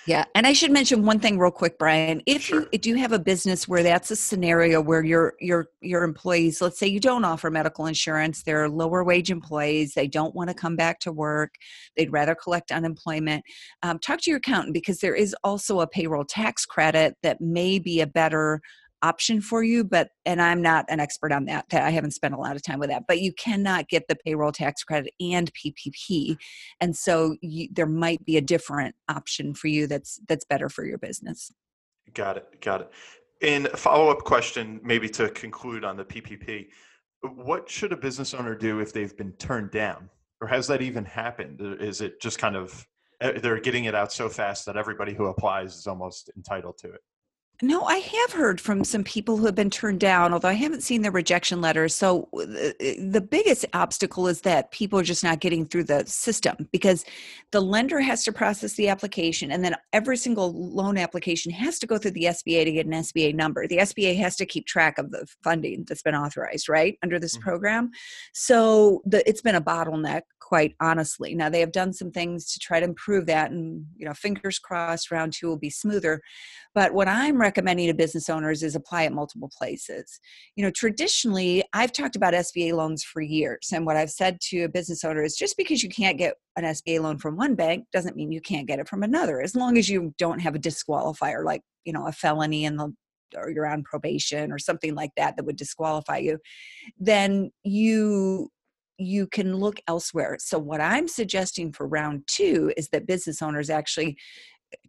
Yeah, 0.10 0.26
and 0.34 0.48
I 0.48 0.54
should 0.54 0.72
mention 0.72 1.06
one 1.06 1.20
thing 1.20 1.38
real 1.38 1.52
quick, 1.52 1.78
Brian. 1.78 2.24
If 2.26 2.46
sure. 2.46 2.66
you 2.72 2.80
do 2.80 2.96
have 2.96 3.12
a 3.12 3.20
business 3.20 3.68
where 3.68 3.84
that's 3.84 4.10
a 4.10 4.16
scenario 4.16 4.82
where 4.82 5.04
your 5.04 5.36
your 5.40 5.68
your 5.82 6.04
employees, 6.04 6.64
let's 6.64 6.80
say 6.80 6.88
you 6.88 7.00
don't 7.00 7.24
offer 7.24 7.52
medical 7.52 7.86
insurance, 7.86 8.42
they're 8.42 8.68
lower 8.68 9.04
wage 9.04 9.30
employees, 9.30 9.94
they 9.94 10.08
don't 10.08 10.34
want 10.34 10.50
to 10.50 10.56
come 10.56 10.76
back 10.76 11.00
to 11.02 11.12
work, 11.12 11.54
they'd 11.96 12.12
rather 12.12 12.34
collect 12.34 12.72
unemployment. 12.72 13.44
Um, 13.84 14.00
talk 14.00 14.20
to 14.22 14.32
your 14.32 14.40
accountant 14.40 14.74
because 14.74 15.00
there 15.00 15.14
is 15.14 15.36
also 15.44 15.80
a 15.82 15.86
payroll 15.86 16.26
tax 16.26 16.66
credit 16.66 17.16
that 17.22 17.40
may 17.40 17.78
be 17.78 18.02
a 18.02 18.08
better 18.08 18.62
option 19.02 19.42
for 19.42 19.64
you 19.64 19.84
but 19.84 20.10
and 20.26 20.42
i'm 20.42 20.62
not 20.62 20.86
an 20.90 21.00
expert 21.00 21.32
on 21.32 21.46
that 21.46 21.66
i 21.72 21.90
haven't 21.90 22.12
spent 22.12 22.34
a 22.34 22.38
lot 22.38 22.56
of 22.56 22.62
time 22.62 22.80
with 22.80 22.90
that 22.90 23.04
but 23.08 23.20
you 23.20 23.32
cannot 23.34 23.88
get 23.88 24.08
the 24.08 24.16
payroll 24.16 24.52
tax 24.52 24.84
credit 24.84 25.14
and 25.20 25.52
ppp 25.54 26.36
and 26.80 26.96
so 26.96 27.36
you, 27.42 27.68
there 27.72 27.86
might 27.86 28.24
be 28.26 28.38
a 28.38 28.42
different 28.42 28.96
option 29.08 29.54
for 29.54 29.68
you 29.68 29.88
that's 29.88 30.20
that's 30.28 30.46
better 30.46 30.70
for 30.70 30.86
your 30.86 30.98
business. 30.98 31.52
Got 32.14 32.38
it 32.38 32.62
got 32.62 32.82
it. 32.82 32.92
In 33.42 33.68
a 33.68 33.78
follow-up 33.78 34.24
question 34.24 34.80
maybe 34.84 35.08
to 35.10 35.30
conclude 35.30 35.84
on 35.84 35.96
the 35.98 36.06
ppp 36.06 36.68
what 37.22 37.70
should 37.70 37.92
a 37.92 37.98
business 37.98 38.34
owner 38.34 38.56
do 38.56 38.80
if 38.80 38.94
they've 38.94 39.16
been 39.18 39.34
turned 39.34 39.72
down? 39.72 40.10
Or 40.42 40.48
has 40.48 40.68
that 40.68 40.82
even 40.82 41.04
happened? 41.04 41.60
Is 41.62 42.00
it 42.00 42.22
just 42.22 42.40
kind 42.40 42.56
of 42.56 42.88
eh, 43.20 43.40
they're 43.40 43.60
getting 43.60 43.86
it 43.86 43.96
out 43.96 44.14
so 44.14 44.30
fast 44.30 44.66
that 44.66 44.78
everybody 44.78 45.14
who 45.14 45.26
applies 45.26 45.76
is 45.76 45.88
almost 45.88 46.30
entitled 46.38 46.78
to 46.80 46.94
it 46.94 47.02
no, 47.62 47.84
I 47.84 47.98
have 47.98 48.32
heard 48.32 48.62
from 48.62 48.86
some 48.86 49.04
people 49.04 49.36
who 49.36 49.46
have 49.46 49.56
been 49.56 49.70
turned 49.70 50.00
down, 50.00 50.34
although 50.34 50.48
I 50.48 50.54
haven't 50.54 50.82
seen 50.82 51.02
the 51.02 51.12
rejection 51.12 51.60
letters. 51.60 51.94
So 51.94 52.30
the, 52.32 52.98
the 53.12 53.20
biggest 53.20 53.66
obstacle 53.74 54.28
is 54.28 54.42
that 54.42 54.72
people 54.72 54.98
are 54.98 55.04
just 55.04 55.26
not 55.26 55.42
getting 55.42 55.66
through 55.66 55.84
the 55.84 56.06
system 56.06 56.70
because 56.72 57.04
the 57.52 57.60
lender 57.60 58.00
has 58.00 58.24
to 58.24 58.32
process 58.32 58.76
the 58.76 58.88
application 58.88 59.52
and 59.52 59.64
then 59.64 59.76
every 59.92 60.16
single 60.16 60.54
loan 60.54 60.98
application 60.98 61.52
has 61.52 61.80
to 61.80 61.88
go 61.88 61.98
through 61.98 62.12
the 62.12 62.26
SBA 62.26 62.64
to 62.64 62.72
get 62.72 62.86
an 62.86 62.94
SBA 62.94 63.36
number. 63.36 63.68
The 63.68 63.80
SBA 63.80 64.18
has 64.20 64.38
to 64.38 64.46
keep 64.46 64.66
track 64.66 64.98
of 64.98 65.12
the 65.12 65.28
funding 65.44 65.84
that's 65.86 66.02
been 66.02 66.16
authorized, 66.16 66.70
right, 66.70 66.98
under 67.04 67.20
this 67.20 67.36
mm-hmm. 67.36 67.50
program. 67.50 67.92
So 68.34 69.02
the, 69.06 69.28
it's 69.28 69.42
been 69.42 69.56
a 69.56 69.62
bottleneck 69.62 70.22
quite 70.50 70.76
honestly. 70.82 71.36
Now 71.36 71.48
they 71.48 71.60
have 71.60 71.72
done 71.72 71.94
some 71.94 72.10
things 72.10 72.52
to 72.52 72.60
try 72.60 72.80
to 72.80 72.86
improve 72.86 73.28
that 73.28 73.52
and 73.52 73.86
you 73.96 74.04
know 74.04 74.16
fingers 74.16 74.58
crossed 74.58 75.12
round 75.12 75.32
2 75.32 75.48
will 75.48 75.60
be 75.60 75.70
smoother. 75.70 76.22
But 76.74 76.92
what 76.92 77.08
I'm 77.08 77.40
recommending 77.40 77.86
to 77.86 77.94
business 77.94 78.30
owners 78.30 78.64
is 78.64 78.74
apply 78.76 79.06
at 79.06 79.14
multiple 79.14 79.52
places. 79.56 80.20
You 80.56 80.64
know, 80.64 80.72
traditionally 80.72 81.64
I've 81.74 81.94
talked 81.94 82.16
about 82.16 82.34
SBA 82.34 82.74
loans 82.74 83.04
for 83.04 83.22
years 83.22 83.70
and 83.72 83.86
what 83.86 83.96
I've 83.96 84.10
said 84.10 84.42
to 84.50 84.64
a 84.64 84.70
business 84.70 85.04
owner 85.04 85.22
is 85.22 85.36
just 85.36 85.56
because 85.56 85.84
you 85.84 85.90
can't 85.90 86.18
get 86.18 86.34
an 86.56 86.64
SBA 86.64 87.00
loan 87.00 87.20
from 87.20 87.38
one 87.38 87.54
bank 87.54 87.86
doesn't 87.94 88.16
mean 88.16 88.32
you 88.32 88.42
can't 88.42 88.68
get 88.68 88.80
it 88.80 88.90
from 88.90 89.04
another 89.04 89.42
as 89.42 89.56
long 89.56 89.78
as 89.78 89.88
you 89.88 90.16
don't 90.18 90.40
have 90.40 90.56
a 90.56 90.60
disqualifier 90.60 91.46
like, 91.46 91.62
you 91.86 91.94
know, 91.94 92.08
a 92.08 92.12
felony 92.12 92.66
in 92.66 92.76
the 92.76 92.92
or 93.38 93.52
you're 93.52 93.68
on 93.68 93.84
probation 93.84 94.52
or 94.52 94.58
something 94.58 94.96
like 94.96 95.12
that 95.16 95.36
that 95.36 95.46
would 95.46 95.56
disqualify 95.56 96.18
you 96.18 96.40
then 96.98 97.52
you 97.64 98.50
you 99.00 99.28
can 99.28 99.56
look 99.56 99.80
elsewhere. 99.88 100.38
So, 100.40 100.60
what 100.60 100.82
I'm 100.82 101.08
suggesting 101.08 101.72
for 101.72 101.88
round 101.88 102.24
two 102.28 102.72
is 102.78 102.90
that 102.90 103.08
business 103.08 103.42
owners 103.42 103.70
actually 103.70 104.18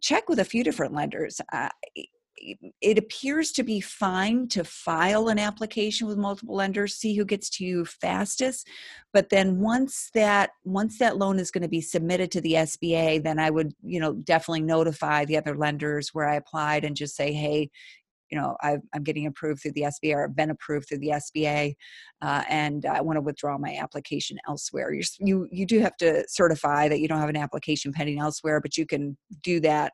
check 0.01 0.29
with 0.29 0.39
a 0.39 0.45
few 0.45 0.63
different 0.63 0.93
lenders. 0.93 1.41
Uh, 1.51 1.69
it 2.81 2.97
appears 2.97 3.51
to 3.51 3.63
be 3.63 3.79
fine 3.79 4.47
to 4.47 4.63
file 4.63 5.27
an 5.27 5.37
application 5.37 6.07
with 6.07 6.17
multiple 6.17 6.55
lenders 6.55 6.95
see 6.95 7.15
who 7.15 7.23
gets 7.23 7.49
to 7.49 7.63
you 7.63 7.85
fastest 7.85 8.67
but 9.13 9.29
then 9.29 9.59
once 9.59 10.09
that 10.13 10.51
once 10.63 10.97
that 10.97 11.17
loan 11.17 11.37
is 11.37 11.51
going 11.51 11.61
to 11.61 11.67
be 11.67 11.81
submitted 11.81 12.31
to 12.31 12.41
the 12.41 12.53
SBA 12.53 13.23
then 13.23 13.37
I 13.37 13.49
would 13.49 13.73
you 13.83 13.99
know 13.99 14.13
definitely 14.13 14.61
notify 14.61 15.25
the 15.25 15.37
other 15.37 15.55
lenders 15.55 16.13
where 16.13 16.27
I 16.27 16.35
applied 16.35 16.83
and 16.83 16.95
just 16.95 17.15
say 17.15 17.31
hey 17.31 17.69
you 18.31 18.39
know 18.39 18.55
i 18.61 18.77
am 18.93 19.03
getting 19.03 19.27
approved 19.27 19.61
through 19.61 19.73
the 19.73 19.81
SBA 19.81 20.15
or 20.15 20.23
I've 20.25 20.35
been 20.35 20.51
approved 20.51 20.87
through 20.87 20.99
the 20.99 21.09
SBA, 21.09 21.75
uh, 22.21 22.43
and 22.49 22.85
I 22.85 23.01
want 23.01 23.17
to 23.17 23.21
withdraw 23.21 23.57
my 23.57 23.75
application 23.75 24.37
elsewhere. 24.47 24.93
You're, 24.93 25.03
you 25.19 25.47
you 25.51 25.65
do 25.65 25.79
have 25.79 25.97
to 25.97 26.23
certify 26.27 26.87
that 26.89 26.99
you 26.99 27.07
don't 27.07 27.19
have 27.19 27.29
an 27.29 27.37
application 27.37 27.91
pending 27.91 28.19
elsewhere, 28.19 28.61
but 28.61 28.77
you 28.77 28.85
can 28.85 29.17
do 29.43 29.59
that 29.61 29.93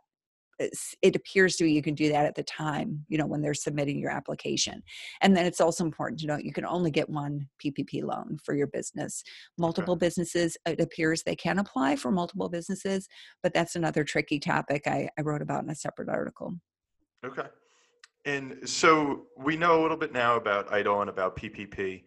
it 0.59 1.15
appears 1.15 1.55
to 1.55 1.63
be 1.63 1.71
you 1.71 1.81
can 1.81 1.93
do 1.93 2.09
that 2.09 2.25
at 2.25 2.33
the 2.33 2.43
time 2.43 3.05
you 3.09 3.17
know 3.17 3.27
when 3.27 3.41
they're 3.41 3.53
submitting 3.53 3.99
your 3.99 4.09
application 4.09 4.81
and 5.21 5.37
then 5.37 5.45
it's 5.45 5.61
also 5.61 5.85
important 5.85 6.19
to 6.19 6.25
note 6.25 6.43
you 6.43 6.51
can 6.51 6.65
only 6.65 6.89
get 6.89 7.07
one 7.07 7.47
ppp 7.63 8.03
loan 8.03 8.37
for 8.43 8.55
your 8.55 8.67
business 8.67 9.23
multiple 9.57 9.93
okay. 9.93 10.07
businesses 10.07 10.57
it 10.65 10.79
appears 10.79 11.21
they 11.21 11.35
can 11.35 11.59
apply 11.59 11.95
for 11.95 12.11
multiple 12.11 12.49
businesses 12.49 13.07
but 13.43 13.53
that's 13.53 13.75
another 13.75 14.03
tricky 14.03 14.39
topic 14.39 14.87
I, 14.87 15.07
I 15.17 15.21
wrote 15.21 15.43
about 15.43 15.63
in 15.63 15.69
a 15.69 15.75
separate 15.75 16.09
article 16.09 16.55
okay 17.23 17.49
and 18.27 18.69
so 18.69 19.25
we 19.37 19.55
know 19.55 19.79
a 19.79 19.81
little 19.81 19.97
bit 19.97 20.11
now 20.13 20.35
about 20.35 20.67
EIDL 20.67 21.01
and 21.01 21.09
about 21.09 21.35
ppp 21.37 22.03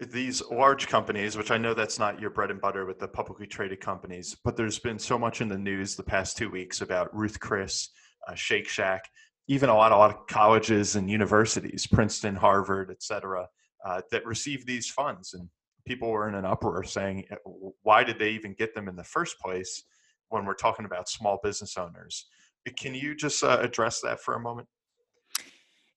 these 0.00 0.42
large 0.50 0.86
companies, 0.86 1.36
which 1.36 1.50
I 1.50 1.58
know 1.58 1.74
that's 1.74 1.98
not 1.98 2.20
your 2.20 2.30
bread 2.30 2.52
and 2.52 2.60
butter 2.60 2.86
with 2.86 3.00
the 3.00 3.08
publicly 3.08 3.48
traded 3.48 3.80
companies, 3.80 4.36
but 4.44 4.56
there's 4.56 4.78
been 4.78 4.98
so 4.98 5.18
much 5.18 5.40
in 5.40 5.48
the 5.48 5.58
news 5.58 5.96
the 5.96 6.04
past 6.04 6.36
two 6.36 6.48
weeks 6.50 6.82
about 6.82 7.14
Ruth 7.14 7.40
Chris, 7.40 7.88
uh, 8.28 8.34
Shake 8.34 8.68
Shack, 8.68 9.02
even 9.48 9.68
a 9.68 9.74
lot, 9.74 9.90
a 9.90 9.96
lot 9.96 10.10
of 10.10 10.26
colleges 10.28 10.94
and 10.94 11.10
universities, 11.10 11.86
Princeton, 11.86 12.36
Harvard, 12.36 12.90
et 12.92 13.02
cetera, 13.02 13.48
uh, 13.84 14.02
that 14.12 14.24
receive 14.24 14.64
these 14.64 14.88
funds. 14.88 15.34
And 15.34 15.48
people 15.84 16.10
were 16.10 16.28
in 16.28 16.36
an 16.36 16.44
uproar 16.44 16.84
saying, 16.84 17.24
uh, 17.32 17.36
why 17.82 18.04
did 18.04 18.20
they 18.20 18.30
even 18.30 18.54
get 18.54 18.74
them 18.76 18.88
in 18.88 18.94
the 18.94 19.02
first 19.02 19.40
place 19.40 19.82
when 20.28 20.44
we're 20.44 20.54
talking 20.54 20.84
about 20.84 21.08
small 21.08 21.40
business 21.42 21.76
owners? 21.76 22.26
Can 22.76 22.94
you 22.94 23.16
just 23.16 23.42
uh, 23.42 23.58
address 23.60 24.00
that 24.02 24.20
for 24.20 24.34
a 24.34 24.40
moment? 24.40 24.68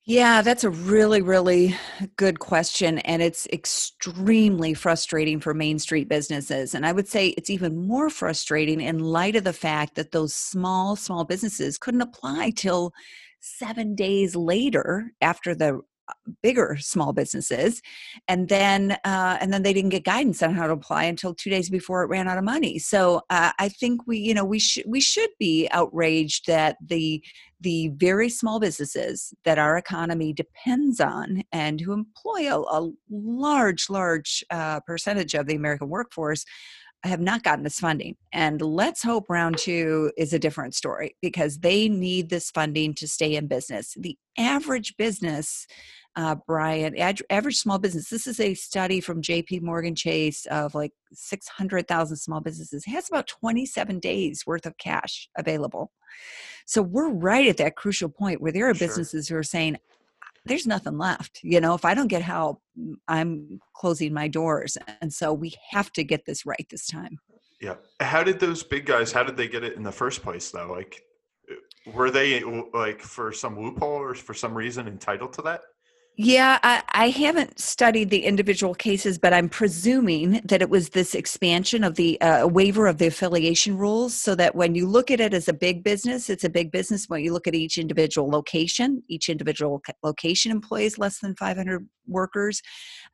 Yeah, 0.06 0.42
that's 0.42 0.64
a 0.64 0.70
really, 0.70 1.22
really 1.22 1.76
good 2.16 2.40
question. 2.40 2.98
And 3.00 3.22
it's 3.22 3.46
extremely 3.54 4.74
frustrating 4.74 5.40
for 5.40 5.54
Main 5.54 5.78
Street 5.78 6.10
businesses. 6.10 6.74
And 6.74 6.88
I 6.88 6.92
would 6.92 7.08
say 7.08 7.30
it's 7.30 7.52
even 7.52 7.88
more 7.88 8.10
frustrating 8.10 8.82
in 8.82 8.98
light 9.00 9.36
of 9.36 9.44
the 9.44 9.54
fact 9.54 9.96
that 9.96 10.12
those 10.12 10.34
small, 10.34 10.96
small 10.96 11.24
businesses 11.24 11.78
couldn't 11.78 12.02
apply 12.02 12.52
till 12.56 12.94
seven 13.42 13.94
days 13.94 14.36
later 14.36 15.12
after 15.22 15.54
the 15.54 15.82
bigger 16.44 16.78
small 16.80 17.14
businesses 17.14 17.82
and 18.28 18.50
then 18.50 18.92
uh, 19.06 19.38
and 19.40 19.54
then 19.54 19.64
they 19.64 19.74
didn't 19.74 19.92
get 19.92 20.04
guidance 20.04 20.44
on 20.44 20.54
how 20.54 20.68
to 20.68 20.74
apply 20.74 21.04
until 21.04 21.34
two 21.34 21.50
days 21.50 21.70
before 21.70 22.04
it 22.04 22.08
ran 22.08 22.28
out 22.28 22.38
of 22.38 22.44
money 22.44 22.78
so 22.78 23.22
uh, 23.30 23.52
i 23.60 23.70
think 23.70 24.06
we 24.08 24.18
you 24.18 24.34
know 24.34 24.44
we 24.44 24.60
should 24.60 24.84
we 24.88 25.00
should 25.00 25.30
be 25.40 25.68
outraged 25.72 26.48
that 26.48 26.76
the 26.86 27.24
the 27.62 27.90
very 27.96 28.30
small 28.30 28.60
businesses 28.60 29.34
that 29.46 29.60
our 29.60 29.78
economy 29.78 30.34
depends 30.34 31.00
on 31.00 31.44
and 31.52 31.80
who 31.80 31.94
employ 31.94 32.54
a, 32.54 32.60
a 32.60 32.92
large 33.10 33.90
large 33.90 34.44
uh, 34.50 34.80
percentage 34.82 35.34
of 35.34 35.48
the 35.48 35.56
american 35.56 35.90
workforce 35.90 36.46
have 37.04 37.20
not 37.20 37.44
gotten 37.44 37.64
this 37.64 37.80
funding. 37.80 38.16
And 38.32 38.62
let's 38.62 39.02
hope 39.02 39.30
round 39.30 39.58
two 39.58 40.12
is 40.18 40.34
a 40.34 40.40
different 40.40 40.76
story 40.76 41.16
because 41.22 41.60
they 41.60 41.90
need 41.90 42.30
this 42.30 42.52
funding 42.52 42.94
to 42.96 43.08
stay 43.08 43.36
in 43.36 43.48
business. 43.48 43.96
The 43.98 44.18
average 44.38 44.96
business 44.98 45.66
uh, 46.16 46.36
Brian, 46.46 46.98
average 47.30 47.58
small 47.58 47.80
business. 47.80 48.10
This 48.10 48.28
is 48.28 48.40
a 48.40 48.54
study 48.54 49.00
from 49.00 49.22
JP 49.22 49.62
Morgan 49.62 49.96
Chase 49.96 50.46
of 50.48 50.76
like 50.76 50.92
600,000 51.14 52.18
small 52.18 52.42
businesses. 52.42 52.84
It 52.86 52.92
has 52.92 53.08
about 53.10 53.28
27 53.28 54.00
days 54.00 54.44
worth 54.46 54.66
of 54.66 54.78
cash 54.78 55.30
available. 55.38 55.92
So 56.66 56.82
we're 56.82 57.10
right 57.10 57.48
at 57.48 57.58
that 57.58 57.76
crucial 57.76 58.10
point 58.10 58.42
where 58.42 58.52
there 58.52 58.70
are 58.70 58.76
sure. 58.76 58.88
businesses 58.88 59.28
who 59.30 59.38
are 59.38 59.44
saying, 59.44 59.78
there's 60.46 60.68
nothing 60.68 60.98
left. 60.98 61.40
You 61.44 61.62
know, 61.62 61.76
if 61.76 61.86
I 61.86 61.94
don't 61.94 62.08
get 62.08 62.24
help, 62.24 62.62
I'm 63.08 63.60
closing 63.76 64.14
my 64.14 64.28
doors. 64.28 64.78
And 65.00 65.14
so 65.14 65.34
we 65.34 65.54
have 65.70 65.92
to 65.94 66.04
get 66.04 66.26
this 66.26 66.46
right 66.46 66.66
this 66.70 66.88
time. 66.88 67.20
Yeah. 67.62 67.76
How 68.00 68.24
did 68.24 68.40
those 68.40 68.64
big 68.64 68.86
guys, 68.86 69.12
how 69.12 69.24
did 69.24 69.38
they 69.38 69.48
get 69.48 69.64
it 69.64 69.76
in 69.76 69.84
the 69.84 69.92
first 69.92 70.24
place 70.24 70.50
though? 70.50 70.72
Like, 70.72 71.04
were 71.94 72.12
they 72.12 72.44
like 72.74 73.02
for 73.02 73.32
some 73.32 73.60
loophole 73.60 73.90
or 73.90 74.16
for 74.16 74.34
some 74.34 74.54
reason 74.54 74.88
entitled 74.88 75.34
to 75.34 75.42
that? 75.44 75.62
Yeah, 76.18 76.60
I, 76.62 76.84
I, 76.90 77.10
haven't 77.10 77.58
studied 77.58 78.10
the 78.10 78.26
individual 78.26 78.76
cases, 78.76 79.18
but 79.18 79.34
I'm 79.34 79.48
presuming 79.48 80.42
that 80.44 80.62
it 80.62 80.70
was 80.70 80.90
this 80.90 81.16
expansion 81.16 81.86
of 81.86 81.96
the 81.96 82.20
uh, 82.20 82.48
waiver 82.48 82.88
of 82.88 82.98
the 82.98 83.08
affiliation 83.08 83.78
rules 83.78 84.14
so 84.14 84.36
that 84.36 84.54
when 84.54 84.76
you 84.76 84.88
look 84.88 85.10
at 85.10 85.22
it 85.22 85.34
as 85.34 85.48
a 85.48 85.54
big 85.54 85.86
business, 85.86 86.30
it's 86.30 86.44
a 86.44 86.50
big 86.50 86.70
business. 86.70 87.08
When 87.08 87.24
you 87.24 87.32
look 87.32 87.48
at 87.48 87.56
each 87.56 87.78
individual 87.78 88.30
location, 88.30 89.02
each 89.08 89.30
individual 89.30 89.82
location 90.04 90.52
employs 90.52 90.98
less 90.98 91.20
than 91.20 91.34
500 91.36 91.88
workers. 92.08 92.62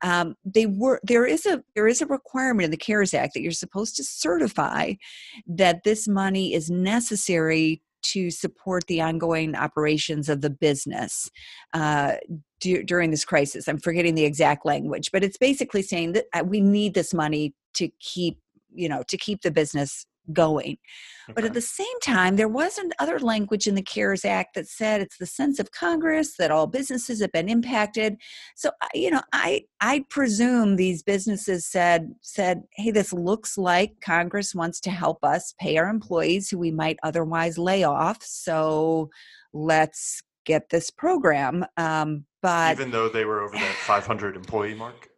Um, 0.02 0.36
they 0.44 0.66
were 0.66 1.00
there 1.04 1.26
is 1.28 1.46
a 1.46 1.64
there 1.76 1.88
is 1.88 2.02
a 2.02 2.08
requirement 2.08 2.66
in 2.66 2.72
the 2.72 2.78
CARES 2.78 3.14
Act 3.14 3.36
that 3.36 3.42
you're 3.42 3.52
supposed 3.52 3.96
to 3.98 4.04
certify 4.04 4.94
that 5.46 5.84
this 5.84 6.08
money 6.08 6.54
is 6.56 6.72
necessary 6.72 7.84
to 8.04 8.32
support 8.32 8.86
the 8.88 9.02
ongoing 9.02 9.56
operations 9.56 10.30
of 10.30 10.42
the 10.42 10.50
business 10.50 11.30
uh, 11.74 12.14
during 12.60 13.12
this 13.12 13.26
crisis. 13.26 13.68
I'm 13.68 13.80
forgetting 13.80 14.16
the 14.16 14.26
exact 14.26 14.66
language, 14.66 15.12
but 15.12 15.24
it's 15.24 15.38
basically 15.38 15.82
saying 15.82 16.14
that 16.14 16.26
uh, 16.34 16.44
we 16.46 16.62
need 16.62 16.94
this 16.94 17.14
money 17.14 17.54
to 17.76 17.90
keep, 18.00 18.40
you 18.74 18.90
know, 18.90 19.04
to 19.08 19.18
keep 19.18 19.42
the 19.42 19.52
business 19.52 20.06
going. 20.34 20.78
Okay. 21.30 21.34
But 21.34 21.46
at 21.46 21.54
the 21.54 21.62
same 21.62 22.00
time, 22.02 22.36
there 22.36 22.48
was 22.48 22.78
another 22.78 23.20
language 23.20 23.68
in 23.68 23.76
the 23.76 23.82
CARES 23.82 24.26
Act 24.26 24.56
that 24.56 24.68
said 24.68 25.02
it's 25.02 25.18
the 25.18 25.26
sense 25.26 25.60
of 25.60 25.72
Congress 25.72 26.36
that 26.38 26.52
all 26.52 26.68
businesses 26.68 27.22
have 27.22 27.32
been 27.32 27.50
impacted. 27.50 28.18
So 28.56 28.72
you 28.94 29.12
know, 29.12 29.22
I 29.34 29.66
I 29.82 30.06
presume 30.10 30.76
these 30.76 31.04
businesses 31.04 31.66
said 31.66 32.14
said, 32.22 32.64
"Hey, 32.72 32.92
this 32.92 33.14
looks 33.14 33.58
like 33.58 34.02
Congress 34.02 34.56
wants 34.56 34.80
to 34.82 34.90
help 34.90 35.24
us 35.24 35.54
pay 35.60 35.78
our 35.78 35.88
employees 35.88 36.50
who 36.50 36.58
we 36.58 36.72
might 36.72 36.98
otherwise 37.04 37.58
lay 37.58 37.84
off. 37.84 38.24
So 38.24 39.10
let's 39.54 40.22
get 40.48 40.70
this 40.70 40.90
program." 40.90 41.66
Um, 41.78 42.26
but 42.42 42.72
even 42.72 42.92
though 42.92 43.10
they 43.10 43.26
were 43.26 43.42
over 43.42 43.54
that 43.54 43.76
500 43.76 44.36
employee 44.36 44.74
mark. 44.74 45.10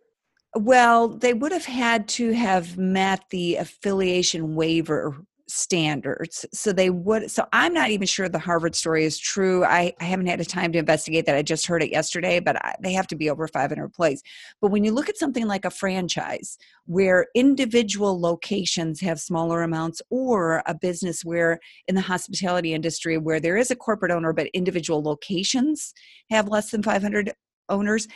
Well, 0.56 1.08
they 1.08 1.34
would 1.34 1.52
have 1.52 1.66
had 1.66 2.08
to 2.10 2.32
have 2.32 2.78
met 2.78 3.24
the 3.30 3.58
affiliation 3.58 4.56
waiver 4.56 5.24
standards. 5.50 6.46
So 6.54 6.72
they 6.72 6.90
would, 6.90 7.32
so 7.32 7.46
I'm 7.52 7.74
not 7.74 7.90
even 7.90 8.08
sure 8.08 8.30
the 8.30 8.40
Harvard 8.40 8.76
story 8.76 9.06
is 9.06 9.18
true. 9.18 9.64
I, 9.66 9.94
I 10.00 10.04
haven't 10.04 10.28
had 10.28 10.40
a 10.40 10.46
time 10.46 10.72
to 10.74 10.80
investigate 10.80 11.26
that. 11.26 11.36
I 11.36 11.42
just 11.42 11.68
heard 11.68 11.84
it 11.84 11.92
yesterday, 11.92 12.40
but 12.40 12.56
I, 12.64 12.76
they 12.82 12.94
have 12.94 13.08
to 13.08 13.16
be 13.16 13.30
over 13.30 13.48
500 13.48 13.90
plays. 13.90 14.22
But 14.62 14.72
when 14.72 14.84
you 14.84 14.92
look 14.92 15.10
at 15.10 15.18
something 15.18 15.48
like 15.48 15.66
a 15.66 15.72
franchise 15.72 16.58
where 16.86 17.28
individual 17.36 18.20
locations 18.20 19.00
have 19.02 19.20
smaller 19.20 19.64
amounts, 19.64 20.02
or 20.10 20.64
a 20.66 20.74
business 20.74 21.24
where 21.24 21.60
in 21.88 21.96
the 21.96 22.02
hospitality 22.02 22.74
industry 22.74 23.18
where 23.18 23.40
there 23.40 23.58
is 23.58 23.72
a 23.72 23.76
corporate 23.76 24.12
owner, 24.12 24.34
but 24.34 24.48
individual 24.54 25.02
locations 25.02 25.94
have 26.30 26.48
less 26.48 26.72
than 26.72 26.84
500 26.84 27.34
owners 27.70 28.08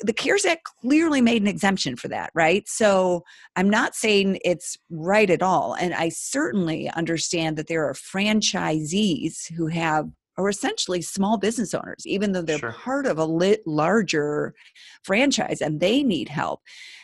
the 0.00 0.12
CARES 0.12 0.44
Act 0.44 0.62
clearly 0.80 1.20
made 1.20 1.42
an 1.42 1.48
exemption 1.48 1.96
for 1.96 2.08
that, 2.08 2.30
right? 2.34 2.68
So 2.68 3.22
I'm 3.56 3.70
not 3.70 3.94
saying 3.94 4.38
it's 4.44 4.76
right 4.90 5.28
at 5.30 5.42
all. 5.42 5.74
And 5.74 5.94
I 5.94 6.08
certainly 6.08 6.90
understand 6.90 7.56
that 7.56 7.66
there 7.66 7.86
are 7.88 7.94
franchisees 7.94 9.50
who 9.52 9.66
have 9.68 10.08
are 10.38 10.48
essentially 10.48 11.02
small 11.02 11.36
business 11.36 11.74
owners, 11.74 12.06
even 12.06 12.32
though 12.32 12.42
they're 12.42 12.58
sure. 12.58 12.72
part 12.72 13.06
of 13.06 13.18
a 13.18 13.24
lit 13.24 13.60
larger 13.66 14.54
franchise 15.02 15.60
and 15.60 15.80
they 15.80 16.02
need 16.02 16.28
help. 16.28 16.60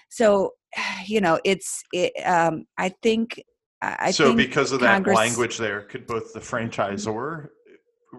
So, 0.09 0.53
you 1.07 1.21
know, 1.21 1.39
it's, 1.45 1.83
it, 1.93 2.13
um, 2.27 2.65
I 2.79 2.91
think 3.03 3.43
I 3.83 4.11
so 4.11 4.35
because 4.35 4.73
of 4.73 4.81
Congress, 4.81 5.15
that 5.17 5.21
language 5.21 5.59
there, 5.59 5.83
could 5.83 6.07
both 6.07 6.33
the 6.33 6.41
franchisor 6.41 7.49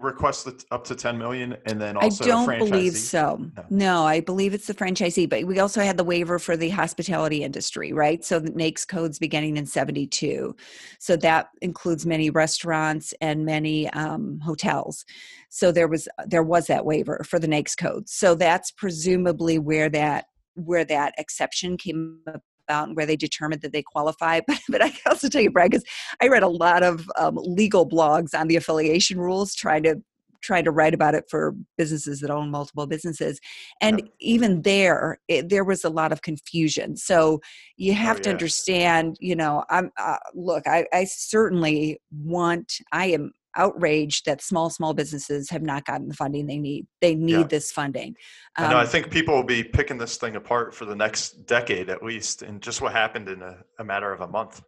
request 0.02 0.48
up 0.70 0.84
to 0.84 0.94
10 0.94 1.18
million 1.18 1.56
and 1.66 1.80
then 1.80 1.96
also 1.96 2.24
I 2.24 2.26
don't 2.26 2.58
believe 2.58 2.94
so. 2.94 3.50
No. 3.56 3.64
no. 3.70 4.06
I 4.06 4.20
believe 4.20 4.54
it's 4.54 4.66
the 4.66 4.74
franchisee, 4.74 5.28
but 5.28 5.44
we 5.44 5.58
also 5.58 5.82
had 5.82 5.96
the 5.96 6.04
waiver 6.04 6.38
for 6.38 6.56
the 6.56 6.70
hospitality 6.70 7.42
industry, 7.42 7.92
right? 7.92 8.24
So 8.24 8.38
the 8.38 8.50
NAICS 8.50 8.86
codes 8.86 9.18
beginning 9.18 9.56
in 9.56 9.66
72. 9.66 10.54
So 10.98 11.16
that 11.16 11.48
includes 11.60 12.06
many 12.06 12.30
restaurants 12.30 13.14
and 13.20 13.44
many 13.44 13.88
um, 13.90 14.40
hotels. 14.40 15.04
So 15.48 15.72
there 15.72 15.88
was 15.88 16.08
there 16.26 16.42
was 16.42 16.66
that 16.66 16.84
waiver 16.84 17.24
for 17.28 17.38
the 17.38 17.48
NAICS 17.48 17.76
codes. 17.76 18.12
So 18.12 18.34
that's 18.34 18.70
presumably 18.70 19.58
where 19.58 19.88
that 19.90 20.26
where 20.54 20.84
that 20.84 21.14
exception 21.18 21.76
came 21.76 22.20
about 22.68 22.88
and 22.88 22.96
where 22.96 23.06
they 23.06 23.16
determined 23.16 23.62
that 23.62 23.72
they 23.72 23.82
qualify. 23.82 24.40
But, 24.48 24.60
but 24.68 24.82
I 24.82 24.90
can 24.90 25.00
also 25.10 25.28
tell 25.28 25.42
you, 25.42 25.50
Brad, 25.50 25.70
because 25.70 25.84
I 26.22 26.28
read 26.28 26.42
a 26.42 26.48
lot 26.48 26.82
of 26.82 27.10
um, 27.18 27.36
legal 27.36 27.88
blogs 27.88 28.38
on 28.38 28.48
the 28.48 28.56
affiliation 28.56 29.18
rules 29.18 29.54
trying 29.54 29.82
to 29.82 29.96
trying 30.40 30.64
to 30.64 30.70
write 30.70 30.94
about 30.94 31.14
it 31.14 31.24
for 31.28 31.54
businesses 31.76 32.20
that 32.20 32.30
own 32.30 32.50
multiple 32.50 32.86
businesses 32.86 33.40
and 33.80 33.98
yep. 33.98 34.08
even 34.20 34.62
there 34.62 35.18
it, 35.26 35.48
there 35.48 35.64
was 35.64 35.84
a 35.84 35.90
lot 35.90 36.12
of 36.12 36.22
confusion 36.22 36.96
so 36.96 37.40
you 37.76 37.92
oh, 37.92 37.96
have 37.96 38.18
oh, 38.18 38.20
to 38.20 38.30
understand 38.30 39.16
you 39.18 39.34
know 39.34 39.64
i'm 39.68 39.90
uh, 39.98 40.16
look 40.34 40.64
I, 40.66 40.86
I 40.92 41.04
certainly 41.04 42.00
want 42.12 42.74
i 42.92 43.06
am 43.06 43.32
outraged 43.58 44.24
that 44.24 44.40
small 44.40 44.70
small 44.70 44.94
businesses 44.94 45.50
have 45.50 45.62
not 45.62 45.84
gotten 45.84 46.08
the 46.08 46.14
funding 46.14 46.46
they 46.46 46.58
need. 46.58 46.86
They 47.02 47.14
need 47.14 47.32
Yeah. 47.32 47.42
this 47.48 47.70
funding. 47.70 48.14
I 48.56 48.70
know. 48.70 48.78
I 48.78 48.82
Um, 48.82 48.88
think 48.88 49.10
people 49.10 49.34
will 49.34 49.42
be 49.42 49.62
picking 49.62 49.98
this 49.98 50.16
thing 50.16 50.36
apart 50.36 50.74
for 50.74 50.84
the 50.86 50.96
next 50.96 51.44
decade 51.46 51.90
at 51.90 52.02
least, 52.02 52.42
and 52.42 52.62
just 52.62 52.80
what 52.80 52.92
happened 52.92 53.28
in 53.28 53.42
a, 53.42 53.58
a 53.78 53.84
matter 53.84 54.12
of 54.12 54.20
a 54.20 54.28
month. 54.28 54.62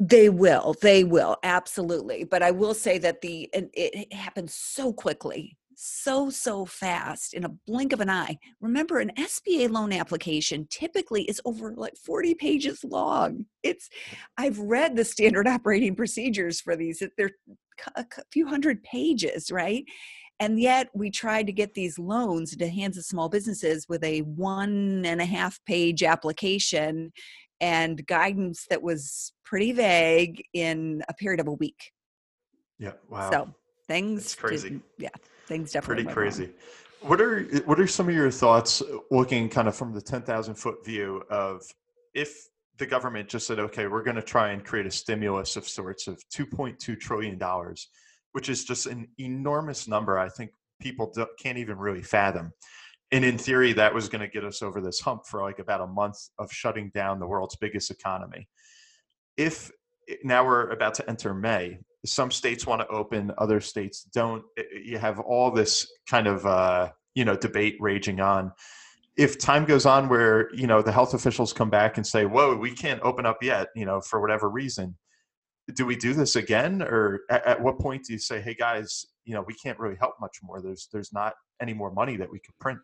They 0.00 0.28
will. 0.28 0.74
They 0.82 1.04
will. 1.04 1.36
Absolutely. 1.44 2.24
But 2.24 2.42
I 2.42 2.50
will 2.50 2.74
say 2.74 2.98
that 2.98 3.20
the 3.20 3.48
and 3.54 3.70
it, 3.72 3.94
it 3.94 4.12
happens 4.12 4.54
so 4.54 4.92
quickly, 4.92 5.56
so 5.76 6.30
so 6.30 6.64
fast 6.64 7.34
in 7.34 7.44
a 7.44 7.48
blink 7.66 7.92
of 7.92 8.00
an 8.00 8.10
eye. 8.10 8.38
Remember, 8.60 8.98
an 8.98 9.12
SBA 9.16 9.70
loan 9.70 9.92
application 9.92 10.66
typically 10.70 11.22
is 11.24 11.40
over 11.44 11.74
like 11.76 11.96
40 11.96 12.34
pages 12.34 12.84
long. 12.84 13.46
It's 13.62 13.88
I've 14.36 14.58
read 14.58 14.96
the 14.96 15.04
standard 15.04 15.46
operating 15.56 15.94
procedures 15.94 16.60
for 16.60 16.76
these. 16.76 17.02
They're 17.16 17.30
a 17.96 18.04
few 18.30 18.46
hundred 18.46 18.82
pages, 18.82 19.50
right? 19.50 19.84
And 20.40 20.60
yet 20.60 20.88
we 20.94 21.10
tried 21.10 21.46
to 21.46 21.52
get 21.52 21.74
these 21.74 21.98
loans 21.98 22.52
into 22.52 22.68
hands 22.68 22.98
of 22.98 23.04
small 23.04 23.28
businesses 23.28 23.86
with 23.88 24.02
a 24.02 24.20
one 24.20 25.04
and 25.04 25.20
a 25.20 25.24
half 25.24 25.60
page 25.64 26.02
application 26.02 27.12
and 27.60 28.04
guidance 28.06 28.66
that 28.68 28.82
was 28.82 29.32
pretty 29.44 29.72
vague 29.72 30.44
in 30.52 31.02
a 31.08 31.14
period 31.14 31.40
of 31.40 31.46
a 31.46 31.52
week. 31.52 31.92
Yeah. 32.78 32.92
Wow. 33.08 33.30
So 33.30 33.54
things 33.86 34.24
It's 34.24 34.34
crazy. 34.34 34.80
yeah, 34.98 35.10
things 35.46 35.72
definitely 35.72 36.04
pretty 36.04 36.14
crazy. 36.14 36.50
What 37.00 37.20
are 37.20 37.42
what 37.66 37.78
are 37.78 37.86
some 37.86 38.08
of 38.08 38.14
your 38.14 38.30
thoughts 38.30 38.82
looking 39.10 39.48
kind 39.48 39.68
of 39.68 39.76
from 39.76 39.92
the 39.92 40.00
ten 40.00 40.22
thousand 40.22 40.54
foot 40.54 40.84
view 40.84 41.22
of 41.30 41.62
if 42.14 42.48
the 42.78 42.86
government 42.86 43.28
just 43.28 43.46
said, 43.46 43.58
okay, 43.60 43.86
we're 43.86 44.02
going 44.02 44.16
to 44.16 44.22
try 44.22 44.50
and 44.50 44.64
create 44.64 44.86
a 44.86 44.90
stimulus 44.90 45.56
of 45.56 45.68
sorts 45.68 46.06
of 46.08 46.22
two 46.28 46.46
point 46.46 46.78
two 46.78 46.96
trillion 46.96 47.38
dollars, 47.38 47.88
which 48.32 48.48
is 48.48 48.64
just 48.64 48.86
an 48.86 49.06
enormous 49.18 49.86
number. 49.86 50.18
I 50.18 50.28
think 50.28 50.50
people 50.80 51.12
can't 51.38 51.58
even 51.58 51.78
really 51.78 52.02
fathom. 52.02 52.52
And 53.12 53.24
in 53.24 53.38
theory, 53.38 53.72
that 53.74 53.94
was 53.94 54.08
going 54.08 54.22
to 54.22 54.28
get 54.28 54.44
us 54.44 54.60
over 54.62 54.80
this 54.80 54.98
hump 54.98 55.26
for 55.26 55.42
like 55.42 55.60
about 55.60 55.80
a 55.80 55.86
month 55.86 56.16
of 56.38 56.50
shutting 56.50 56.90
down 56.94 57.20
the 57.20 57.26
world's 57.26 57.54
biggest 57.56 57.90
economy. 57.90 58.48
If 59.36 59.70
now 60.24 60.44
we're 60.44 60.70
about 60.70 60.94
to 60.94 61.08
enter 61.08 61.32
May, 61.32 61.78
some 62.04 62.30
states 62.30 62.66
want 62.66 62.82
to 62.82 62.88
open, 62.88 63.32
other 63.38 63.60
states 63.60 64.02
don't. 64.14 64.44
You 64.82 64.98
have 64.98 65.20
all 65.20 65.50
this 65.50 65.90
kind 66.08 66.26
of 66.26 66.44
uh, 66.46 66.90
you 67.14 67.24
know 67.24 67.36
debate 67.36 67.76
raging 67.80 68.20
on. 68.20 68.52
If 69.16 69.38
time 69.38 69.64
goes 69.64 69.86
on 69.86 70.08
where 70.08 70.54
you 70.54 70.66
know 70.66 70.82
the 70.82 70.92
health 70.92 71.14
officials 71.14 71.52
come 71.52 71.70
back 71.70 71.96
and 71.96 72.06
say, 72.06 72.26
"Whoa, 72.26 72.56
we 72.56 72.72
can't 72.72 73.00
open 73.02 73.26
up 73.26 73.42
yet," 73.42 73.68
you 73.74 73.86
know, 73.86 74.00
for 74.00 74.20
whatever 74.20 74.50
reason, 74.50 74.96
do 75.74 75.86
we 75.86 75.96
do 75.96 76.12
this 76.12 76.36
again, 76.36 76.82
or 76.82 77.20
at, 77.30 77.46
at 77.46 77.62
what 77.62 77.78
point 77.78 78.04
do 78.04 78.12
you 78.12 78.18
say, 78.18 78.40
"Hey 78.40 78.54
guys, 78.54 79.06
you 79.24 79.34
know, 79.34 79.44
we 79.46 79.54
can't 79.54 79.78
really 79.78 79.96
help 79.96 80.14
much 80.20 80.38
more. 80.42 80.60
There's 80.60 80.88
there's 80.92 81.12
not 81.12 81.34
any 81.60 81.74
more 81.74 81.92
money 81.92 82.16
that 82.16 82.30
we 82.30 82.38
could 82.40 82.58
print." 82.60 82.78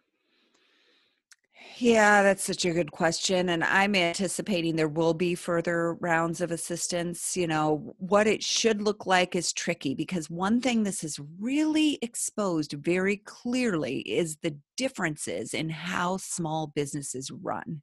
Yeah, 1.77 2.23
that's 2.23 2.45
such 2.45 2.65
a 2.65 2.73
good 2.73 2.93
question. 2.93 3.49
And 3.49 3.65
I'm 3.65 3.95
anticipating 3.95 4.77
there 4.77 4.89
will 4.89 5.15
be 5.15 5.35
further 5.35 5.95
rounds 5.95 6.41
of 6.41 6.51
assistance. 6.51 7.37
You 7.37 7.47
know, 7.47 7.95
what 7.99 8.27
it 8.27 8.43
should 8.43 8.83
look 8.83 9.07
like 9.07 9.35
is 9.35 9.53
tricky 9.53 9.95
because 9.95 10.29
one 10.29 10.61
thing 10.61 10.83
this 10.83 11.01
has 11.03 11.19
really 11.39 11.99
exposed 12.03 12.73
very 12.73 13.17
clearly 13.19 14.01
is 14.01 14.37
the 14.37 14.57
differences 14.77 15.55
in 15.55 15.71
how 15.71 16.19
small 16.19 16.67
businesses 16.75 17.31
run. 17.31 17.83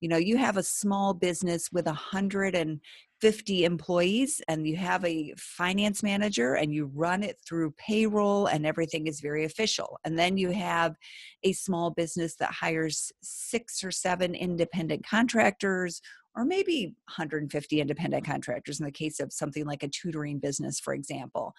You 0.00 0.08
know, 0.08 0.18
you 0.18 0.36
have 0.38 0.56
a 0.56 0.62
small 0.62 1.14
business 1.14 1.70
with 1.72 1.86
a 1.86 1.92
hundred 1.92 2.54
and 2.54 2.80
50 3.24 3.64
employees 3.64 4.42
and 4.48 4.68
you 4.68 4.76
have 4.76 5.02
a 5.02 5.32
finance 5.38 6.02
manager 6.02 6.56
and 6.56 6.74
you 6.74 6.90
run 6.94 7.22
it 7.22 7.38
through 7.48 7.70
payroll 7.78 8.48
and 8.48 8.66
everything 8.66 9.06
is 9.06 9.22
very 9.22 9.46
official. 9.46 9.98
And 10.04 10.18
then 10.18 10.36
you 10.36 10.50
have 10.50 10.94
a 11.42 11.54
small 11.54 11.88
business 11.88 12.36
that 12.36 12.52
hires 12.52 13.10
six 13.22 13.82
or 13.82 13.90
seven 13.90 14.34
independent 14.34 15.06
contractors 15.06 16.02
or 16.36 16.44
maybe 16.44 16.96
150 17.06 17.80
independent 17.80 18.26
contractors 18.26 18.78
in 18.78 18.84
the 18.84 18.92
case 18.92 19.20
of 19.20 19.32
something 19.32 19.64
like 19.64 19.82
a 19.82 19.88
tutoring 19.88 20.38
business 20.38 20.78
for 20.78 20.92
example 20.92 21.54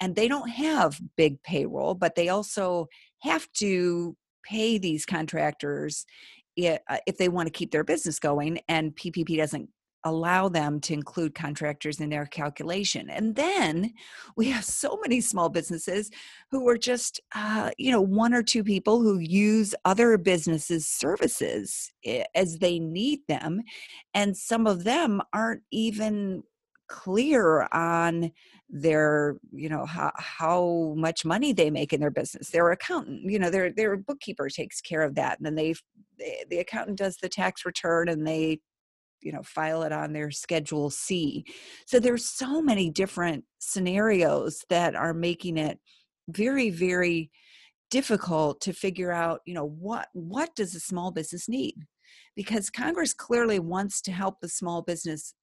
and 0.00 0.14
they 0.14 0.28
don't 0.28 0.48
have 0.48 1.00
big 1.16 1.42
payroll 1.42 1.94
but 1.94 2.14
they 2.14 2.28
also 2.28 2.86
have 3.22 3.46
to 3.54 4.16
pay 4.44 4.78
these 4.78 5.04
contractors 5.04 6.06
uh, 6.64 6.76
if 7.08 7.18
they 7.18 7.28
want 7.28 7.48
to 7.48 7.52
keep 7.52 7.72
their 7.72 7.82
business 7.82 8.20
going 8.20 8.60
and 8.68 8.94
ppp 8.94 9.36
doesn't 9.36 9.68
allow 10.04 10.48
them 10.48 10.80
to 10.80 10.94
include 10.94 11.34
contractors 11.34 12.00
in 12.00 12.10
their 12.10 12.26
calculation 12.26 13.10
and 13.10 13.36
then 13.36 13.92
we 14.36 14.50
have 14.50 14.64
so 14.64 14.98
many 15.02 15.20
small 15.20 15.48
businesses 15.48 16.10
who 16.50 16.68
are 16.68 16.78
just 16.78 17.20
uh, 17.34 17.70
you 17.78 17.90
know 17.90 18.00
one 18.00 18.34
or 18.34 18.42
two 18.42 18.64
people 18.64 19.00
who 19.00 19.18
use 19.18 19.74
other 19.84 20.16
businesses 20.16 20.86
services 20.86 21.92
as 22.34 22.58
they 22.58 22.78
need 22.78 23.20
them 23.28 23.60
and 24.14 24.36
some 24.36 24.66
of 24.66 24.84
them 24.84 25.20
aren't 25.32 25.62
even 25.70 26.42
clear 26.90 27.68
on 27.72 28.32
their 28.68 29.36
you 29.52 29.68
know 29.68 29.86
how, 29.86 30.12
how 30.16 30.94
much 30.96 31.24
money 31.24 31.52
they 31.52 31.70
make 31.70 31.92
in 31.92 32.00
their 32.00 32.10
business. 32.10 32.50
Their 32.50 32.70
accountant 32.72 33.30
you 33.30 33.38
know 33.38 33.50
their 33.50 33.72
their 33.72 33.96
bookkeeper 33.96 34.48
takes 34.48 34.80
care 34.80 35.02
of 35.02 35.14
that 35.14 35.38
and 35.38 35.46
then 35.46 35.54
they 35.54 35.74
they- 36.18 36.44
the 36.50 36.58
accountant 36.58 36.98
does 36.98 37.16
the 37.16 37.28
tax 37.28 37.64
return 37.64 38.08
and 38.08 38.26
they 38.26 38.60
you 39.22 39.32
know 39.32 39.42
file 39.42 39.82
it 39.82 39.92
on 39.92 40.12
their 40.12 40.30
schedule 40.30 40.90
c. 40.90 41.44
So 41.86 41.98
there's 41.98 42.24
so 42.24 42.62
many 42.62 42.90
different 42.90 43.44
scenarios 43.58 44.64
that 44.68 44.94
are 44.94 45.14
making 45.14 45.56
it 45.56 45.78
very 46.28 46.70
very 46.70 47.30
difficult 47.90 48.60
to 48.62 48.72
figure 48.72 49.10
out 49.10 49.40
you 49.46 49.54
know 49.54 49.66
what 49.66 50.08
what 50.12 50.54
does 50.54 50.74
a 50.74 50.80
small 50.80 51.10
business 51.10 51.48
need? 51.48 51.86
Because 52.36 52.70
congress 52.70 53.12
clearly 53.12 53.58
wants 53.58 54.00
to 54.02 54.12
help 54.12 54.40
the 54.40 54.48
small 54.48 54.82
business 54.82 55.34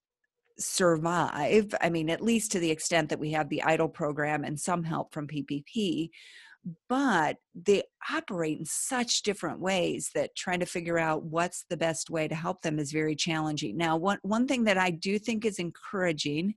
survive 0.59 1.73
i 1.81 1.89
mean 1.89 2.09
at 2.09 2.21
least 2.21 2.51
to 2.51 2.59
the 2.59 2.71
extent 2.71 3.09
that 3.09 3.19
we 3.19 3.31
have 3.31 3.47
the 3.49 3.61
EIDL 3.63 3.93
program 3.93 4.43
and 4.43 4.59
some 4.59 4.83
help 4.83 5.13
from 5.13 5.27
ppp 5.27 6.09
but 6.89 7.37
they 7.55 7.83
operate 8.11 8.59
in 8.59 8.65
such 8.65 9.21
different 9.23 9.59
ways 9.59 10.09
that 10.13 10.35
trying 10.35 10.59
to 10.59 10.65
figure 10.65 10.97
out 10.97 11.23
what's 11.23 11.65
the 11.69 11.77
best 11.77 12.09
way 12.09 12.27
to 12.27 12.35
help 12.35 12.61
them 12.61 12.79
is 12.79 12.91
very 12.91 13.15
challenging. 13.15 13.77
Now, 13.77 13.97
one, 13.97 14.19
one 14.23 14.47
thing 14.47 14.63
that 14.65 14.77
I 14.77 14.91
do 14.91 15.19
think 15.19 15.45
is 15.45 15.59
encouraging 15.59 16.55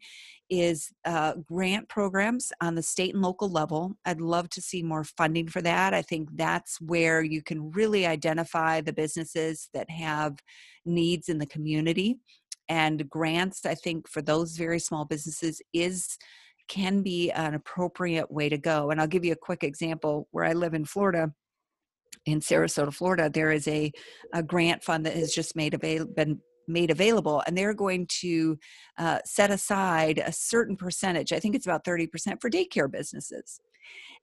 is 0.48 0.90
uh, 1.04 1.34
grant 1.46 1.88
programs 1.88 2.52
on 2.60 2.74
the 2.74 2.82
state 2.82 3.14
and 3.14 3.22
local 3.22 3.48
level. 3.48 3.96
I'd 4.04 4.20
love 4.20 4.50
to 4.50 4.60
see 4.60 4.82
more 4.82 5.04
funding 5.04 5.48
for 5.48 5.62
that. 5.62 5.94
I 5.94 6.02
think 6.02 6.28
that's 6.34 6.80
where 6.80 7.22
you 7.22 7.42
can 7.42 7.70
really 7.70 8.06
identify 8.06 8.80
the 8.80 8.92
businesses 8.92 9.68
that 9.74 9.88
have 9.90 10.38
needs 10.84 11.28
in 11.28 11.38
the 11.38 11.46
community. 11.46 12.18
And 12.68 13.08
grants, 13.08 13.64
I 13.66 13.74
think, 13.74 14.08
for 14.08 14.22
those 14.22 14.56
very 14.56 14.78
small 14.78 15.04
businesses 15.04 15.60
is 15.72 16.16
can 16.70 17.02
be 17.02 17.30
an 17.32 17.54
appropriate 17.54 18.30
way 18.30 18.48
to 18.48 18.56
go. 18.56 18.90
And 18.90 19.00
I'll 19.00 19.06
give 19.14 19.24
you 19.26 19.32
a 19.32 19.46
quick 19.48 19.62
example 19.64 20.28
where 20.30 20.46
I 20.46 20.54
live 20.54 20.72
in 20.72 20.86
Florida. 20.86 21.32
In 22.26 22.40
Sarasota, 22.40 22.92
Florida, 22.94 23.28
there 23.28 23.50
is 23.50 23.66
a, 23.66 23.92
a 24.32 24.42
grant 24.42 24.82
fund 24.82 25.04
that 25.04 25.16
has 25.16 25.34
just 25.34 25.56
made 25.56 25.74
avail- 25.74 26.06
been 26.06 26.40
made 26.68 26.90
available, 26.90 27.42
and 27.46 27.56
they're 27.56 27.74
going 27.74 28.06
to 28.20 28.58
uh, 28.98 29.18
set 29.24 29.50
aside 29.50 30.22
a 30.24 30.32
certain 30.32 30.76
percentage. 30.76 31.32
I 31.32 31.40
think 31.40 31.54
it's 31.56 31.66
about 31.66 31.84
thirty 31.84 32.06
percent 32.06 32.40
for 32.40 32.50
daycare 32.50 32.90
businesses 32.90 33.60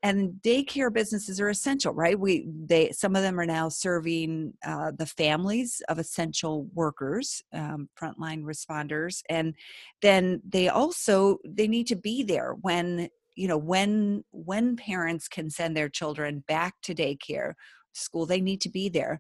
and 0.03 0.33
daycare 0.43 0.93
businesses 0.93 1.41
are 1.41 1.49
essential 1.49 1.93
right? 1.93 2.19
We 2.19 2.47
they 2.65 2.91
some 2.91 3.15
of 3.15 3.23
them 3.23 3.39
are 3.39 3.45
now 3.45 3.69
serving 3.69 4.53
uh, 4.65 4.91
the 4.97 5.05
families 5.05 5.81
of 5.89 5.99
essential 5.99 6.67
workers 6.73 7.41
um, 7.53 7.89
frontline 7.99 8.43
responders 8.43 9.21
and 9.29 9.55
then 10.01 10.41
they 10.47 10.69
also 10.69 11.39
they 11.45 11.67
need 11.67 11.87
to 11.87 11.95
be 11.95 12.23
there 12.23 12.55
when 12.61 13.09
you 13.35 13.47
know 13.47 13.57
when 13.57 14.23
when 14.31 14.75
parents 14.75 15.27
can 15.27 15.49
send 15.49 15.75
their 15.75 15.89
children 15.89 16.43
back 16.47 16.75
to 16.83 16.93
daycare 16.95 17.53
school 17.97 18.25
they 18.25 18.41
need 18.41 18.61
to 18.61 18.69
be 18.69 18.89
there. 18.89 19.19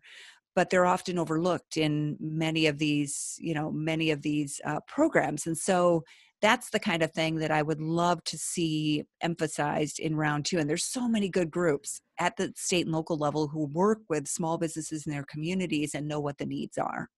But 0.55 0.71
they're 0.71 0.87
often 0.87 1.19
overlooked 1.19 1.77
in 1.77 2.17
many 2.19 2.65
of 2.67 2.77
these 2.77 3.35
you 3.39 3.53
know 3.53 3.71
many 3.71 4.11
of 4.11 4.21
these 4.21 4.61
uh, 4.65 4.79
programs. 4.87 5.47
And 5.47 5.57
so 5.57 6.03
that's 6.41 6.69
the 6.69 6.79
kind 6.79 7.01
of 7.01 7.11
thing 7.13 7.37
that 7.37 7.51
I 7.51 7.61
would 7.61 7.81
love 7.81 8.23
to 8.25 8.37
see 8.37 9.03
emphasized 9.21 9.99
in 9.99 10.15
round 10.15 10.45
two. 10.45 10.59
And 10.59 10.69
there's 10.69 10.85
so 10.85 11.07
many 11.07 11.29
good 11.29 11.49
groups 11.49 11.99
at 12.19 12.37
the 12.37 12.53
state 12.55 12.85
and 12.85 12.93
local 12.93 13.17
level 13.17 13.47
who 13.47 13.65
work 13.65 13.99
with 14.09 14.27
small 14.27 14.57
businesses 14.57 15.05
in 15.05 15.11
their 15.11 15.25
communities 15.25 15.95
and 15.95 16.07
know 16.07 16.19
what 16.19 16.37
the 16.37 16.45
needs 16.45 16.77
are. 16.77 17.09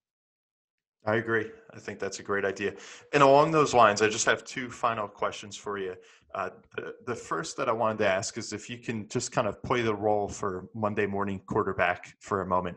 I 1.06 1.16
agree. 1.16 1.50
I 1.74 1.78
think 1.78 1.98
that's 1.98 2.18
a 2.18 2.22
great 2.22 2.44
idea. 2.44 2.74
And 3.14 3.22
along 3.22 3.52
those 3.52 3.72
lines, 3.72 4.02
I 4.02 4.08
just 4.08 4.26
have 4.26 4.44
two 4.44 4.70
final 4.70 5.08
questions 5.08 5.56
for 5.56 5.78
you. 5.78 5.94
Uh, 6.34 6.50
the, 6.76 6.94
the 7.06 7.14
first 7.14 7.56
that 7.56 7.68
I 7.68 7.72
wanted 7.72 7.98
to 7.98 8.08
ask 8.08 8.36
is 8.36 8.52
if 8.52 8.68
you 8.68 8.78
can 8.78 9.08
just 9.08 9.32
kind 9.32 9.48
of 9.48 9.62
play 9.62 9.80
the 9.80 9.94
role 9.94 10.28
for 10.28 10.68
Monday 10.74 11.06
morning 11.06 11.40
quarterback 11.46 12.14
for 12.20 12.42
a 12.42 12.46
moment. 12.46 12.76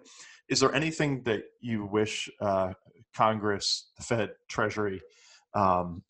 Is 0.49 0.59
there 0.61 0.73
anything 0.73 1.21
that 1.23 1.43
you 1.59 1.85
wish 1.85 2.29
uh, 2.39 2.73
Congress, 3.13 3.91
the 3.97 4.03
Fed, 4.03 4.31
Treasury 4.49 5.01
um, 5.53 6.01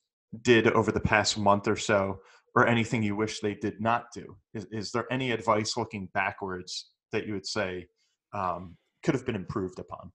did 0.41 0.67
over 0.67 0.91
the 0.91 0.99
past 0.99 1.38
month 1.38 1.67
or 1.67 1.75
so 1.75 2.19
or 2.55 2.67
anything 2.67 3.03
you 3.03 3.15
wish 3.15 3.39
they 3.39 3.55
did 3.55 3.79
not 3.81 4.05
do? 4.13 4.38
Is, 4.53 4.65
is 4.71 4.91
there 4.91 5.11
any 5.11 5.31
advice 5.31 5.77
looking 5.77 6.09
backwards 6.13 6.89
that 7.11 7.25
you 7.25 7.34
would 7.34 7.45
say 7.45 7.88
um, 8.34 8.77
could 9.03 9.13
have 9.13 9.25
been 9.25 9.36
improved 9.36 9.79
upon? 9.79 10.11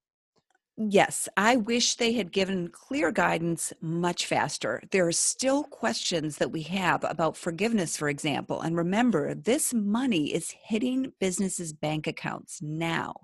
Yes, 0.81 1.29
I 1.37 1.57
wish 1.57 1.97
they 1.97 2.13
had 2.13 2.31
given 2.31 2.69
clear 2.69 3.11
guidance 3.11 3.73
much 3.81 4.27
faster. 4.27 4.81
There 4.93 5.09
are 5.09 5.13
still 5.13 5.65
questions 5.65 6.37
that 6.37 6.53
we 6.53 6.63
have 6.63 7.03
about 7.03 7.37
forgiveness, 7.37 7.97
for 7.97 8.09
example. 8.09 8.61
And 8.61 8.77
remember, 8.77 9.35
this 9.35 9.75
money 9.75 10.33
is 10.33 10.55
hitting 10.63 11.13
businesses' 11.19 11.73
bank 11.73 12.07
accounts 12.07 12.63
now 12.63 13.15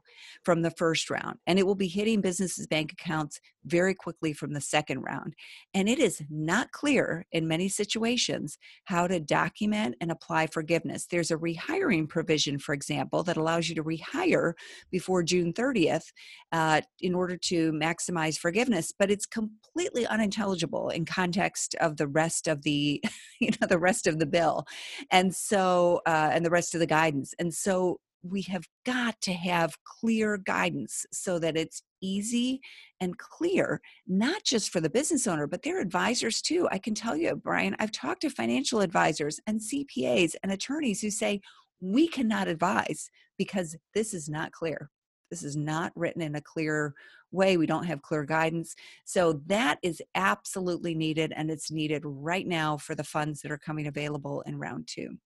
from 0.45 0.63
the 0.63 0.71
first 0.71 1.11
round, 1.11 1.39
and 1.47 1.59
it 1.59 1.67
will 1.67 1.75
be 1.75 1.89
hitting 1.89 2.21
businesses' 2.21 2.67
bank 2.67 2.93
accounts 2.93 3.41
very 3.65 3.95
quickly 3.95 4.33
from 4.33 4.53
the 4.53 4.61
second 4.61 5.01
round. 5.01 5.35
And 5.73 5.89
it 5.89 5.99
is 5.99 6.23
not 6.31 6.73
clear 6.73 7.27
in 7.33 7.49
many 7.49 7.69
situations 7.69 8.59
how 8.85 9.07
to 9.07 9.21
document 9.21 9.97
and 10.01 10.11
apply 10.11 10.49
forgiveness. 10.49 11.07
There's 11.07 11.31
a 11.31 11.37
rehiring 11.37 12.09
provision, 12.09 12.59
for 12.59 12.75
example, 12.75 13.23
that 13.25 13.37
allows 13.37 13.69
you 13.69 13.75
to 13.77 13.85
rehire 13.85 14.53
before 14.91 15.23
June 15.23 15.53
30th 15.53 16.13
uh, 16.53 16.83
in 17.01 17.15
order 17.15 17.37
to 17.37 17.73
maximize 17.73 18.39
forgiveness, 18.39 18.93
but 18.97 19.11
it's 19.11 19.27
completely 19.27 20.07
unintelligible 20.07 20.91
in 20.91 21.05
context 21.05 21.75
of 21.81 21.97
the 21.97 22.07
rest 22.07 22.47
of 22.47 22.63
the, 22.63 23.03
you 23.41 23.51
know, 23.61 23.67
the 23.67 23.79
rest 23.79 24.07
of 24.07 24.19
the 24.19 24.27
bill, 24.27 24.65
and 25.11 25.35
so 25.35 26.01
uh, 26.07 26.31
and 26.33 26.45
the 26.45 26.51
rest 26.51 26.75
of 26.75 26.81
the 26.81 26.87
guidance. 26.87 27.35
And 27.39 27.53
so 27.53 27.99
we 28.25 28.43
have 28.43 28.65
got 28.87 29.21
to 29.21 29.33
have 29.33 29.77
clear 29.85 30.39
guidance 30.39 31.05
so 31.13 31.39
that 31.39 31.57
it's 31.57 31.83
easy 32.01 32.61
and 33.01 33.19
clear, 33.19 33.81
not 34.07 34.43
just 34.45 34.71
for 34.71 34.81
the 34.81 34.91
business 34.91 35.27
owner, 35.27 35.47
but 35.47 35.63
their 35.63 35.81
advisors 35.81 36.41
too. 36.41 36.67
I 36.71 36.79
can 36.79 36.95
tell 36.95 37.17
you, 37.17 37.37
Brian, 37.37 37.77
I've 37.79 37.93
talked 37.93 38.23
to 38.23 38.31
financial 38.31 38.81
advisors 38.81 39.39
and 39.47 39.61
CPAs 39.61 40.35
and 40.43 40.51
attorneys 40.51 41.03
who 41.03 41.11
say, 41.11 41.41
we 41.81 42.09
cannot 42.09 42.49
advise 42.49 43.11
because 43.37 43.77
this 43.95 44.15
is 44.15 44.29
not 44.29 44.53
clear. 44.53 44.91
This 45.31 45.43
is 45.43 45.57
not 45.57 45.93
written 45.95 46.23
in 46.23 46.37
a 46.37 46.41
clear 46.41 46.95
way. 47.31 47.57
We 47.57 47.67
don't 47.67 47.85
have 47.85 48.03
clear 48.03 48.25
guidance. 48.25 48.75
So 49.05 49.41
that 49.47 49.79
is 49.83 50.01
absolutely 50.15 50.95
needed, 50.95 51.33
and 51.37 51.51
it's 51.51 51.71
needed 51.71 52.03
right 52.05 52.47
now 52.47 52.77
for 52.79 52.95
the 52.95 53.05
funds 53.05 53.43
that 53.43 53.51
are 53.51 53.59
coming 53.59 53.87
available 53.87 54.43
in 54.43 54.59
round 54.59 54.87
two. 54.87 55.19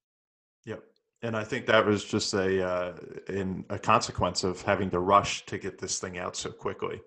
Yep. 0.65 0.83
And 1.23 1.37
I 1.37 1.43
think 1.43 1.66
that 1.66 1.85
was 1.85 2.05
just 2.05 2.33
a 2.35 2.64
uh, 2.64 2.93
in 3.29 3.64
a 3.71 3.79
consequence 3.79 4.45
of 4.45 4.62
having 4.62 4.91
to 4.91 5.01
rush 5.01 5.45
to 5.47 5.59
get 5.59 5.79
this 5.79 5.99
thing 5.99 6.19
out 6.19 6.37
so 6.37 6.51
quickly. 6.51 7.01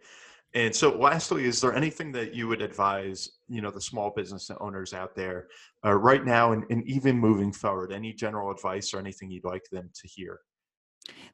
And 0.53 0.76
so, 0.76 0.97
lastly, 0.97 1.45
is 1.45 1.62
there 1.62 1.74
anything 1.74 2.12
that 2.12 2.36
you 2.36 2.49
would 2.49 2.62
advise, 2.62 3.30
you 3.47 3.62
know, 3.62 3.72
the 3.72 3.80
small 3.80 4.12
business 4.14 4.51
owners 4.59 4.93
out 4.93 5.16
there 5.16 5.47
uh, 5.86 5.93
right 5.93 6.26
now, 6.26 6.51
and, 6.51 6.66
and 6.70 6.86
even 6.86 7.18
moving 7.18 7.53
forward? 7.53 7.93
Any 7.93 8.12
general 8.12 8.51
advice 8.51 8.93
or 8.93 8.99
anything 8.99 9.32
you'd 9.32 9.45
like 9.45 9.64
them 9.72 9.89
to 9.93 10.07
hear? 10.09 10.41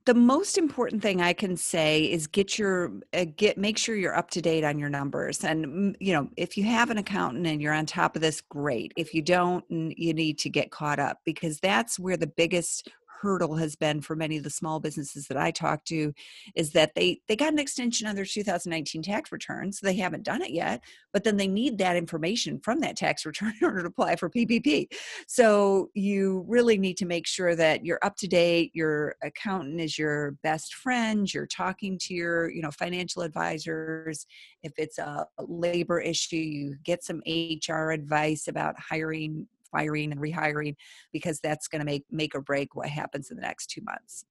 The 0.06 0.14
most 0.14 0.58
important 0.58 1.02
thing 1.02 1.22
I 1.22 1.34
can 1.34 1.58
say 1.58 2.06
is 2.06 2.28
get 2.28 2.58
your 2.58 2.94
uh, 3.14 3.26
get 3.36 3.58
make 3.58 3.78
sure 3.78 3.96
you're 3.96 4.16
up 4.16 4.30
to 4.32 4.42
date 4.42 4.64
on 4.64 4.80
your 4.80 4.90
numbers. 4.90 5.44
And 5.44 5.66
mm, 5.66 5.96
you 6.00 6.14
know, 6.14 6.30
if 6.38 6.56
you 6.58 6.64
have 6.64 6.90
an 6.90 6.98
accountant 6.98 7.46
and 7.46 7.62
you're 7.62 7.74
on 7.74 7.86
top 7.86 8.16
of 8.16 8.22
this, 8.22 8.40
great. 8.42 8.94
If 8.96 9.14
you 9.14 9.22
don't, 9.22 9.66
you 9.70 10.14
need 10.14 10.40
to 10.40 10.50
get 10.50 10.72
caught 10.72 11.00
up 11.00 11.20
because 11.26 11.60
that's 11.60 12.00
where 12.00 12.18
the 12.18 12.28
biggest 12.28 12.90
hurdle 13.22 13.56
has 13.56 13.76
been 13.76 14.02
for 14.02 14.16
many 14.16 14.38
of 14.38 14.44
the 14.44 14.50
small 14.50 14.80
businesses 14.80 15.28
that 15.28 15.38
I 15.38 15.52
talk 15.52 15.84
to 15.86 16.14
is 16.56 16.72
that 16.72 16.96
they 16.96 17.22
they 17.28 17.36
got 17.36 17.54
an 17.54 17.60
extension 17.60 18.08
on 18.08 18.16
their 18.16 18.26
2019 18.26 19.02
tax 19.02 19.32
return, 19.32 19.72
so 19.72 19.86
they 19.86 19.96
haven't 19.96 20.24
done 20.24 20.42
it 20.42 20.52
yet, 20.52 20.82
but 21.14 21.24
then 21.24 21.38
they 21.38 21.48
need 21.48 21.78
that 21.78 21.96
information 21.96 22.60
from 22.60 22.80
that 22.82 22.96
tax 22.96 23.26
return 23.26 23.54
in 23.60 23.66
order 23.66 23.82
to 23.82 23.88
apply 23.88 24.16
for 24.16 24.30
PPP. 24.30 24.88
So 25.28 25.90
you 25.94 26.46
really 26.48 26.78
need 26.78 26.98
to 26.98 27.06
make 27.06 27.28
sure 27.28 27.56
that 27.56 27.86
you're 27.86 28.00
up 28.04 28.16
to 28.18 28.28
date, 28.28 28.72
your 28.74 29.16
accountant 29.24 29.82
is 29.82 29.98
your 29.98 30.32
best 30.44 30.74
friend, 30.76 31.32
you're 31.34 31.48
talking 31.48 31.98
to 32.00 32.14
your, 32.14 32.50
you 32.50 32.62
know, 32.62 32.72
financial 32.72 33.22
advisors. 33.22 34.26
If 34.64 34.74
it's 34.78 34.98
a 34.98 35.28
labor 35.40 36.00
issue, 36.00 36.36
you 36.38 36.76
get 36.84 37.04
some 37.04 37.22
HR 37.28 37.92
advice 37.92 38.48
about 38.48 38.76
hiring 38.80 39.48
firing 39.72 40.12
and 40.12 40.22
rehiring 40.22 40.76
because 41.12 41.40
that's 41.40 41.68
going 41.68 41.80
to 41.80 41.86
make 41.86 42.06
make 42.12 42.36
or 42.36 42.42
break 42.42 42.76
what 42.76 42.90
happens 42.90 43.30
in 43.30 43.36
the 43.38 43.42
next 43.42 43.68
two 43.68 43.82
months. 43.84 44.26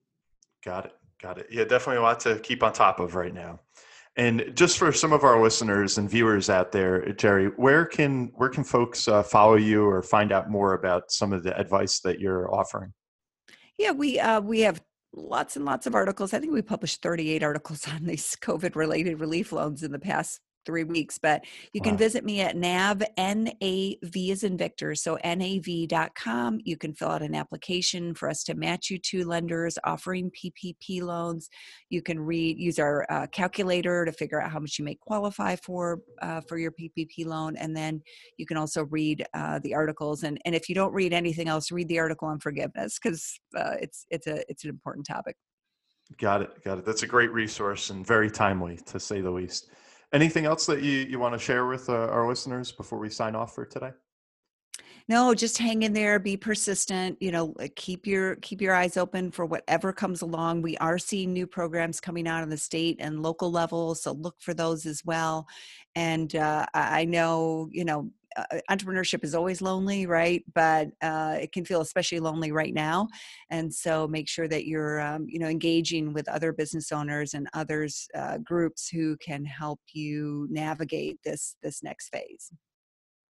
Got 0.64 0.86
it. 0.86 0.92
Got 1.20 1.38
it. 1.38 1.46
Yeah, 1.50 1.64
definitely 1.64 1.98
a 1.98 2.02
lot 2.02 2.20
to 2.20 2.38
keep 2.38 2.62
on 2.62 2.72
top 2.72 3.00
of 3.00 3.14
right 3.14 3.32
now. 3.32 3.60
And 4.16 4.52
just 4.54 4.78
for 4.78 4.92
some 4.92 5.12
of 5.12 5.24
our 5.24 5.42
listeners 5.42 5.98
and 5.98 6.08
viewers 6.08 6.48
out 6.48 6.72
there, 6.72 7.02
Gerri, 7.02 7.52
where 7.56 7.84
can 7.84 8.32
where 8.34 8.48
can 8.48 8.64
folks 8.64 9.08
uh, 9.08 9.22
follow 9.22 9.56
you 9.56 9.86
or 9.86 10.02
find 10.02 10.32
out 10.32 10.50
more 10.50 10.72
about 10.72 11.10
some 11.10 11.32
of 11.32 11.42
the 11.42 11.58
advice 11.58 12.00
that 12.00 12.18
you're 12.18 12.52
offering? 12.52 12.92
Yeah, 13.78 13.92
we 13.92 14.18
uh, 14.18 14.40
we 14.40 14.60
have 14.60 14.82
lots 15.12 15.56
and 15.56 15.64
lots 15.64 15.86
of 15.86 15.94
articles. 15.94 16.32
I 16.32 16.38
think 16.38 16.52
we 16.52 16.62
published 16.62 17.02
38 17.02 17.42
articles 17.42 17.86
on 17.92 18.04
these 18.04 18.36
COVID 18.36 18.74
related 18.74 19.20
relief 19.20 19.52
loans 19.52 19.82
in 19.82 19.92
the 19.92 19.98
past 19.98 20.40
three 20.66 20.84
weeks. 20.84 21.18
But 21.18 21.44
you 21.72 21.80
can 21.80 21.96
visit 21.96 22.24
me 22.24 22.40
at 22.42 22.56
NAV, 22.56 23.02
N-A-V 23.16 24.30
is 24.30 24.44
in 24.44 24.58
Victor, 24.58 24.94
so 24.94 25.16
NAV.com. 25.24 26.60
You 26.64 26.76
can 26.76 26.92
fill 26.92 27.08
out 27.08 27.22
an 27.22 27.34
application 27.34 28.14
for 28.14 28.28
us 28.28 28.42
to 28.44 28.54
match 28.54 28.90
you 28.90 28.98
to 28.98 29.24
lenders 29.24 29.78
offering 29.84 30.30
PPP 30.30 31.00
loans. 31.02 31.48
You 31.88 32.02
can 32.02 32.20
read, 32.20 32.58
use 32.58 32.78
our 32.78 33.06
uh, 33.08 33.26
calculator 33.28 34.04
to 34.04 34.12
figure 34.12 34.42
out 34.42 34.50
how 34.50 34.58
much 34.58 34.78
you 34.78 34.84
may 34.84 34.96
qualify 34.96 35.56
for 35.56 36.00
uh, 36.20 36.40
for 36.48 36.58
your 36.58 36.72
PPP 36.72 37.24
loan, 37.24 37.56
and 37.56 37.76
then 37.76 38.02
you 38.36 38.46
can 38.46 38.56
also 38.56 38.84
read 38.86 39.24
uh, 39.34 39.60
the 39.62 39.74
articles. 39.74 40.24
And 40.24 40.38
and 40.44 40.54
if 40.54 40.68
you 40.68 40.74
don't 40.74 40.92
read 40.92 41.12
anything 41.12 41.48
else, 41.48 41.70
read 41.70 41.88
the 41.88 41.98
article 41.98 42.28
on 42.28 42.40
forgiveness 42.40 42.98
because 43.02 43.38
uh, 43.56 43.74
it's 43.80 44.06
it's 44.10 44.26
a 44.26 44.42
it's 44.50 44.64
an 44.64 44.70
important 44.70 45.06
topic. 45.06 45.36
Got 46.18 46.42
it. 46.42 46.64
Got 46.64 46.78
it. 46.78 46.84
That's 46.84 47.02
a 47.02 47.06
great 47.06 47.32
resource 47.32 47.90
and 47.90 48.06
very 48.06 48.30
timely, 48.30 48.78
to 48.86 49.00
say 49.00 49.20
the 49.20 49.30
least. 49.30 49.70
Anything 50.12 50.46
else 50.46 50.66
that 50.66 50.82
you, 50.82 51.00
you 51.00 51.18
want 51.18 51.34
to 51.34 51.38
share 51.38 51.66
with 51.66 51.88
uh, 51.88 52.08
our 52.08 52.28
listeners 52.28 52.72
before 52.72 52.98
we 52.98 53.10
sign 53.10 53.34
off 53.34 53.54
for 53.54 53.64
today? 53.66 53.90
no 55.08 55.34
just 55.34 55.58
hang 55.58 55.82
in 55.82 55.92
there 55.92 56.18
be 56.18 56.36
persistent 56.36 57.16
you 57.20 57.30
know 57.30 57.54
keep 57.76 58.06
your 58.06 58.36
keep 58.36 58.60
your 58.60 58.74
eyes 58.74 58.96
open 58.96 59.30
for 59.30 59.46
whatever 59.46 59.92
comes 59.92 60.22
along 60.22 60.62
we 60.62 60.76
are 60.78 60.98
seeing 60.98 61.32
new 61.32 61.46
programs 61.46 62.00
coming 62.00 62.26
out 62.26 62.42
on 62.42 62.48
the 62.48 62.56
state 62.56 62.96
and 63.00 63.22
local 63.22 63.50
level 63.50 63.94
so 63.94 64.12
look 64.12 64.36
for 64.40 64.54
those 64.54 64.86
as 64.86 65.04
well 65.04 65.46
and 65.94 66.34
uh, 66.36 66.66
i 66.74 67.04
know 67.04 67.68
you 67.70 67.84
know 67.84 68.10
uh, 68.36 68.58
entrepreneurship 68.70 69.24
is 69.24 69.34
always 69.34 69.62
lonely, 69.62 70.06
right? 70.06 70.44
But 70.54 70.88
uh, 71.02 71.38
it 71.40 71.52
can 71.52 71.64
feel 71.64 71.80
especially 71.80 72.20
lonely 72.20 72.52
right 72.52 72.74
now. 72.74 73.08
And 73.50 73.72
so 73.72 74.06
make 74.06 74.28
sure 74.28 74.48
that 74.48 74.66
you're, 74.66 75.00
um, 75.00 75.26
you 75.28 75.38
know, 75.38 75.48
engaging 75.48 76.12
with 76.12 76.28
other 76.28 76.52
business 76.52 76.92
owners 76.92 77.34
and 77.34 77.48
others 77.54 78.08
uh, 78.14 78.38
groups 78.38 78.88
who 78.88 79.16
can 79.18 79.44
help 79.44 79.80
you 79.92 80.46
navigate 80.50 81.18
this 81.24 81.56
this 81.62 81.82
next 81.82 82.08
phase. 82.10 82.52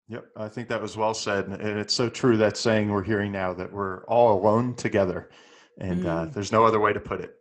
Yep, 0.08 0.26
I 0.38 0.48
think 0.48 0.70
that 0.70 0.82
was 0.82 0.96
well 0.96 1.16
said, 1.16 1.48
and 1.48 1.80
it's 1.80 1.94
so 1.94 2.10
true 2.10 2.38
that 2.38 2.58
saying 2.58 2.90
we're 2.90 3.04
hearing 3.04 3.32
now 3.32 3.54
that 3.54 3.72
we're 3.72 4.06
all 4.06 4.40
alone 4.40 4.76
together, 4.76 5.32
and 5.80 6.06
uh, 6.06 6.26
mm. 6.26 6.34
there's 6.34 6.52
no 6.52 6.64
other 6.64 6.80
way 6.80 6.94
to 6.94 7.00
put 7.00 7.22
it. 7.22 7.36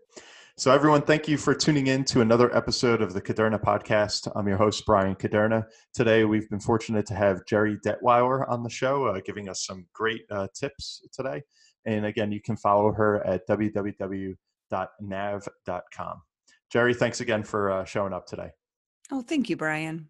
So, 0.56 0.70
everyone, 0.70 1.02
thank 1.02 1.26
you 1.26 1.36
for 1.36 1.52
tuning 1.52 1.88
in 1.88 2.04
to 2.04 2.20
another 2.20 2.56
episode 2.56 3.02
of 3.02 3.12
the 3.12 3.20
Caderna 3.20 3.60
podcast. 3.60 4.30
I'm 4.36 4.46
your 4.46 4.56
host, 4.56 4.86
Brian 4.86 5.16
Caderna. 5.16 5.64
Today, 5.92 6.24
we've 6.24 6.48
been 6.48 6.60
fortunate 6.60 7.06
to 7.06 7.14
have 7.14 7.44
Gerri 7.46 7.76
Detweiler 7.84 8.48
on 8.48 8.62
the 8.62 8.70
show, 8.70 9.06
uh, 9.06 9.20
giving 9.26 9.48
us 9.48 9.66
some 9.66 9.84
great 9.92 10.22
uh, 10.30 10.46
tips 10.54 11.04
today. 11.12 11.42
And 11.86 12.06
again, 12.06 12.30
you 12.30 12.40
can 12.40 12.56
follow 12.56 12.92
her 12.92 13.26
at 13.26 13.48
www.nav.com. 13.48 14.36
Gerri, 16.72 16.96
thanks 16.96 17.20
again 17.20 17.42
for 17.42 17.72
uh, 17.72 17.84
showing 17.84 18.12
up 18.12 18.28
today. 18.28 18.50
Oh, 19.10 19.22
thank 19.22 19.50
you, 19.50 19.56
Brian. 19.56 20.08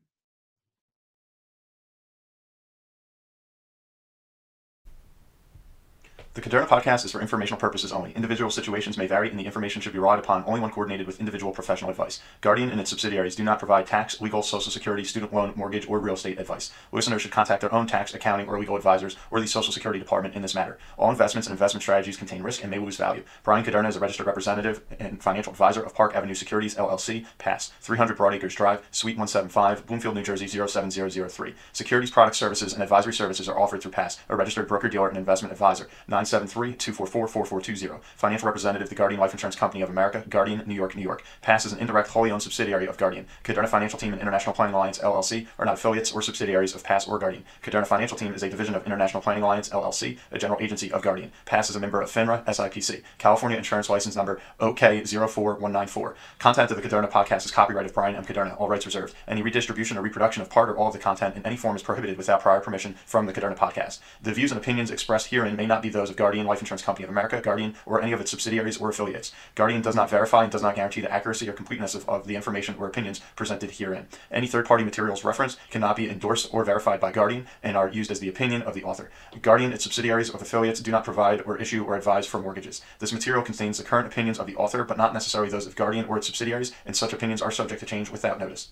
The 6.35 6.41
Caderna 6.41 6.67
podcast 6.67 7.05
is 7.05 7.13
for 7.13 7.21
informational 7.21 7.61
purposes 7.61 7.93
only. 7.93 8.11
Individual 8.11 8.51
situations 8.51 8.99
may 8.99 9.07
vary, 9.07 9.31
and 9.31 9.39
the 9.39 9.47
information 9.47 9.81
should 9.81 9.93
be 9.93 10.01
relied 10.01 10.19
upon 10.19 10.43
only 10.49 10.59
when 10.59 10.73
coordinated 10.73 11.07
with 11.07 11.21
individual 11.21 11.53
professional 11.53 11.93
advice. 11.93 12.19
Guardian 12.41 12.71
and 12.71 12.81
its 12.81 12.91
subsidiaries 12.91 13.37
do 13.37 13.45
not 13.45 13.61
provide 13.61 13.87
tax, 13.87 14.21
legal, 14.21 14.43
social 14.43 14.73
security, 14.73 15.05
student 15.05 15.33
loan, 15.33 15.53
mortgage, 15.55 15.89
or 15.89 16.01
real 16.01 16.15
estate 16.15 16.41
advice. 16.41 16.73
Listeners 16.91 17.23
should 17.23 17.31
contact 17.31 17.61
their 17.61 17.73
own 17.73 17.87
tax, 17.87 18.15
accounting, 18.15 18.49
or 18.49 18.59
legal 18.59 18.75
advisors 18.75 19.15
or 19.31 19.41
the 19.41 19.47
Social 19.47 19.73
Security 19.73 20.01
Department 20.01 20.35
in 20.35 20.43
this 20.43 20.57
matter. 20.57 20.77
All 20.99 21.09
investments 21.09 21.47
and 21.47 21.53
investment 21.53 21.85
strategies 21.85 22.17
contain 22.17 22.43
risk 22.43 22.63
and 22.63 22.71
may 22.73 22.81
lose 22.81 22.97
value. 22.97 23.23
Brian 23.45 23.65
Caderna 23.65 23.89
is 23.89 23.95
a 23.95 24.01
registered 24.01 24.27
representative 24.27 24.81
and 24.99 25.23
financial 25.23 25.53
advisor 25.53 25.85
of 25.85 25.95
Park 25.95 26.17
Avenue 26.17 26.35
Securities, 26.35 26.75
LLC, 26.75 27.27
PAS, 27.39 27.71
300 27.81 28.17
Broadacres 28.17 28.57
Drive, 28.57 28.85
Suite 28.91 29.15
175, 29.15 29.87
Bloomfield, 29.87 30.17
New 30.17 30.25
Jersey 30.25 30.49
07003. 30.49 31.55
Securities, 31.73 32.11
product 32.11 32.35
services, 32.35 32.73
and 32.73 32.83
advisory 32.83 33.15
services 33.15 33.49
are 33.49 33.57
offered 33.57 33.81
through 33.81 33.93
PAS, 33.93 34.19
a 34.29 34.35
registered 34.35 34.67
broker 34.67 34.89
dealer 34.89 35.09
and 35.09 35.17
investment 35.17 35.53
advisor. 35.53 35.87
973-244-4420. 36.25 38.01
Financial 38.17 38.47
representative, 38.47 38.89
the 38.89 38.95
Guardian 38.95 39.21
Life 39.21 39.33
Insurance 39.33 39.57
Company 39.57 39.83
of 39.83 39.91
America, 39.91 40.25
Guardian, 40.29 40.63
New 40.67 40.75
York, 40.75 40.97
New 40.97 41.03
York. 41.03 41.25
PAS 41.43 41.67
is 41.67 41.73
an 41.73 41.79
indirect, 41.79 42.09
wholly 42.09 42.31
owned 42.31 42.43
subsidiary 42.43 42.87
of 42.87 42.97
Guardian. 42.97 43.27
Caderna 43.45 43.69
Financial 43.69 43.99
Team 43.99 44.13
and 44.13 44.21
International 44.21 44.55
Planning 44.55 44.75
Alliance, 44.75 44.99
LLC, 44.99 45.47
are 45.59 45.65
not 45.65 45.75
affiliates 45.75 46.13
or 46.13 46.23
subsidiaries 46.23 46.75
of 46.75 46.85
PAS 46.85 47.07
or 47.07 47.19
Guardian. 47.19 47.45
Caderna 47.63 47.87
Financial 47.87 48.17
Team 48.17 48.35
is 48.35 48.43
a 48.43 48.49
division 48.49 48.75
of 48.75 48.87
International 48.87 49.23
Planning 49.23 49.43
Alliance, 49.43 49.69
LLC, 49.69 50.19
a 50.31 50.39
general 50.39 50.61
agency 50.61 50.91
of 50.93 51.03
Guardian. 51.03 51.33
PAS 51.45 51.71
is 51.71 51.77
a 51.77 51.81
member 51.81 52.01
of 52.01 52.11
FINRA, 52.11 52.45
SIPC. 52.47 53.03
California 53.19 53.59
Insurance 53.59 53.91
License 53.91 54.17
Number 54.17 54.41
OK04194. 54.61 56.15
Content 56.39 56.71
of 56.71 56.77
the 56.77 56.89
Caderna 56.89 57.11
podcast 57.11 57.45
is 57.45 57.51
copyright 57.51 57.87
of 57.87 57.95
Brian 57.95 58.17
M. 58.17 58.25
Caderna, 58.25 58.59
all 58.61 58.69
rights 58.69 58.87
reserved. 58.87 59.15
Any 59.29 59.43
redistribution 59.43 59.97
or 59.97 60.03
reproduction 60.03 60.43
of 60.43 60.51
part 60.51 60.69
or 60.69 60.77
all 60.77 60.89
of 60.89 60.93
the 60.93 60.99
content 60.99 61.37
in 61.37 61.45
any 61.45 61.57
form 61.57 61.77
is 61.77 61.83
prohibited 61.83 62.17
without 62.17 62.41
prior 62.41 62.61
permission 62.61 62.95
from 63.07 63.27
the 63.27 63.33
Caderna 63.33 63.57
podcast. 63.57 64.01
The 64.23 64.33
views 64.33 64.53
and 64.53 64.61
opinions 64.61 64.91
expressed 64.91 65.29
herein 65.29 65.57
may 65.57 65.67
not 65.67 65.83
be 65.83 65.89
those 65.89 66.11
of 66.15 66.19
Guardian 66.19 66.47
Life 66.47 66.61
Insurance 66.61 66.83
Company 66.83 67.05
of 67.05 67.11
America, 67.11 67.41
Guardian, 67.41 67.75
or 67.85 68.01
any 68.01 68.13
of 68.13 68.21
its 68.21 68.31
subsidiaries 68.31 68.79
or 68.79 68.89
affiliates. 68.89 69.33
Guardian 69.55 69.83
does 69.83 69.97
not 69.97 70.09
verify 70.09 70.45
and 70.45 70.53
does 70.53 70.63
not 70.63 70.77
guarantee 70.77 71.01
the 71.01 71.13
accuracy 71.13 71.49
or 71.49 71.53
completeness 71.53 71.95
of, 71.95 72.09
of 72.09 72.27
the 72.27 72.37
information 72.37 72.77
or 72.79 72.87
opinions 72.87 73.21
presented 73.35 73.73
herein. 73.73 74.07
Any 74.31 74.47
third 74.47 74.67
party 74.67 74.85
materials 74.85 75.25
referenced 75.25 75.59
cannot 75.71 75.97
be 75.97 76.09
endorsed 76.09 76.53
or 76.53 76.65
verified 76.65 77.01
by 77.01 77.11
Guardian 77.11 77.47
and 77.63 77.77
are 77.77 77.89
used 77.89 78.11
as 78.11 78.21
the 78.21 78.29
opinion 78.29 78.63
of 78.63 78.75
the 78.75 78.85
author. 78.85 79.11
Guardian, 79.43 79.73
its 79.73 79.85
subsidiaries, 79.85 80.31
or 80.31 80.37
affiliates 80.37 80.81
do 80.81 80.93
not 80.93 81.05
provide 81.05 81.43
or 81.43 81.59
issue 81.59 81.85
or 81.85 81.97
advise 81.97 82.27
for 82.27 82.39
mortgages. 82.39 82.81
This 83.01 83.13
material 83.13 83.43
contains 83.43 83.79
the 83.79 83.85
current 83.85 84.07
opinions 84.07 84.39
of 84.39 84.47
the 84.47 84.57
author, 84.57 84.85
but 84.85 84.97
not 84.97 85.13
necessarily 85.13 85.51
those 85.51 85.67
of 85.67 85.77
Guardian 85.77 86.07
or 86.07 86.17
its 86.17 86.27
subsidiaries, 86.27 86.73
and 86.87 86.97
such 86.97 87.13
opinions 87.13 87.43
are 87.43 87.51
subject 87.51 87.81
to 87.81 87.87
change 87.87 88.11
without 88.11 88.39
notice. 88.39 88.69